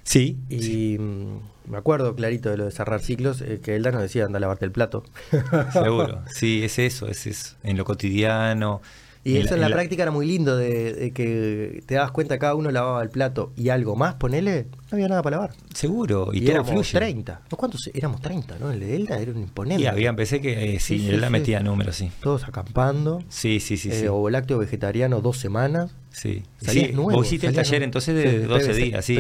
[0.03, 4.03] Sí, Y mm, me acuerdo clarito de lo de cerrar ciclos, eh, que Elda nos
[4.03, 5.05] decía anda a lavarte el plato.
[5.73, 6.23] seguro.
[6.35, 7.57] Sí, es eso, es eso.
[7.63, 8.81] En lo cotidiano.
[9.23, 12.39] Y eso en la, la- práctica era muy lindo, de, de que te dabas cuenta
[12.39, 15.51] cada uno lavaba el plato y algo más, ponele, no había nada para lavar.
[15.75, 16.93] Seguro, y, Y, éramos fluye.
[16.93, 17.43] 30.
[17.51, 17.91] ¿No, ¿Cuántos?
[17.93, 18.71] Éramos 30, ¿no?
[18.71, 19.83] El de Elda era un imponente.
[19.83, 21.33] Y había, pensé que eh, sí, Sí, sí, él la sí.
[21.33, 22.11] metía números, sí.
[22.23, 23.23] Todos acampando.
[23.29, 23.91] Sí, sí, sí.
[23.91, 24.07] eh, sí.
[24.07, 25.95] Ovo lácteo vegetariano dos semanas.
[26.11, 26.43] sí.
[26.63, 27.85] salías Sí, nuevo, vos hiciste el taller nuevo.
[27.85, 29.19] entonces de Sí, 12 PVC, días, sí,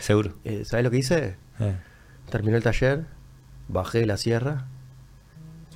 [0.00, 0.34] seguro.
[0.44, 1.34] Eh, ¿Sabes lo que hice?
[1.58, 1.74] Eh.
[2.30, 3.06] Terminó el taller,
[3.66, 4.68] bajé de la sierra,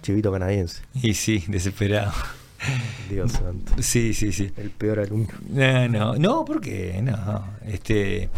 [0.02, 0.82] chivito canadiense.
[0.94, 2.12] Y sí, desesperado.
[3.10, 3.72] Dios santo.
[3.80, 4.52] Sí, sí, sí.
[4.56, 5.28] El peor alumno.
[5.48, 7.44] No, no, no, porque no.
[7.66, 8.30] Este,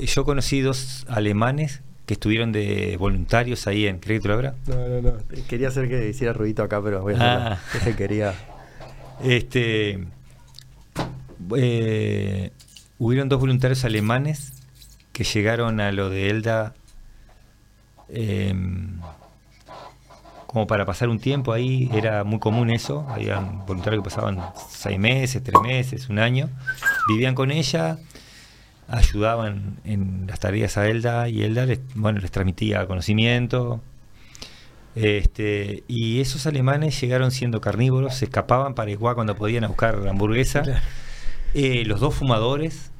[0.00, 4.54] yo conocí dos alemanes que estuvieron de voluntarios ahí en ¿Crees que te lo habrá?
[4.66, 5.12] No, no, no.
[5.46, 7.52] Quería hacer que hiciera ruidito acá, pero voy a.
[7.52, 7.58] Ah.
[7.74, 8.34] Ese quería.
[9.22, 9.98] Este,
[11.56, 12.50] eh,
[12.98, 14.52] hubieron dos voluntarios alemanes
[15.12, 16.74] que llegaron a lo de Elda
[18.08, 19.00] em,
[20.48, 24.98] como para pasar un tiempo ahí, era muy común eso, habían voluntarios que pasaban seis
[24.98, 26.48] meses, tres meses, un año,
[27.06, 27.98] vivían con ella,
[28.88, 33.82] ayudaban en las tareas a Elda y Elda les, bueno, les transmitía conocimiento.
[34.94, 40.08] Este, y esos alemanes llegaron siendo carnívoros, se escapaban para igual cuando podían a buscar
[40.08, 40.62] hamburguesa.
[40.62, 40.80] Claro.
[41.52, 42.90] Eh, los dos fumadores.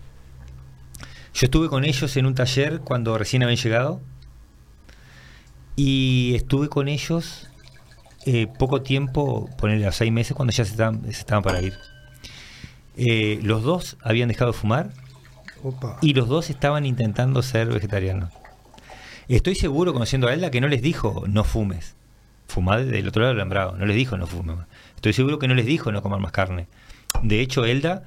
[1.32, 4.02] Yo estuve con ellos en un taller cuando recién habían llegado.
[5.80, 7.46] Y estuve con ellos
[8.26, 11.72] eh, poco tiempo, ponerle a seis meses, cuando ya se estaban, se estaban para ir.
[12.96, 14.90] Eh, los dos habían dejado de fumar
[15.62, 15.98] Opa.
[16.02, 18.32] y los dos estaban intentando ser vegetarianos.
[19.28, 21.94] Estoy seguro, conociendo a Elda, que no les dijo no fumes.
[22.48, 23.76] Fumá del otro lado del alambrado.
[23.76, 24.56] No les dijo no fumes.
[24.96, 26.66] Estoy seguro que no les dijo no comer más carne.
[27.22, 28.02] De hecho, Elda,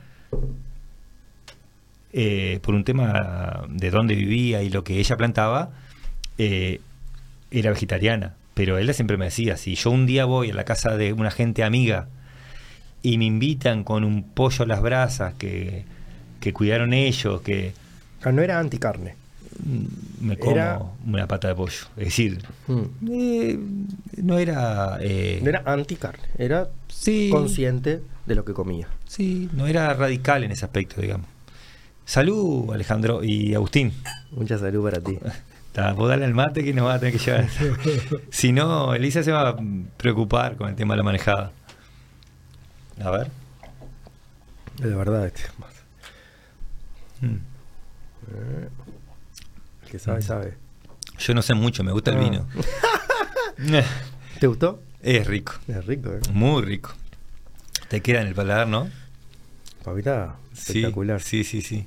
[2.11, 5.69] eh, por un tema de dónde vivía y lo que ella plantaba,
[6.37, 6.81] eh,
[7.51, 8.35] era vegetariana.
[8.53, 11.31] Pero Elda siempre me decía, si yo un día voy a la casa de una
[11.31, 12.07] gente amiga
[13.01, 15.85] y me invitan con un pollo a las brasas que,
[16.39, 17.73] que cuidaron ellos, que
[18.31, 19.15] no era anticarne.
[19.65, 21.85] mm, me como Era- una pata de pollo.
[21.97, 22.81] Es decir, Mm.
[23.11, 23.59] eh,
[24.17, 24.97] no era...
[25.01, 28.87] eh, No era anticarne, era sí, consciente de lo que comía.
[29.07, 31.27] sí, no era radical en ese aspecto, digamos.
[32.05, 33.93] Salud, Alejandro y Agustín.
[34.31, 35.17] Mucha salud para ti.
[35.95, 37.47] Vos dale al mate que nos va a tener que llevar.
[38.29, 39.57] si no, Elisa se va a
[39.97, 41.51] preocupar con el tema de la manejada.
[43.03, 43.29] A ver.
[44.77, 45.43] De verdad, este.
[47.21, 47.35] Mm.
[47.35, 48.69] Eh,
[49.85, 50.57] El que sabe, sabe.
[51.19, 52.19] Yo no sé mucho, me gusta el Ah.
[52.19, 52.47] vino.
[54.39, 54.81] ¿Te gustó?
[55.03, 56.19] es rico, Es rico, ¿eh?
[56.33, 56.91] muy rico.
[57.87, 58.89] Te queda en el paladar, ¿no?
[59.83, 61.21] Papita, Sí, espectacular.
[61.21, 61.85] Sí, sí, sí.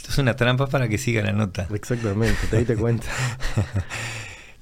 [0.00, 1.68] Esto es una trampa para que siga la nota.
[1.74, 3.06] Exactamente, te diste cuenta.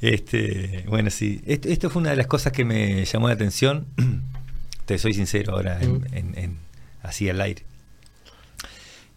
[0.00, 1.40] Este, bueno, sí.
[1.44, 3.86] Esto, esto fue una de las cosas que me llamó la atención.
[4.86, 6.04] Te soy sincero ahora, en, Mm.
[6.12, 6.56] en- en-
[7.02, 7.64] así al aire.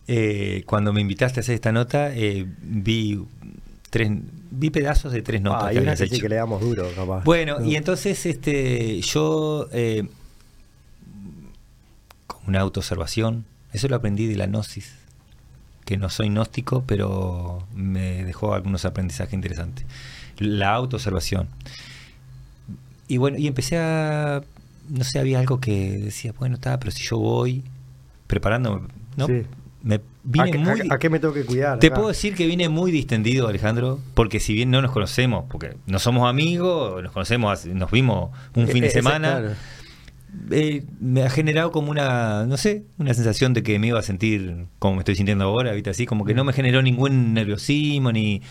[0.07, 3.23] Eh, cuando me invitaste a hacer esta nota, eh, vi
[3.91, 4.09] tres,
[4.49, 7.23] vi pedazos de tres notas Ah, que habías que sí que le damos duro, capaz.
[7.25, 7.65] Bueno, No.
[7.67, 10.07] y entonces este, yo, eh,
[12.25, 14.93] con una autoobservación, eso lo aprendí de la gnosis,
[15.91, 19.85] que no soy gnóstico, pero me dejó algunos aprendizajes interesantes.
[20.37, 21.47] La autoobservación.
[23.07, 24.41] Y bueno, y empecé a,
[24.89, 27.63] no sé, había algo que decía, bueno, está, pero si yo voy
[28.27, 28.87] preparándome,
[29.17, 29.27] ¿no?
[29.27, 29.43] Sí.
[29.83, 30.81] Me ¿A, vine qué- muy...
[30.89, 31.79] a- a qué me tengo que cuidar?
[31.79, 31.95] Te acá?
[31.95, 35.99] puedo decir que vine muy distendido, Alejandro, porque si bien no nos conocemos, porque no
[35.99, 39.49] somos amigos, nos conocemos, nos vimos un fin Eh, de eh, semana, claro.
[40.51, 44.03] Eh, me ha generado como una, no sé, una sensación de que me iba a
[44.03, 45.89] sentir como me estoy sintiendo ahora, ¿viste?
[45.89, 48.41] Así como que no me generó ningún nerviosismo ni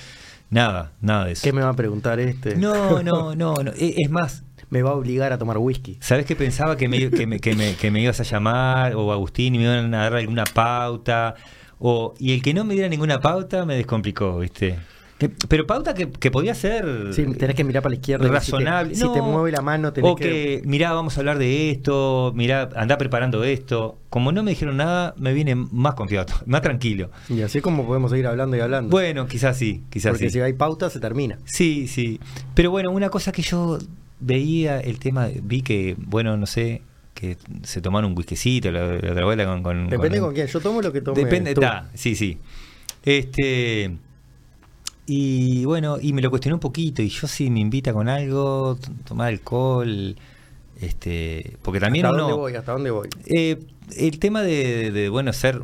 [0.50, 1.42] nada, nada de eso.
[1.44, 2.56] ¿Qué me va a preguntar este?
[2.56, 3.70] No, no, no, no.
[3.72, 5.96] E- Es más, Me va a obligar a tomar whisky.
[6.00, 9.12] ¿sabes qué pensaba que me, que, me, que, me, que me ibas a llamar o
[9.12, 11.34] Agustín y me iban a dar alguna pauta?
[11.78, 14.76] O, y el que no me diera ninguna pauta me descomplicó, ¿viste?
[15.20, 18.24] Que- Pero pauta que, que podía ser Sí, tenés que mirar para la izquierda.
[18.24, 18.94] y si te- razonable.
[18.96, 22.70] Si te, mueve la mano, tenés o que, mirá, vamos a hablar de esto, mirá,
[22.74, 23.98] anda preparando esto.
[24.08, 27.10] Como no me dijeron nada, me viene más confiado, más tranquilo.
[27.28, 28.90] Y así como podemos seguir hablando y hablando.
[28.90, 30.38] Bueno, quizás sí, quizás Porque sí.
[30.38, 31.38] si hay pauta, se termina.
[31.44, 32.18] Sí, sí.
[32.54, 33.78] Pero bueno, una cosa que yo
[34.20, 36.80] veía el tema, vi que, bueno, no sé,
[37.12, 40.46] que se tomaron un whiskycito la, la otra vuelta con, con- Depende con- con quién.
[40.46, 41.22] Yo tomo lo que tome.
[41.22, 42.38] Depende, está, sí, sí.
[43.04, 43.90] Este.
[45.12, 47.02] Y bueno, y me lo cuestioné un poquito.
[47.02, 50.14] Y yo si me invita con algo, tomar alcohol.
[50.80, 51.56] Este.
[51.62, 52.22] Porque también ¿Hasta uno.
[52.28, 52.54] dónde voy?
[52.54, 53.08] ¿Hasta dónde voy?
[53.26, 53.58] Eh,
[53.96, 55.60] el tema de, de, bueno, ser.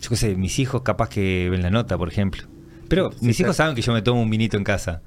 [0.00, 2.42] Yo qué sé, mis hijos capaz que ven la nota, por ejemplo.
[2.88, 3.44] Pero Sí, mis sí.
[3.44, 5.00] hijos saben que yo me tomo un vinito en casa.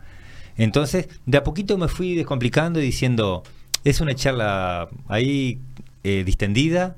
[0.55, 3.43] Entonces, de a poquito me fui descomplicando y diciendo,
[3.83, 5.59] es una charla ahí
[6.05, 6.95] eh, distendida,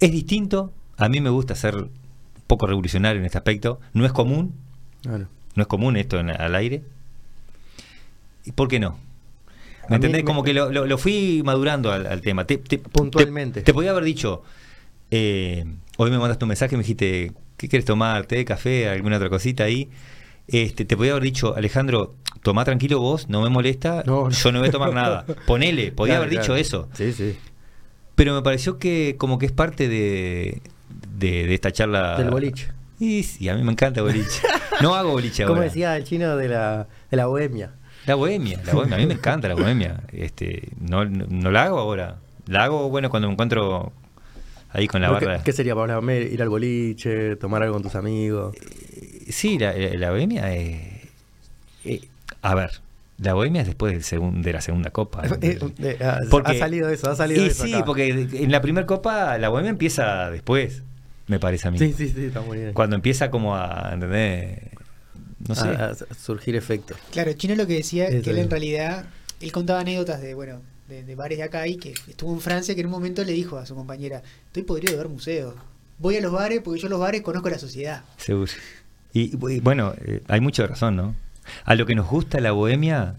[0.00, 1.90] es distinto, a mí me gusta ser un
[2.48, 4.54] poco revolucionario en este aspecto, no es común,
[5.02, 5.28] Claro.
[5.54, 6.82] no es común esto en- al aire.
[8.44, 8.98] ¿Y por qué no?
[9.88, 10.22] ¿Me entendés?
[10.24, 12.44] Como que lo, lo- lo fui madurando al, al tema.
[12.46, 13.60] Te- te- Puntualmente.
[13.60, 14.42] Te, te podía haber dicho,
[15.10, 15.64] eh,
[15.96, 18.26] hoy me mandaste un mensaje y me dijiste, ¿qué quieres tomar?
[18.26, 19.88] ¿Té, café, alguna otra cosita ahí?
[20.46, 24.30] Este, te podía haber dicho, Alejandro, tomá tranquilo vos, no me molesta, No, no.
[24.30, 25.24] yo no voy a tomar nada.
[25.46, 26.60] Ponele, podía Claro, haber dicho claro.
[26.60, 26.88] eso.
[26.94, 27.36] Sí, sí.
[28.14, 30.60] Pero me pareció que como que es parte de,
[31.18, 32.16] de, de esta charla.
[32.18, 32.68] Del boliche.
[33.00, 34.40] Y sí, a mí me encanta boliche.
[34.80, 35.54] No hago boliche ahora.
[35.54, 37.72] Como decía el chino de la, de la bohemia.
[38.06, 38.96] La bohemia, la bohemia.
[38.96, 40.00] A mí me encanta la bohemia.
[40.12, 42.16] Este, no, no, no la hago ahora.
[42.46, 43.92] La hago, bueno, cuando me encuentro
[44.70, 45.42] ahí con la ¿Qué- barra.
[45.44, 46.16] ¿Qué sería para hablar?
[46.22, 48.54] Ir al boliche, tomar algo con tus amigos.
[49.28, 50.80] Sí, la, la- la bohemia es...
[51.84, 52.00] eh,
[52.42, 52.70] a ver,
[53.18, 55.24] la bohemia es después del segun- de la segunda copa.
[55.42, 57.64] Eh, eh, ha, Porque- ha salido eso, ha salido y eso.
[57.64, 57.84] sí, acá.
[57.84, 60.82] porque en la primera copa la bohemia empieza después,
[61.28, 61.78] me parece a mí.
[61.78, 62.72] Sí, sí, sí, está muy bien.
[62.72, 64.58] Cuando empieza como a, ¿entendés?
[65.46, 65.68] No sé.
[65.68, 66.96] A- a surgir efectos.
[67.12, 68.44] Claro, Chino lo que decía Eso que él es.
[68.44, 69.06] en realidad,
[69.40, 72.74] él contaba anécdotas de, bueno, de, de bares de acá y que estuvo en Francia
[72.74, 75.54] que en un momento le dijo a su compañera, estoy podrido de ver museos.
[75.98, 78.02] Voy a los bares porque yo los bares conozco la sociedad.
[78.16, 78.50] Seguro.
[79.12, 81.14] Y, y bueno, eh, hay mucha razón, ¿no?
[81.64, 83.14] A lo que nos gusta la bohemia,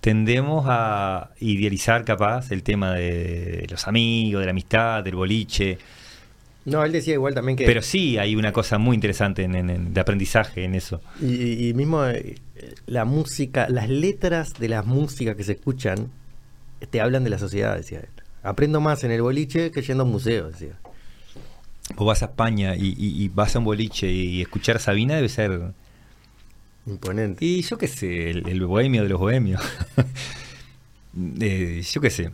[0.00, 5.78] tendemos a idealizar capaz el tema de los amigos, de la amistad, del boliche.
[6.64, 7.66] No, él decía igual también que.
[7.66, 11.00] Pero sí hay una cosa muy interesante en- de aprendizaje en eso.
[11.20, 12.36] Y, mismo eh,
[12.86, 16.10] la música, las letras de las músicas que se escuchan
[16.90, 18.08] te hablan de la sociedad, decía él.
[18.42, 20.78] Aprendo más en el boliche que yendo a un museo, decía.
[21.96, 25.16] Vos vas a España y, y- y vas a un boliche y escuchar a Sabina
[25.16, 25.72] debe ser...
[26.86, 27.44] Imponente.
[27.44, 29.60] Y yo qué sé, el, el bohemio de los bohemios.
[31.40, 32.32] Eh, yo qué sé.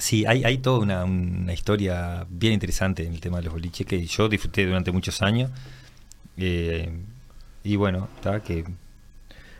[0.00, 3.86] Sí, hay, hay toda una, una historia bien interesante en el tema de los boliches
[3.86, 5.50] que yo disfruté durante muchos años.
[6.36, 6.90] Eh,
[7.64, 8.64] y bueno, está que...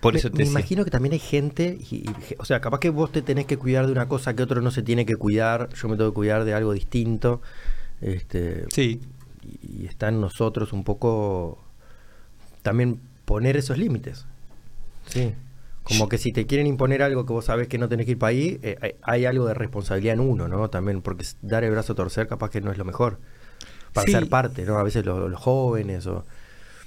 [0.00, 2.80] Por me, eso te me imagino que también hay gente, y- y- o sea, capaz
[2.80, 5.16] que vos te tenés que cuidar de una cosa que otro no se tiene que
[5.16, 7.42] cuidar, yo me tengo que cuidar de algo distinto.
[8.00, 8.98] Este, Sí,
[9.62, 11.62] y está en nosotros un poco
[12.62, 14.24] también poner esos límites.
[15.06, 15.34] Sí.
[15.90, 18.18] Como que si te quieren imponer algo que vos sabés que no tenés que ir
[18.18, 20.70] para ahí, eh, hay, hay algo de responsabilidad en uno, ¿no?
[20.70, 23.18] También, porque dar el brazo a torcer capaz que no es lo mejor.
[23.92, 24.12] Para Sí.
[24.12, 24.78] ser parte, ¿no?
[24.78, 26.24] A veces lo- los jóvenes o...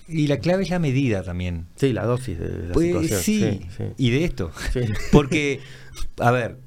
[0.07, 1.65] y la clave es la medida también.
[1.75, 3.21] Sí, la dosis de la Pues, situación.
[3.21, 3.84] sí, sí.
[3.97, 4.51] y de esto.
[5.11, 5.59] Porque,
[6.19, 6.57] a ver,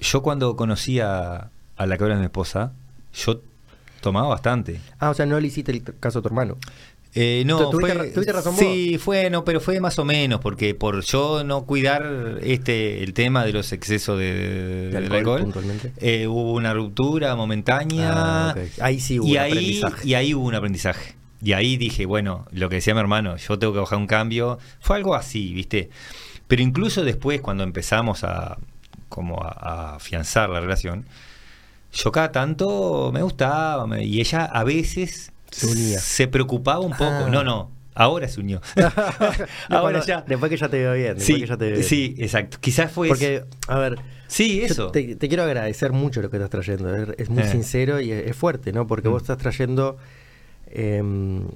[0.00, 2.72] yo cuando conocí a, a la que ahora es mi esposa,
[3.14, 3.40] yo
[4.00, 4.80] tomaba bastante.
[4.98, 6.56] Ah, o sea, no le hiciste el caso a tu hermano.
[7.14, 10.40] Eh, no, Tu- tuviste fue, tuviste razón sí, fue, no, pero fue más o menos,
[10.40, 15.52] porque por yo no cuidar este el tema de los excesos de, alcohol,
[15.98, 18.10] eh, hubo una ruptura momentánea
[18.50, 18.80] Ah, ok.
[18.80, 20.08] Ahí sí hubo y un ahí, aprendizaje.
[20.08, 21.14] y ahí hubo un aprendizaje.
[21.44, 24.58] Y ahí dije, bueno, lo que decía mi hermano, yo tengo que bajar un cambio.
[24.80, 25.90] Fue algo así, ¿viste?
[26.46, 28.56] Pero incluso después, cuando empezamos a
[29.08, 31.04] como a, a afianzar la relación,
[31.92, 35.98] yo cada tanto me gustaba me- y ella a veces Se unía.
[36.00, 37.04] Se preocupaba un poco.
[37.04, 37.28] Ah.
[37.30, 37.70] No, no.
[37.94, 38.60] Ahora se unió.
[39.68, 40.22] No, ahora ya.
[40.26, 41.14] Después que ya te veo bien.
[41.16, 41.84] Después Sí, que ya te veo bien.
[41.84, 42.56] sí, exacto.
[42.60, 43.46] Quizás fue Porque, eso.
[43.68, 43.98] a ver,
[44.28, 44.90] Sí, eso.
[44.90, 46.94] Te, te quiero agradecer mucho lo que estás trayendo.
[47.18, 47.48] Es, muy Eh.
[47.48, 48.86] sincero y es, es fuerte, ¿no?
[48.86, 49.12] Porque Mm.
[49.12, 49.98] vos estás trayendo
[50.70, 51.48] em,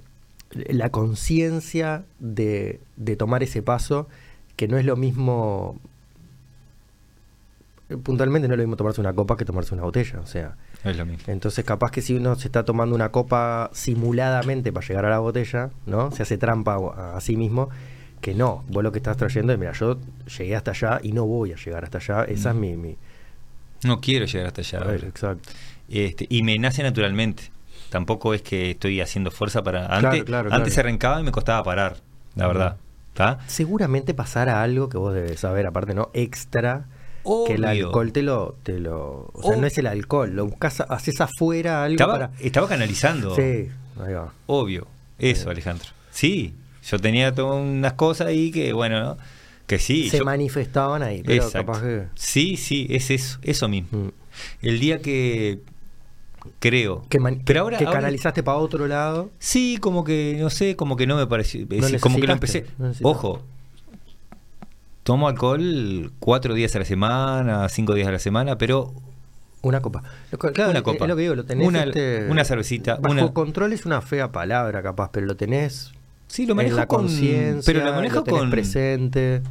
[0.50, 4.06] la conciencia de, de tomar ese paso,
[4.56, 5.78] que no es lo mismo.
[7.88, 10.20] eh, Puntualmente no es lo mismo tomarse una copa que tomarse una botella.
[10.20, 10.56] O sea,
[10.86, 11.24] Es lo mismo.
[11.32, 15.18] entonces capaz que si uno se está tomando una copa simuladamente para llegar a la
[15.18, 16.10] botella, ¿no?
[16.12, 17.68] Se hace trampa a, a sí mismo.
[18.20, 19.98] Que no, vos lo que estás trayendo es, mira, yo
[20.38, 22.24] llegué hasta allá y no voy a llegar hasta allá.
[22.24, 22.60] Esa es Mm.
[22.60, 22.96] mi, mi,
[23.84, 24.78] No quiero llegar hasta allá.
[24.80, 25.50] a ver, exacto.
[25.88, 27.50] Este, y me nace naturalmente.
[27.90, 29.86] Tampoco es que estoy haciendo fuerza para.
[29.86, 30.70] Antes, claro, antes claro.
[30.70, 31.96] se arrancaba y me costaba parar,
[32.34, 32.76] la verdad.
[33.08, 33.38] ¿Está?
[33.46, 36.10] Seguramente pasará algo que vos debes saber, aparte, ¿no?
[36.12, 36.86] Extra,
[37.46, 39.30] que el alcohol te lo, te lo.
[39.32, 42.30] O sea, Ob- no es el alcohol, lo buscas, haces afuera algo Estaba, para.
[42.40, 43.34] estaba canalizando.
[43.34, 43.68] Sí,
[44.00, 44.32] ahí va.
[44.46, 44.86] Obvio.
[45.18, 45.50] Eso.
[45.50, 45.86] Alejandro.
[46.10, 46.54] Sí,
[46.88, 49.18] yo tenía todas unas cosas ahí que, bueno, ¿no?
[49.66, 50.08] que sí.
[50.10, 51.72] Se yo- manifestaban ahí, pero Exacto.
[51.72, 52.04] capaz que.
[52.14, 53.98] Sí, sí, es eso, eso mismo.
[53.98, 54.08] Mm.
[54.62, 55.58] El día que
[56.60, 57.04] creo.
[57.08, 59.30] Que, pero ahora, que ahora- canalizaste para otro lado.
[59.38, 61.66] Sí, como que, no sé, como que no me pareció.
[61.68, 62.66] No como que lo empecé.
[62.78, 62.92] no.
[63.02, 63.42] Ojo,
[65.06, 68.92] tomo alcohol cuatro días a la semana, cinco días a la semana, pero
[69.62, 70.02] Una copa.
[70.52, 71.04] Claro, Una es- copa.
[71.04, 71.66] Es lo que digo, lo tenés.
[71.66, 75.92] Una- este, una cervecita, Bajo una- control es una fea palabra, capaz, pero lo tenés.
[76.28, 77.02] sí, lo en manejo la con.
[77.02, 78.50] conciencia, Pero lo manejo tenés con.
[78.50, 79.42] presente.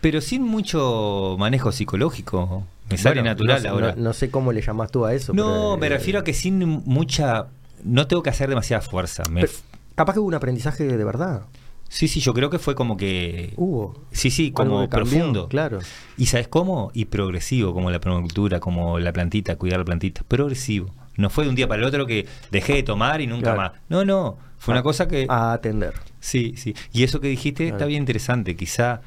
[0.00, 2.64] Pero sin mucho manejo psicológico.
[2.88, 3.94] Me sale Bueno, natural no ahora.
[3.96, 5.32] No, no sé cómo le llamás tú a eso.
[5.34, 7.46] No, pero, me eh, refiero a que sin mucha.
[7.84, 9.22] No tengo que hacer demasiada fuerza.
[9.30, 9.52] Me- pero
[9.94, 11.42] capaz que hubo un aprendizaje de verdad.
[11.90, 13.52] Sí, sí, yo creo que fue como que.
[13.56, 14.00] Hubo.
[14.12, 15.48] Sí, sí, como cambió, profundo.
[15.48, 15.80] Claro.
[16.16, 16.90] ¿Y sabes cómo?
[16.94, 20.22] Y progresivo, como la permacultura, como la plantita, cuidar la plantita.
[20.26, 20.94] Progresivo.
[21.16, 23.58] No fue de un día para el otro que dejé de tomar y nunca Claro.
[23.58, 23.72] más.
[23.90, 24.38] No, no.
[24.56, 25.26] Fue una cosa que.
[25.28, 25.92] A atender.
[26.20, 26.74] Sí, sí.
[26.92, 28.56] Y eso que dijiste está bien interesante.
[28.56, 29.02] Quizá.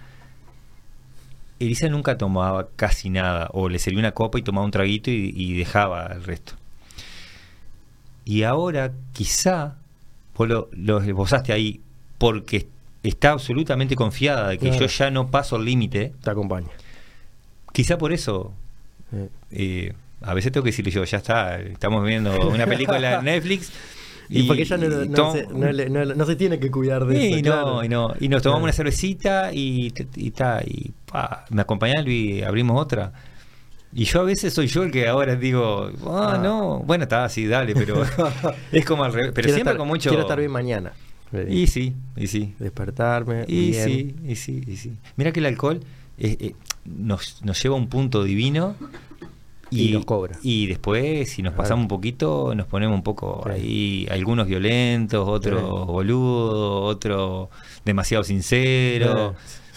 [1.60, 3.49] Elisa nunca tomaba casi nada.
[3.53, 6.53] O le servía una copa y tomaba un traguito y, y dejaba el resto.
[8.26, 9.77] Y ahora, quizá.
[10.38, 11.81] Vos lo, lo esbozaste ahí.
[12.18, 12.68] Porque
[13.04, 14.86] está absolutamente confiada de que Claro.
[14.86, 16.14] yo ya no paso el límite.
[16.24, 16.70] Te acompaña.
[17.72, 18.54] Quizá por eso
[19.16, 23.26] Eh, eh, a veces tengo que decirle yo, ya está, estamos viendo una película en
[23.26, 23.72] Netflix.
[24.30, 27.22] Y, porque ella no, no se, no le- no- no se tiene que cuidar de
[27.24, 27.44] y eso.
[27.44, 27.84] claro.
[27.84, 28.64] y no, y nos tomamos Claro.
[28.64, 33.12] una cervecita y, y, ta, y pa, me acompañaron y abrimos otra.
[33.94, 36.38] Y yo a veces soy yo el que ahora digo, ah, Ah.
[36.42, 38.04] no, bueno, está así, dale, pero
[38.72, 39.32] es como al revés.
[39.36, 40.10] Pero Quiero siempre estar- con mucho.
[40.10, 40.94] Quiero estar bien mañana.
[41.49, 42.53] Y sí, y sí.
[42.60, 43.45] Despertarme.
[43.47, 43.84] Y bien.
[43.85, 44.91] sí, y sí, y sí.
[45.18, 45.80] Mira que el alcohol
[46.18, 46.55] eh, eh,
[46.85, 48.76] nos, nos lleva a un punto divino
[49.72, 50.38] Y nos cobra.
[50.43, 53.49] Y después, si nos pasamos un poquito, nos ponemos un poco Sí.
[53.51, 55.85] ahí, algunos violentos, otros Sí.
[55.91, 57.49] boludos, otros
[57.84, 59.34] demasiado sinceros.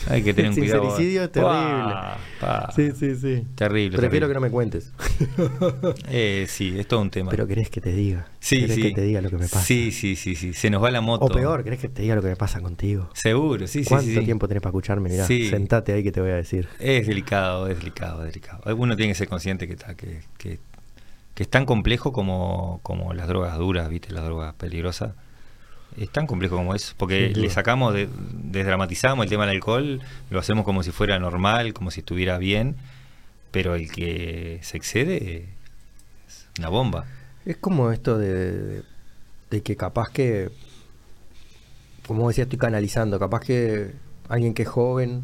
[0.08, 0.82] Hay que tener un cuidado.
[0.82, 1.94] Sincericidio es terrible.
[2.40, 2.70] Pa.
[2.74, 3.46] Sí, sí, sí.
[3.54, 3.96] Terrible.
[3.96, 4.28] Prefiero terrible.
[4.28, 4.92] que no me cuentes.
[6.10, 7.30] Eh, sí, es todo un tema.
[7.30, 8.28] Pero querés que te diga.
[8.40, 8.82] sí, querés sí.
[8.82, 9.62] que te diga lo que me pasa.
[9.62, 10.52] Sí, sí, sí, sí.
[10.52, 11.24] Se nos va la moto.
[11.24, 13.08] O peor, querés que te diga lo que me pasa contigo.
[13.14, 13.88] Seguro, sí, sí.
[13.88, 14.24] ¿Cuánto sí, sí.
[14.24, 15.08] tiempo tenés para escucharme?
[15.08, 15.48] Mirá, Sí.
[15.48, 16.68] sentate ahí que te voy a decir.
[16.78, 18.62] Es delicado, es delicado, es delicado.
[18.76, 20.58] Uno tiene que ser consciente que está, que, que,
[21.34, 25.14] que es tan complejo como, como las drogas duras, viste, las drogas peligrosas.
[25.98, 30.00] Es tan complejo como eso, porque le sacamos, de, desdramatizamos el tema del alcohol,
[30.30, 32.76] lo hacemos como si fuera normal, como si estuviera bien,
[33.50, 35.48] pero el que se excede
[36.28, 37.06] es una bomba.
[37.46, 38.82] Es como esto de, de-
[39.50, 40.50] de que capaz que,
[42.06, 43.92] como decía, estoy canalizando, capaz que
[44.28, 45.22] alguien que es joven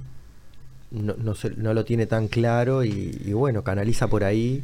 [0.90, 4.62] no, no, se- no lo tiene tan claro y, y bueno, canaliza por ahí.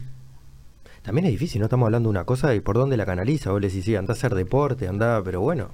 [1.09, 3.51] También es difícil, no estamos hablando de una cosa y por dónde la canaliza.
[3.51, 5.71] Vos le decís, sí, anda a hacer deporte, anda, pero bueno,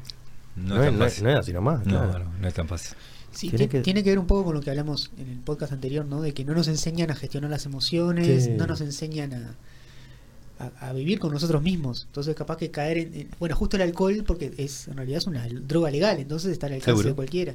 [0.55, 1.25] No, no, es tan no fácil.
[1.25, 1.85] no es así nomás.
[1.87, 2.25] No, claro.
[2.25, 2.97] no, no es tan fácil.
[3.33, 5.39] Sí, Tiene tiene, que- tiene que ver un poco con lo que hablamos en el
[5.41, 6.23] podcast anterior, ¿no?
[6.23, 8.51] De que no nos enseñan a gestionar las emociones, Sí.
[8.51, 9.55] no nos enseñan a,
[10.65, 12.05] a, a vivir con nosotros mismos.
[12.07, 15.27] Entonces, capaz que caer en, en- Bueno, justo el alcohol, porque es en realidad es
[15.27, 17.09] una droga legal, entonces está al alcance Seguro.
[17.09, 17.55] de cualquiera.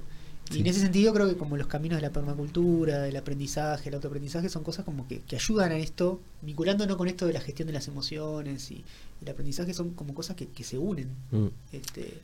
[0.49, 0.59] Y Sí.
[0.61, 4.49] en ese sentido creo que como los caminos de la permacultura, del aprendizaje, el autoaprendizaje,
[4.49, 7.73] son cosas como que, que ayudan a esto, vinculándonos con esto de la gestión de
[7.73, 8.83] las emociones y
[9.21, 11.09] el aprendizaje son como cosas que, que se unen.
[11.31, 12.21] Mm, Este,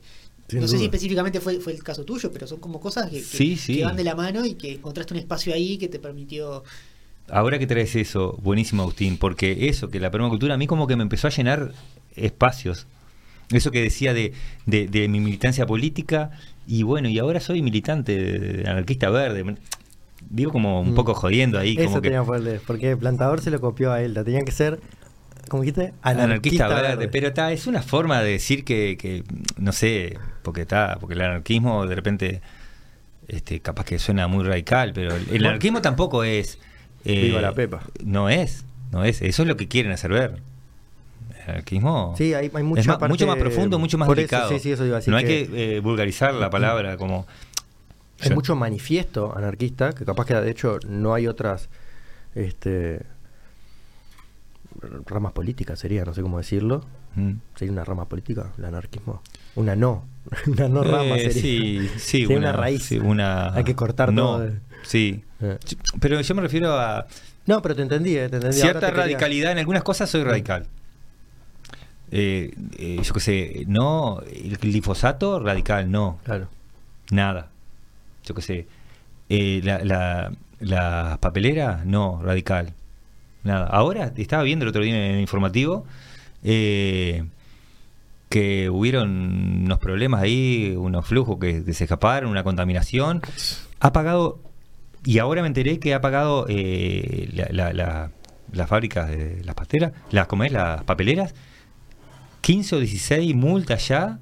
[0.52, 3.22] no sé si específicamente fue, fue el caso tuyo, pero son como cosas que, que-
[3.24, 3.76] Sí, sí.
[3.76, 6.64] que van de la mano y que encontraste un espacio ahí que te permitió...
[7.28, 10.94] Ahora que traes eso, buenísimo Agustín, porque eso, que la permacultura a mí como que
[10.96, 11.72] me empezó a llenar
[12.16, 12.86] espacios.
[13.50, 14.32] Eso que decía de,
[14.66, 16.30] de- de mi militancia política,
[16.66, 19.56] y bueno, y ahora soy militante anarquista verde.
[20.28, 20.94] Digo como un Mm.
[20.94, 22.08] poco jodiendo ahí, Eso como que...
[22.10, 22.24] tenía
[22.66, 24.80] porque el plantador se lo copió a él, la tenían que ser
[25.48, 25.92] ¿Cómo dijiste?
[26.02, 29.22] Anarquista, verde, pero está, es una forma de decir que, que
[29.56, 32.40] no sé, porque está, porque el anarquismo de repente,
[33.28, 36.58] este, capaz que suena muy radical, pero el, el anarquismo tampoco es.
[37.04, 37.82] eh, Viva la pepa.
[38.04, 39.22] No es, no es.
[39.22, 40.42] Eso es lo que quieren hacer ver.
[41.46, 44.48] Anarquismo Sí, hay, hay mucha es más- parte- mucho más profundo, mucho más eso, delicado.
[44.50, 47.26] sí, sí, eso iba a decir no hay que- eh, vulgarizar la palabra como.
[48.20, 51.68] Hay mucho manifiesto anarquista, que capaz que de hecho no hay otras
[52.34, 53.02] este,
[55.06, 56.84] ramas políticas, sería, no sé cómo decirlo.
[57.14, 57.32] Mm.
[57.54, 59.22] Sería una rama política, el anarquismo.
[59.54, 60.04] Una no,
[60.46, 61.42] una no rama Eh, sería.
[61.42, 62.82] Sí, sí, Sería una, raíz.
[62.84, 64.50] sí, una- Hay que cortar no, todo.
[64.82, 65.22] Sí.
[65.40, 65.58] Eh.
[66.00, 67.06] Pero yo me refiero a
[67.46, 68.56] No, pero te entendí, eh, te entendí.
[68.58, 69.52] Cierta te quería- radicalidad.
[69.52, 70.66] En algunas cosas soy radical.
[72.10, 76.48] Eh, eh, yo qué sé, no, el glifosato radical, no, Claro.
[77.10, 77.48] nada.
[78.24, 78.66] Yo qué sé,
[79.28, 82.72] eh, la, la, la papelera, no, radical,
[83.44, 83.66] nada.
[83.66, 85.84] Ahora estaba viendo el otro día en el informativo
[86.44, 87.24] eh,
[88.28, 93.22] que hubieron unos problemas ahí, unos flujos que, que se escaparon, una contaminación.
[93.80, 94.40] Ha pagado,
[95.04, 98.10] y ahora me enteré que ha pagado eh, la, la, la-
[98.52, 100.52] las fábricas de las pasteras, las, ¿cómo es?
[100.52, 101.34] Las papeleras,
[102.46, 104.18] 15 o 16 multas ya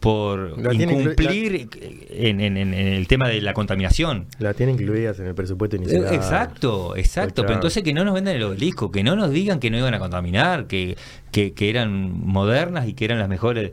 [0.00, 1.68] por La incumplir
[2.10, 4.26] en, en- en- en el tema de la contaminación.
[4.38, 6.04] La tienen incluidas en el presupuesto inicial.
[6.06, 7.42] Eh, Exacto, exacto.
[7.42, 9.92] Pero entonces que no nos vendan el obelisco, que no nos digan que no iban
[9.94, 10.96] a contaminar, que,
[11.30, 13.72] que, que eran modernas y que eran las mejores.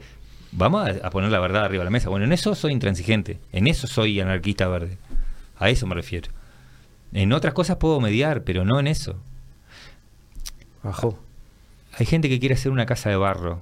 [0.52, 2.10] Vamos a, a poner la verdad arriba de la mesa.
[2.10, 4.98] Bueno, en eso soy intransigente, en eso soy anarquista verde.
[5.58, 6.30] A eso me refiero.
[7.14, 9.16] En otras cosas puedo mediar, pero no en eso.
[10.84, 11.18] Ajo.
[11.98, 13.60] Hay gente que quiere hacer una casa de barro.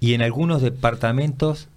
[0.00, 1.68] Y en algunos departamentos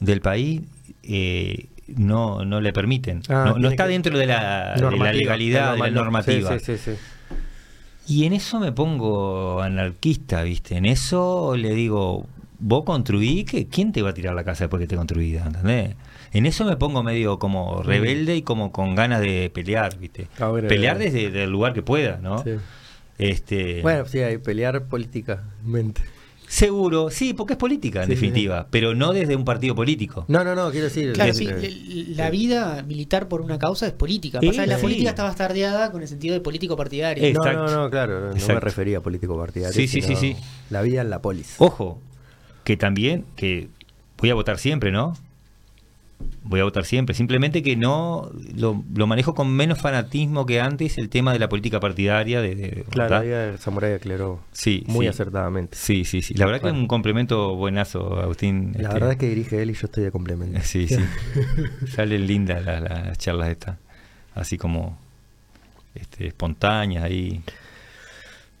[0.00, 0.62] del país
[1.02, 3.22] eh, no, no le permiten.
[3.28, 6.58] Ah, no, está dentro de la, de la Normativa, legalidad, de la normativa.
[6.58, 6.92] Sí, sí, sí.
[8.08, 10.76] Y en eso me pongo anarquista, ¿viste?
[10.76, 12.26] En eso le digo,
[12.58, 15.44] vos construí, que ¿quién te va a tirar la casa después que te construida?
[15.46, 15.94] ¿Entendés?
[16.32, 20.28] En eso me pongo medio como rebelde y como con ganas de pelear, ¿viste?
[20.68, 21.12] Pelear bueno.
[21.12, 22.44] desde, el lugar que pueda, ¿no?
[23.18, 26.02] Este, Bueno, sí, hay pelear políticamente.
[26.48, 30.24] Seguro, sí, porque es política, en Sí, definitiva, pero no desde un partido político.
[30.28, 31.12] No, no, no, quiero decir.
[31.12, 31.48] Claro, sí,
[32.14, 34.38] la vida militar por una causa es política.
[34.40, 34.82] Sí, Pasa que la sí.
[34.82, 37.24] política está bastardeada con el sentido de político partidario.
[37.24, 37.66] Eh, No, Exacto.
[37.66, 38.60] no, no, claro, no, no me Exacto.
[38.60, 39.74] refería a político partidario.
[39.74, 40.36] Sí, sí, sí, sí.
[40.70, 41.56] La vida en la polis.
[41.58, 42.00] Ojo,
[42.62, 43.68] que también, que
[44.18, 45.16] voy a votar siempre, ¿no?
[46.42, 47.14] Voy a votar siempre.
[47.14, 51.48] Simplemente que no lo, lo manejo con menos fanatismo que antes el tema de la
[51.48, 52.40] política partidaria.
[52.40, 55.08] De, de- Claro, el samurái aclaró Sí, muy sí.
[55.08, 55.76] acertadamente.
[55.76, 56.34] Sí, sí, sí.
[56.34, 58.72] La verdad que es un complemento buenazo, Agustín.
[58.74, 60.60] La este, verdad es que dirige él y yo estoy de complemento.
[60.62, 61.04] Sí, sí.
[61.94, 63.76] Salen lindas las, las charlas estas.
[64.34, 64.96] Así como
[65.96, 67.42] este, espontáneas ahí.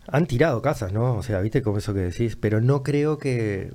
[0.08, 1.14] Han tirado casas, ¿no?
[1.14, 3.70] O sea, viste como eso que decís, pero no creo que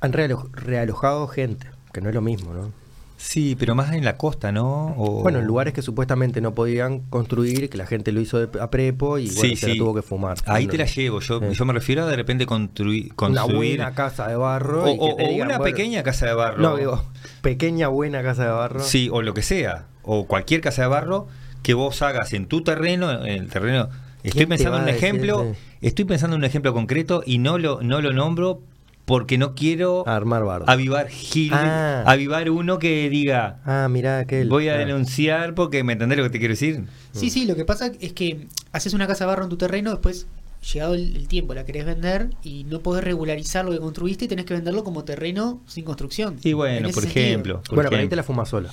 [0.00, 2.70] han realo- realojado gente, que no es lo mismo, ¿no?
[3.16, 4.88] Sí, pero más en la costa, ¿no?
[4.98, 8.60] O- Bueno, en lugares que supuestamente no podían construir, que la gente lo hizo de-
[8.60, 10.36] a prepo y bueno, Sí, se la tuvo que fumar.
[10.46, 11.20] Ahí te la llevo.
[11.20, 11.54] Yo, Sí.
[11.54, 13.04] yo me refiero a de repente construir.
[13.06, 14.84] Una construir buena casa de barro.
[14.84, 14.88] o,
[15.20, 16.60] y digan, una bueno, pequeña casa de barro.
[16.60, 17.02] No, digo,
[17.40, 18.80] pequeña buena casa de barro.
[18.82, 19.86] Sí, o lo que sea.
[20.02, 21.28] O cualquier casa de barro
[21.62, 23.88] que vos hagas en tu terreno, en el terreno.
[24.24, 25.46] Estoy ¿Quién te pensando en un ejemplo.
[25.80, 28.60] Estoy pensando en un ejemplo concreto y no lo, no lo nombro
[29.04, 30.64] porque no quiero Armar bardo.
[30.68, 32.02] avivar Gil, Ah.
[32.06, 33.88] avivar uno que diga Ah,
[34.20, 34.48] aquel.
[34.48, 34.78] voy a Ah.
[34.78, 36.84] denunciar porque me entendés lo que te quiero decir.
[37.12, 40.26] Sí, sí, lo que pasa es que haces una casa barro en tu terreno, después,
[40.72, 44.28] llegado el, el tiempo, la querés vender y no podés regularizar lo que construiste y
[44.28, 46.36] tenés que venderlo como terreno sin construcción.
[46.42, 47.60] Y En bueno, por ejemplo.
[47.62, 48.10] por Bueno, pero ahí ejemplo.
[48.10, 48.70] te la fumas sola.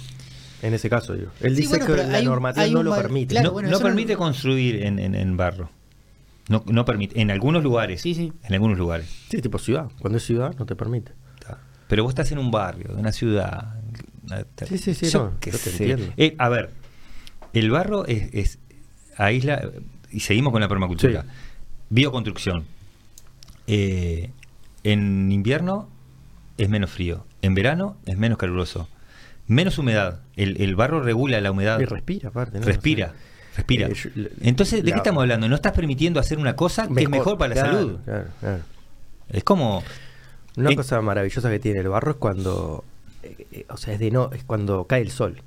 [0.61, 1.31] En ese caso, digo.
[1.41, 3.33] Él Sí, dice bueno, que pero la normativa no lo permite.
[3.33, 5.69] claro, no bueno, no eso no- permite construir en, en, en barro.
[6.51, 7.19] No, no permite.
[7.21, 8.01] En algunos lugares.
[8.01, 8.33] Sí, sí.
[8.43, 9.07] En algunos lugares.
[9.29, 9.89] Sí, tipo ciudad.
[9.99, 11.13] Cuando es ciudad, no te permite.
[11.87, 13.75] Pero vos estás en un barrio, en una ciudad.
[14.65, 15.91] Sí, sí, sí, Yo no, qué yo te sé.
[15.91, 16.13] entiendo.
[16.15, 16.69] Eh, a ver,
[17.51, 18.59] el barro es, es
[19.17, 19.69] aísla,
[20.09, 21.23] y seguimos con la permacultura.
[21.23, 21.27] Sí.
[21.89, 22.65] Bioconstrucción.
[23.67, 24.31] Eh,
[24.83, 25.89] en invierno
[26.57, 27.25] es menos frío.
[27.41, 28.87] En verano es menos caluroso.
[29.47, 30.21] Menos humedad.
[30.37, 31.79] El, el barro regula la humedad.
[31.79, 32.59] Y respira, aparte.
[32.59, 32.65] ¿no?
[32.65, 33.07] Respira.
[33.07, 33.19] O sea,
[33.55, 33.87] Respira.
[33.87, 34.09] eh, yo-
[34.41, 35.47] Entonces, ¿de la- qué estamos hablando?
[35.49, 37.99] No estás permitiendo hacer una cosa que es mejor para la salud.
[38.05, 38.59] Claro, claro.
[39.29, 39.83] Es como.
[40.57, 42.83] Una Eh, cosa maravillosa que tiene el barro es cuando,
[43.23, 45.41] eh, eh, o sea, es de no, es cuando cae el sol.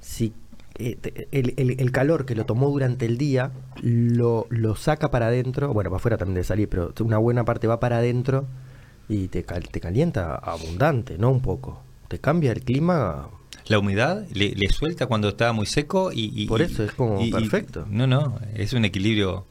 [0.00, 0.32] Si
[0.76, 3.52] te- el, el- el calor que lo tomó durante el día
[3.82, 7.66] lo, lo saca para adentro, bueno, para afuera también debe salir, pero una buena parte
[7.68, 8.46] va para adentro
[9.08, 11.80] y te, cal- te calienta abundante, no un poco.
[12.08, 13.28] Te cambia el clima.
[13.72, 17.20] La humedad le, le suelta cuando está muy seco y, y- Por eso es como
[17.20, 17.86] y- y- perfecto.
[17.90, 19.46] no, no, es un equilibrio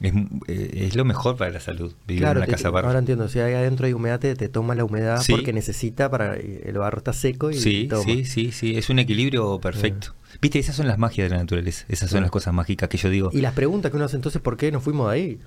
[0.00, 0.14] Es,
[0.48, 2.86] eh, es lo mejor para la salud, vivir Claro, en una te- casa barro.
[2.88, 5.32] ahora entiendo, si ahí adentro hay humedad, te, te toma la humedad Sí.
[5.32, 8.04] porque necesita para el barro está seco y Sí, toma.
[8.04, 10.14] sí, sí, sí, es un equilibrio perfecto.
[10.40, 13.10] Viste, esas son las magias de la naturaleza, esas son las cosas mágicas que yo
[13.10, 13.28] digo.
[13.34, 15.38] Y las preguntas que uno hace entonces, ¿por qué nos fuimos de ahí?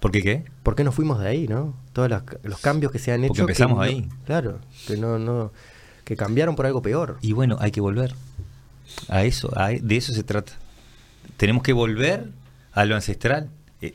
[0.00, 0.44] ¿Por qué qué?
[0.64, 1.76] ¿Por qué nos fuimos de ahí, no?
[1.92, 3.28] Todos los, los cambios que se han hecho.
[3.28, 4.08] Porque empezamos que no- ahí.
[4.26, 4.58] Claro,
[4.88, 5.52] que no, no,
[6.06, 7.18] que cambiaron por algo peor.
[7.20, 8.14] Y bueno, hay que volver.
[9.08, 10.52] A eso, a- de eso se trata.
[11.36, 12.28] Tenemos que volver
[12.72, 13.50] a lo ancestral,
[13.82, 13.92] eh,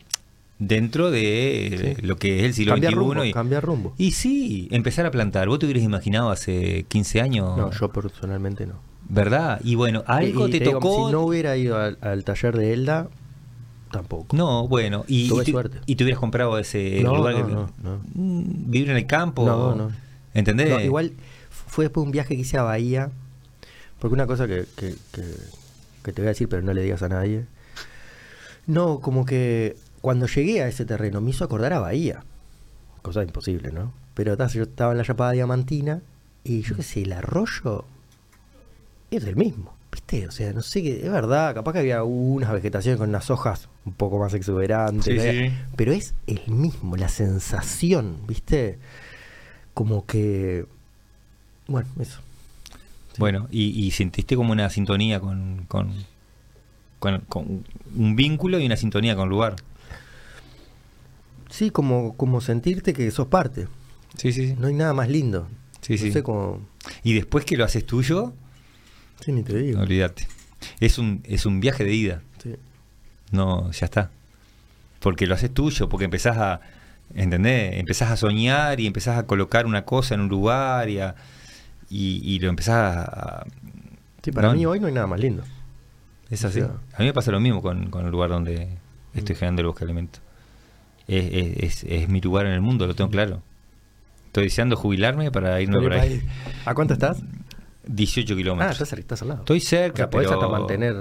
[0.60, 2.02] dentro de eh, Sí.
[2.06, 3.00] lo que es el siglo cambiar XXI.
[3.00, 3.94] rumbo, y, cambiar rumbo.
[3.98, 5.48] y sí, empezar a plantar.
[5.48, 7.58] ¿Vos te hubieras imaginado hace 15 años?
[7.58, 8.74] No, yo personalmente no.
[9.08, 9.60] ¿Verdad?
[9.64, 11.08] Y bueno, algo Y- te, digo, tocó.
[11.08, 13.08] si no hubiera ido al, al taller de Elda,
[13.92, 14.36] tampoco.
[14.36, 15.78] No, bueno, y, Tuve y suerte.
[15.86, 18.02] y te hubieras comprado ese No, lugar no, que- no, no.
[18.14, 19.46] Vivir en el campo.
[19.46, 19.92] No, no.
[20.34, 20.70] ¿Entendés?
[20.70, 21.12] No, igual
[21.72, 23.10] fue después de un viaje que hice a Bahía,
[24.00, 25.62] porque una cosa que, que, que-
[26.04, 27.46] que te voy a decir, pero no le digas a nadie.
[28.68, 32.24] No, como que cuando llegué a ese terreno me hizo acordar a Bahía.
[33.02, 33.94] Cosa imposible, ¿no?
[34.16, 36.02] Pero ta, yo estaba en la Chapada Diamantina
[36.44, 37.86] y yo qué sé, el arroyo
[39.12, 40.28] es el mismo, ¿viste?
[40.28, 43.70] O sea, no sé qué, es verdad, capaz que había unas vegetaciones con unas hojas
[43.86, 45.54] un poco más exuberantes, Sí, sí.
[45.76, 48.80] pero es el mismo, la sensación, ¿viste?
[49.74, 50.66] Como que...
[51.68, 52.20] Bueno, eso.
[53.18, 55.92] Bueno, y, y sentiste como una sintonía con, con,
[57.00, 57.64] con- con
[57.96, 59.56] un vínculo y una sintonía con el lugar.
[61.50, 63.68] Sí, como, como sentirte que sos parte.
[64.18, 64.56] Sí, sí, sí.
[64.58, 65.48] No hay nada más lindo.
[65.82, 66.12] Sí, no sí.
[66.12, 66.62] sé cómo...
[67.04, 68.34] Y después que lo haces tuyo,
[69.24, 69.82] Sí, ni te digo.
[69.82, 70.28] olvídate.
[70.80, 72.22] Es un, es un viaje de ida.
[72.42, 72.56] Sí.
[73.32, 74.10] No, ya está.
[75.00, 76.62] Porque lo haces tuyo, porque empezás a,
[77.16, 77.76] ¿entendés?
[77.78, 81.16] Empezás a soñar y empezás a colocar una cosa en un lugar y, a-
[81.92, 83.46] y, y lo empezás a...
[84.24, 85.44] Sí, para No, mí hoy no hay nada más lindo.
[86.30, 86.62] Es así.
[86.62, 88.70] O sea- a mí me pasa lo mismo con, con el lugar donde
[89.14, 90.20] estoy generando el bosque alimento.
[91.08, 93.42] Es, es, es- es mi lugar en el mundo, lo tengo claro.
[94.28, 96.22] Estoy deseando jubilarme para irme por ahí.
[96.66, 97.22] ¿A cuánto estás?
[97.86, 98.72] 18 Ah, kilómetros.
[98.74, 99.42] estás, cerca, estás al lado.
[99.42, 100.40] Estoy O cerca, sea, podés pero...
[100.42, 100.96] hasta mantener...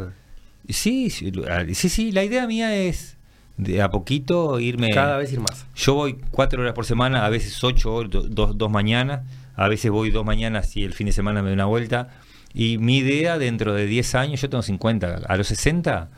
[0.69, 1.12] Sí,
[1.49, 3.17] ah, sí, sí, la idea mía es
[3.57, 4.91] de a poquito irme...
[4.91, 5.67] Cada vez ir más.
[5.77, 9.21] Yo voy cuatro horas por semana, a veces ocho, hor- do- dos, dos mañanas,
[9.62, 12.09] a veces voy dos mañanas y el fin de semana me doy una vuelta.
[12.55, 16.09] Y mi idea dentro de 10 años, yo tengo 50, a los 60,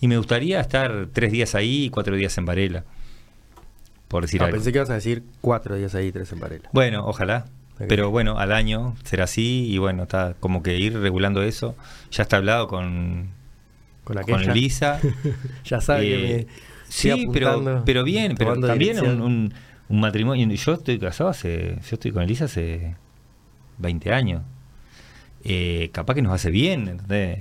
[0.00, 2.84] y me gustaría estar tres días ahí y cuatro días en Varela,
[4.08, 4.56] por decir Ah, algo.
[4.56, 6.68] pensé que ibas a decir cuatro días ahí, tres en Varela.
[6.72, 7.46] Bueno, ojalá.
[7.88, 11.74] Pero bueno, al año será así y bueno, está como que ir regulando eso.
[12.12, 13.30] Ya está hablado con,
[14.04, 14.18] Con.
[14.48, 15.00] Elisa.
[15.64, 16.52] ya sabe que Eh, me...
[16.88, 19.52] sí, pero, pero bien, pero también un-
[19.88, 20.48] un matrimonio.
[20.48, 22.96] Yo estoy casado hace, yo estoy con Elisa hace
[23.78, 24.42] 20 años.
[25.42, 27.40] Eh, capaz que nos hace bien, ¿entendés?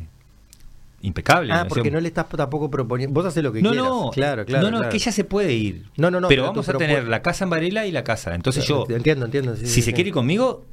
[1.01, 1.51] Impecable.
[1.53, 1.69] Ah, ¿no?
[1.69, 3.13] porque no le estás tampoco proponiendo...
[3.13, 3.89] Vos haces lo que no, quieras.
[3.89, 4.63] no, Claro, claro.
[4.65, 4.91] no, no, claro.
[4.91, 5.85] que ella se puede ir.
[5.97, 8.35] No, no, no, Pero, pero vamos a tener la casa en Varela y la casa.
[8.35, 9.55] Entonces yo, Entiendo, entiendo.
[9.55, 9.93] sí, si sí, se sí.
[9.93, 10.65] quiere ir conmigo,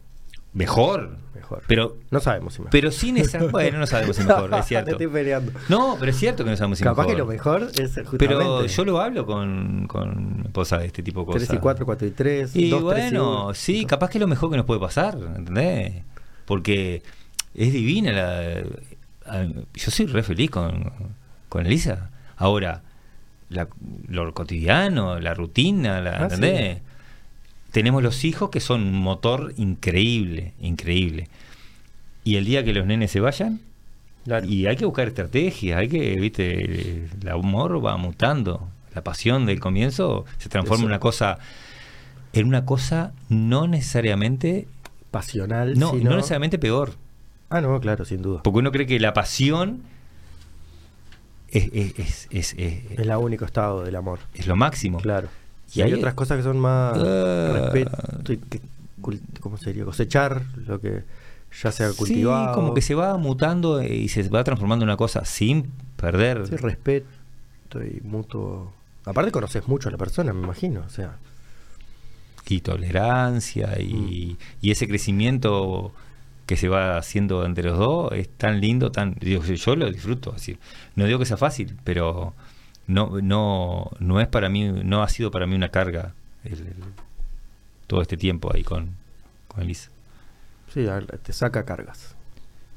[0.52, 1.16] mejor.
[1.34, 1.62] Mejor.
[1.66, 2.70] Pero, No sabemos si mejor.
[2.70, 3.38] pero sin esa.
[3.44, 4.90] Bueno, no sabemos si mejor, es Te cierto.
[4.92, 5.52] estoy peleando.
[5.68, 7.14] No, pero es cierto que no sabemos si Capaz mejor.
[7.14, 8.18] que lo mejor es justamente...
[8.18, 11.48] Pero yo lo hablo con, con esposa de este tipo de cosas.
[11.48, 13.54] 3 y 4, 4 y 3, Y 2, 3 y bueno, 1.
[13.54, 16.02] sí, capaz que es lo mejor que nos puede pasar, ¿entendés?
[16.44, 17.02] Porque
[17.54, 18.62] es divina la...
[19.74, 20.92] Yo soy re feliz con,
[21.48, 22.10] con Elisa.
[22.36, 22.82] Ahora,
[23.48, 23.68] la-
[24.08, 26.76] lo cotidiano, la rutina, la, Ah, ¿entendés?
[26.78, 26.82] sí.
[27.72, 31.28] Tenemos los hijos que son un motor increíble, increíble.
[32.24, 33.60] Y el día que los nenes se vayan,
[34.24, 34.46] Claro.
[34.46, 38.68] y hay que buscar estrategias, hay que, viste, el amor va mutando.
[38.94, 40.84] La pasión del comienzo se transforma Eso.
[40.86, 41.38] en una cosa,
[42.32, 44.66] en una cosa no necesariamente,
[45.10, 46.94] Pasional, no, sino- no necesariamente peor.
[47.50, 48.42] Ah, no, claro, sin duda.
[48.42, 49.82] Porque uno cree que la pasión
[51.48, 54.20] es, es, es, es, es- Es el único estado del amor.
[54.34, 54.98] es lo máximo.
[54.98, 55.28] Claro.
[55.74, 57.52] Y hay otras cosas que son más Ah.
[57.72, 58.60] respeto y que
[59.00, 59.84] cul- ¿cómo sería?
[59.84, 61.04] Cosechar lo que
[61.62, 62.54] ya sea Sí, cultivado.
[62.54, 66.46] como que se va mutando y se va transformando en una cosa sin perder.
[66.46, 67.06] Sí, respeto
[67.84, 68.72] y mutuo.
[69.04, 71.16] Aparte conoces mucho a la persona, me imagino, o sea,
[72.46, 75.92] y tolerancia y, y ese crecimiento
[76.46, 80.32] que se va haciendo entre los dos es tan lindo, tan yo, yo lo disfruto,
[80.32, 80.58] decir,
[80.96, 82.34] no digo que sea fácil, pero
[82.90, 86.12] no no no es para mí, no ha sido para mí una carga
[86.44, 86.74] el- el-
[87.86, 88.90] todo este tiempo ahí con
[89.48, 89.90] con Elisa.
[90.72, 90.86] sí,
[91.22, 92.14] te saca cargas.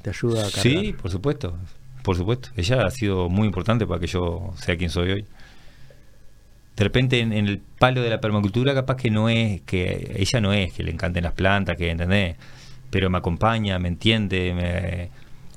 [0.02, 0.62] Te ayuda a cargar.
[0.62, 1.56] Sí, por supuesto,
[2.02, 2.48] por supuesto.
[2.56, 5.26] Ella ha sido muy importante para que yo sea quien soy hoy.
[6.76, 10.40] De repente en, en el palo de la permacultura capaz que no es, que ella
[10.40, 12.36] no es que le encanten las plantas, que entendés,
[12.90, 15.10] pero me acompaña, me entiende, me,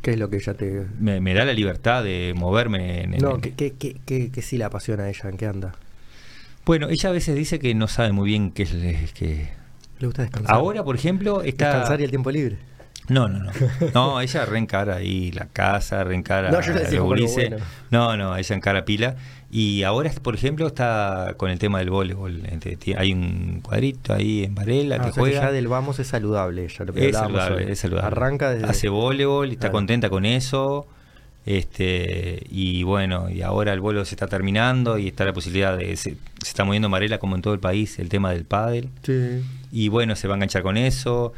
[0.08, 0.86] ¿Qué es lo que ella te...?
[1.02, 4.42] Me, me da la libertad de moverme en, en- No, ¿qué, qué, qué, qué- qué
[4.42, 5.30] sí la apasiona a ella?
[5.30, 5.76] ¿En qué anda?
[6.66, 9.50] Bueno, ella a veces dice que no sabe muy bien qué es, que...
[10.00, 10.56] ¿Le gusta descansar?
[10.56, 11.66] Ahora, por ejemplo, está...
[11.72, 12.58] Descansar y el tiempo libre.
[13.10, 13.52] No, no, no.
[13.94, 17.58] No, ella reencara ahí la casa, reencara No, yo le los bueno.
[17.92, 19.18] No, no, ella encara pila.
[19.50, 22.42] Y ahora, por ejemplo, está con el tema del voleibol.
[22.80, 25.42] Ti- Hay un cuadrito ahí en Varela Ah, que o sea juega.
[25.44, 27.72] ya del vamos es saludable ella, lo que Es saludable, hoy.
[27.72, 28.08] es saludable.
[28.08, 28.66] Arranca desde...
[28.68, 29.74] Hace voleibol, y está Claro.
[29.74, 30.86] contenta con eso.
[31.46, 35.96] Este, y bueno, y ahora el vuelo se está terminando y está la posibilidad de.
[35.96, 38.90] Se, se está moviendo Varela como en todo el país el tema del pádel.
[39.04, 39.42] Sí.
[39.72, 41.32] Y bueno, se va a enganchar con eso.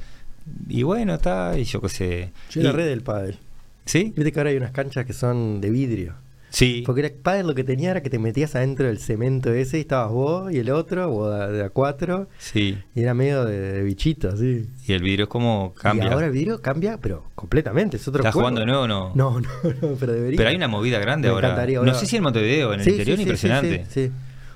[0.68, 2.32] Y bueno, está, y yo qué sé.
[2.50, 3.38] Yo Y- red del pádel.
[3.86, 4.12] ¿Sí?
[4.16, 6.16] Viste que ahora hay unas canchas que son de vidrio.
[6.50, 6.84] Sí.
[6.86, 9.82] Porque el pádel lo que tenía era que te metías adentro del cemento ese y
[9.82, 12.78] estabas vos y el otro, o de, a cuatro, Sí.
[12.96, 14.68] y era medio de, de bichito, así.
[14.88, 16.06] Y el vidrio es como cambia.
[16.06, 18.46] Y ahora el vidrio cambia, pero completamente, es otro ¿Estás juego.
[18.50, 19.12] jugando de nuevo o no?
[19.16, 19.48] No, no,
[19.82, 20.38] no, pero debería.
[20.38, 21.66] Pero hay una movida grande Me ahora.
[21.84, 23.86] No sé si en Montevideo, en el Sí, interior, sí, impresionante.
[23.90, 24.12] Sí, sí.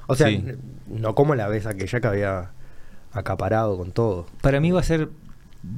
[0.07, 0.29] O sea,
[0.87, 2.51] no como la vez aquella que había
[3.11, 4.25] acaparado con todo.
[4.41, 5.09] Para mí va a ser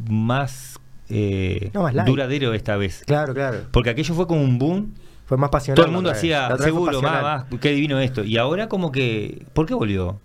[0.09, 0.79] más,
[1.09, 3.03] eh, No, más duradero esta vez.
[3.05, 3.59] Claro, claro.
[3.71, 4.93] Porque aquello fue como un boom.
[5.25, 5.75] Fue más pasional.
[5.75, 8.23] Todo el mundo hacía, seguro, más, más, qué divino esto.
[8.23, 10.19] Y ahora como que, ¿por qué volvió?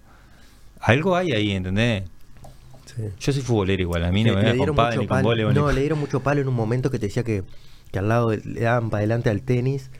[0.81, 2.05] Algo hay ahí, ¿entendés?
[2.85, 3.02] Sí.
[3.18, 5.28] Yo soy futbolero igual, a mí no Le- me pádel mucho ni con palo.
[5.28, 5.55] voleibol.
[5.55, 7.44] No, ni- le dieron mucho palo en un momento que te decía que,
[7.93, 9.90] que al lado le daban para adelante al tenis.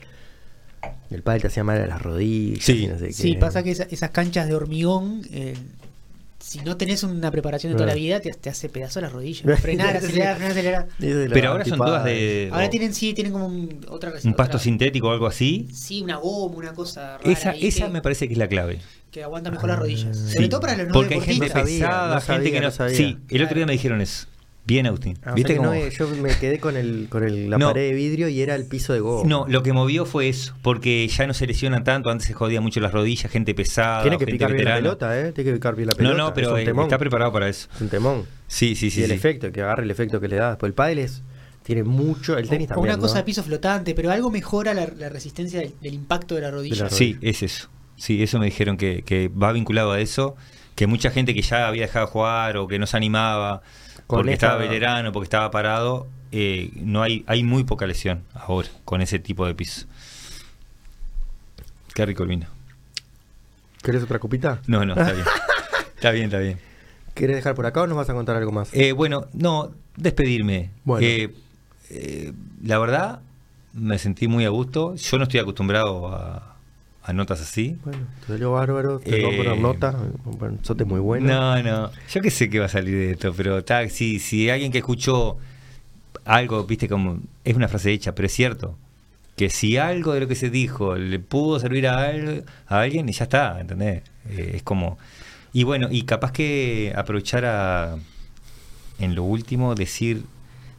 [1.09, 2.63] y El pádel te hacía mal a las rodillas.
[2.63, 2.87] Sí.
[2.87, 3.39] no sé Sí, qué.
[3.39, 5.55] pasa que esa- esas canchas de hormigón, eh,
[6.41, 9.43] si no tenés una preparación de toda la vida, te, te hace pedazo las rodillas.
[9.61, 10.87] Frenar, acelerar, frenar, acelerar.
[11.33, 12.49] Pero ahora son todas de...
[12.51, 15.67] Ahora o tienen, sí, tienen como un, otra un pasto otra- sintético o algo así.
[15.73, 17.31] Sí, una goma, una cosa rara.
[17.31, 18.79] Esa, esa que, me parece que es la clave.
[19.11, 20.09] que aguanta mejor las rodillas.
[20.09, 21.89] Ah, Sobre Sí, todo para los no Porque hay gente deportistas.
[21.89, 22.65] No sabía, pesada, gente que no...
[22.67, 22.97] no sabía.
[22.97, 24.27] Sí, el otro día me dijeron eso.
[24.63, 25.17] Bien, Agustín.
[25.23, 25.79] Ah, o ¿Viste sea que cómo?
[25.79, 27.69] no, yo me quedé con el con el, la No.
[27.69, 29.27] pared de vidrio y era el piso de goma.
[29.27, 32.61] No, lo que movió fue eso, porque ya no se lesionan tanto, antes se jodía
[32.61, 35.31] mucho las rodillas, gente pesada, Tiene que gente picar bien la pelota, ¿eh?
[35.31, 36.17] Tiene que picar bien la No, pelota.
[36.17, 36.85] no, pero es un eh, temón.
[36.85, 37.67] está preparado para eso.
[37.75, 38.25] Es un temón.
[38.47, 39.01] Sí, sí, sí.
[39.01, 39.15] y el sí.
[39.15, 40.49] efecto, que agarre el efecto que le da.
[40.51, 41.23] Después el pádel es,
[41.63, 43.17] tiene mucho, el tenis O- o también, una cosa ¿no?
[43.21, 46.83] de piso flotante, pero algo mejora la, la resistencia del, del impacto de la rodilla.
[46.83, 47.67] la Sí, es eso.
[47.97, 50.35] Sí, eso me dijeron que, que va vinculado a eso,
[50.75, 53.61] que mucha gente que ya había dejado de jugar o que no se animaba
[54.17, 58.69] porque esta- estaba veterano, porque estaba parado, eh, no hay hay muy poca lesión ahora
[58.85, 59.85] con ese tipo de piso.
[61.93, 62.47] Qué rico el vino.
[63.81, 64.61] ¿Querés otra copita?
[64.67, 65.25] No, no, está bien.
[65.95, 66.59] está bien, está bien.
[67.13, 68.69] ¿Querés dejar por acá o nos vas a contar algo más?
[68.73, 70.69] Eh, bueno, no, despedirme.
[70.85, 71.05] Bueno.
[71.05, 71.33] Eh,
[71.89, 72.31] eh,
[72.63, 73.19] la verdad,
[73.73, 74.95] me sentí muy a gusto.
[74.95, 76.50] Yo no estoy acostumbrado a,
[77.03, 77.77] a notas así.
[77.83, 81.27] Bueno, te salió bárbaro, te Eh, voy a poner nota, bueno, sote muy bueno.
[81.27, 81.91] No, no.
[82.09, 84.79] Yo qué sé qué va a salir de esto, pero ta, si, si alguien que
[84.79, 85.37] escuchó
[86.25, 88.77] algo, viste, como es una frase hecha, pero es cierto.
[89.35, 92.11] Que si algo de lo que se dijo le pudo servir a
[92.67, 94.03] alguien, y ya está, ¿entendés?
[94.29, 94.99] Eh, es como.
[95.53, 97.97] Y bueno, y capaz que aprovechar a,
[98.99, 100.23] en lo último, decir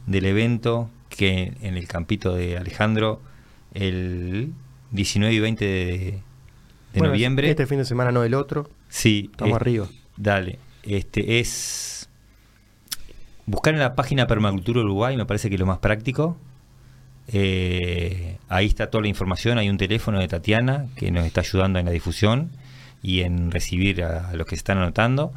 [0.07, 3.21] del evento que en el campito de Alejandro,
[3.73, 4.53] el
[4.93, 6.21] 19 y 20 de, de
[6.93, 7.49] Bueno, noviembre.
[7.49, 9.87] Este fin de semana no el otro, Sí, estamos arriba.
[10.15, 12.07] Dale, este es
[13.45, 16.37] buscar en la página Permacultura Uruguay, me parece que es lo más práctico.
[17.27, 21.79] Eh, ahí está toda la información, hay un teléfono de Tatiana que nos está ayudando
[21.79, 22.51] en la difusión
[23.01, 25.33] y en recibir a, a los que se están anotando.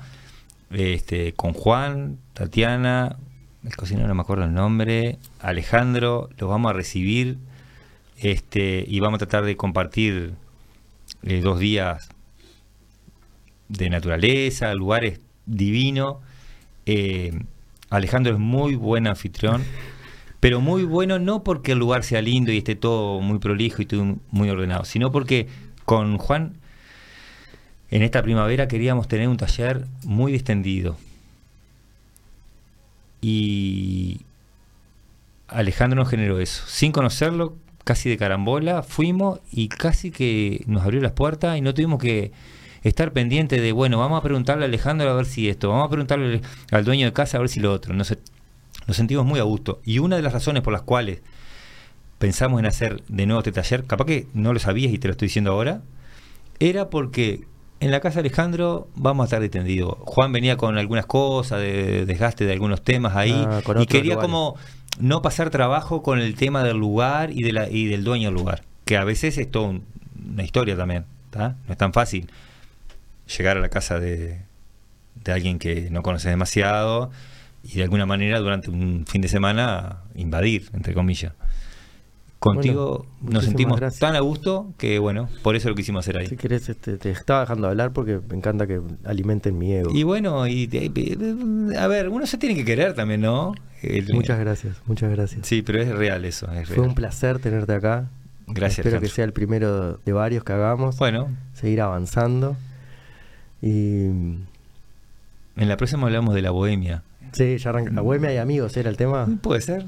[0.70, 3.16] Este, con Juan, Tatiana,
[3.64, 7.38] el cocinero no me acuerdo el nombre, Alejandro, los vamos a recibir
[8.18, 10.34] este, y vamos a tratar de compartir
[11.22, 12.08] eh, dos días
[13.68, 16.16] de naturaleza, lugares divinos.
[16.86, 17.38] Eh,
[17.90, 19.64] Alejandro es muy buen anfitrión,
[20.40, 23.86] pero muy bueno no porque el lugar sea lindo y esté todo muy prolijo y
[23.86, 25.48] todo muy ordenado, sino porque
[25.84, 26.54] con Juan
[27.90, 30.96] en esta primavera queríamos tener un taller muy distendido.
[33.20, 34.20] Y
[35.48, 36.64] Alejandro nos generó eso.
[36.66, 37.56] Sin conocerlo,
[37.86, 42.32] casi de carambola, fuimos y casi que nos abrió las puertas y no tuvimos que
[42.82, 45.90] estar pendiente de, bueno, vamos a preguntarle a Alejandro a ver si esto, vamos a
[45.90, 46.40] preguntarle
[46.72, 47.94] al dueño de casa a ver si lo otro.
[47.94, 48.12] Nos,
[48.88, 49.80] nos sentimos muy a gusto.
[49.84, 51.20] Y una de las razones por las cuales
[52.18, 55.12] pensamos en hacer de nuevo este taller, capaz que no lo sabías y te lo
[55.12, 55.80] estoy diciendo ahora,
[56.58, 57.44] era porque
[57.78, 59.94] en la casa de Alejandro vamos a estar distendidos.
[60.00, 64.22] Juan venía con algunas cosas, de desgaste de algunos temas ahí, Ah, y quería lugares.
[64.28, 64.56] como
[64.98, 68.34] no pasar trabajo con el tema del lugar y, de la, y del dueño del
[68.38, 69.84] lugar, que a veces es toda un-
[70.32, 71.04] una historia también,
[71.36, 72.30] no es tan fácil
[73.36, 74.40] llegar a la casa de,
[75.24, 77.10] de alguien que no conoces demasiado
[77.64, 81.32] y de alguna manera durante un fin de semana invadir, entre comillas.
[82.38, 84.00] Contigo Bueno, nos sentimos gracias.
[84.00, 86.26] tan a gusto que bueno, por eso lo quisimos hacer ahí.
[86.26, 89.90] Si querés, este, te estaba dejando hablar porque me encanta que alimenten mi ego.
[89.94, 90.90] Y bueno, y te-
[91.78, 93.54] a ver, uno se tiene que querer también, ¿no?
[93.82, 95.46] El- Muchas gracias, muchas gracias.
[95.46, 98.08] Sí, pero es real eso, es Fue un placer tenerte acá.
[98.48, 98.86] Gracias.
[98.86, 100.96] Espero que sea el primero de varios que hagamos.
[100.98, 102.56] Bueno, Seguir avanzando.
[103.60, 104.46] Y en
[105.56, 107.02] la próxima hablamos de la bohemia.
[107.32, 107.90] sí, ya arranca.
[107.92, 109.26] La bohemia y amigos era el tema.
[109.42, 109.84] Puede ser.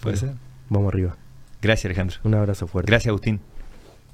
[0.00, 0.18] Puede Bueno.
[0.18, 0.30] ser.
[0.68, 1.16] Vamos arriba.
[1.64, 2.18] Gracias, Alejandro.
[2.24, 2.90] Un abrazo fuerte.
[2.90, 3.40] Gracias, Agustín.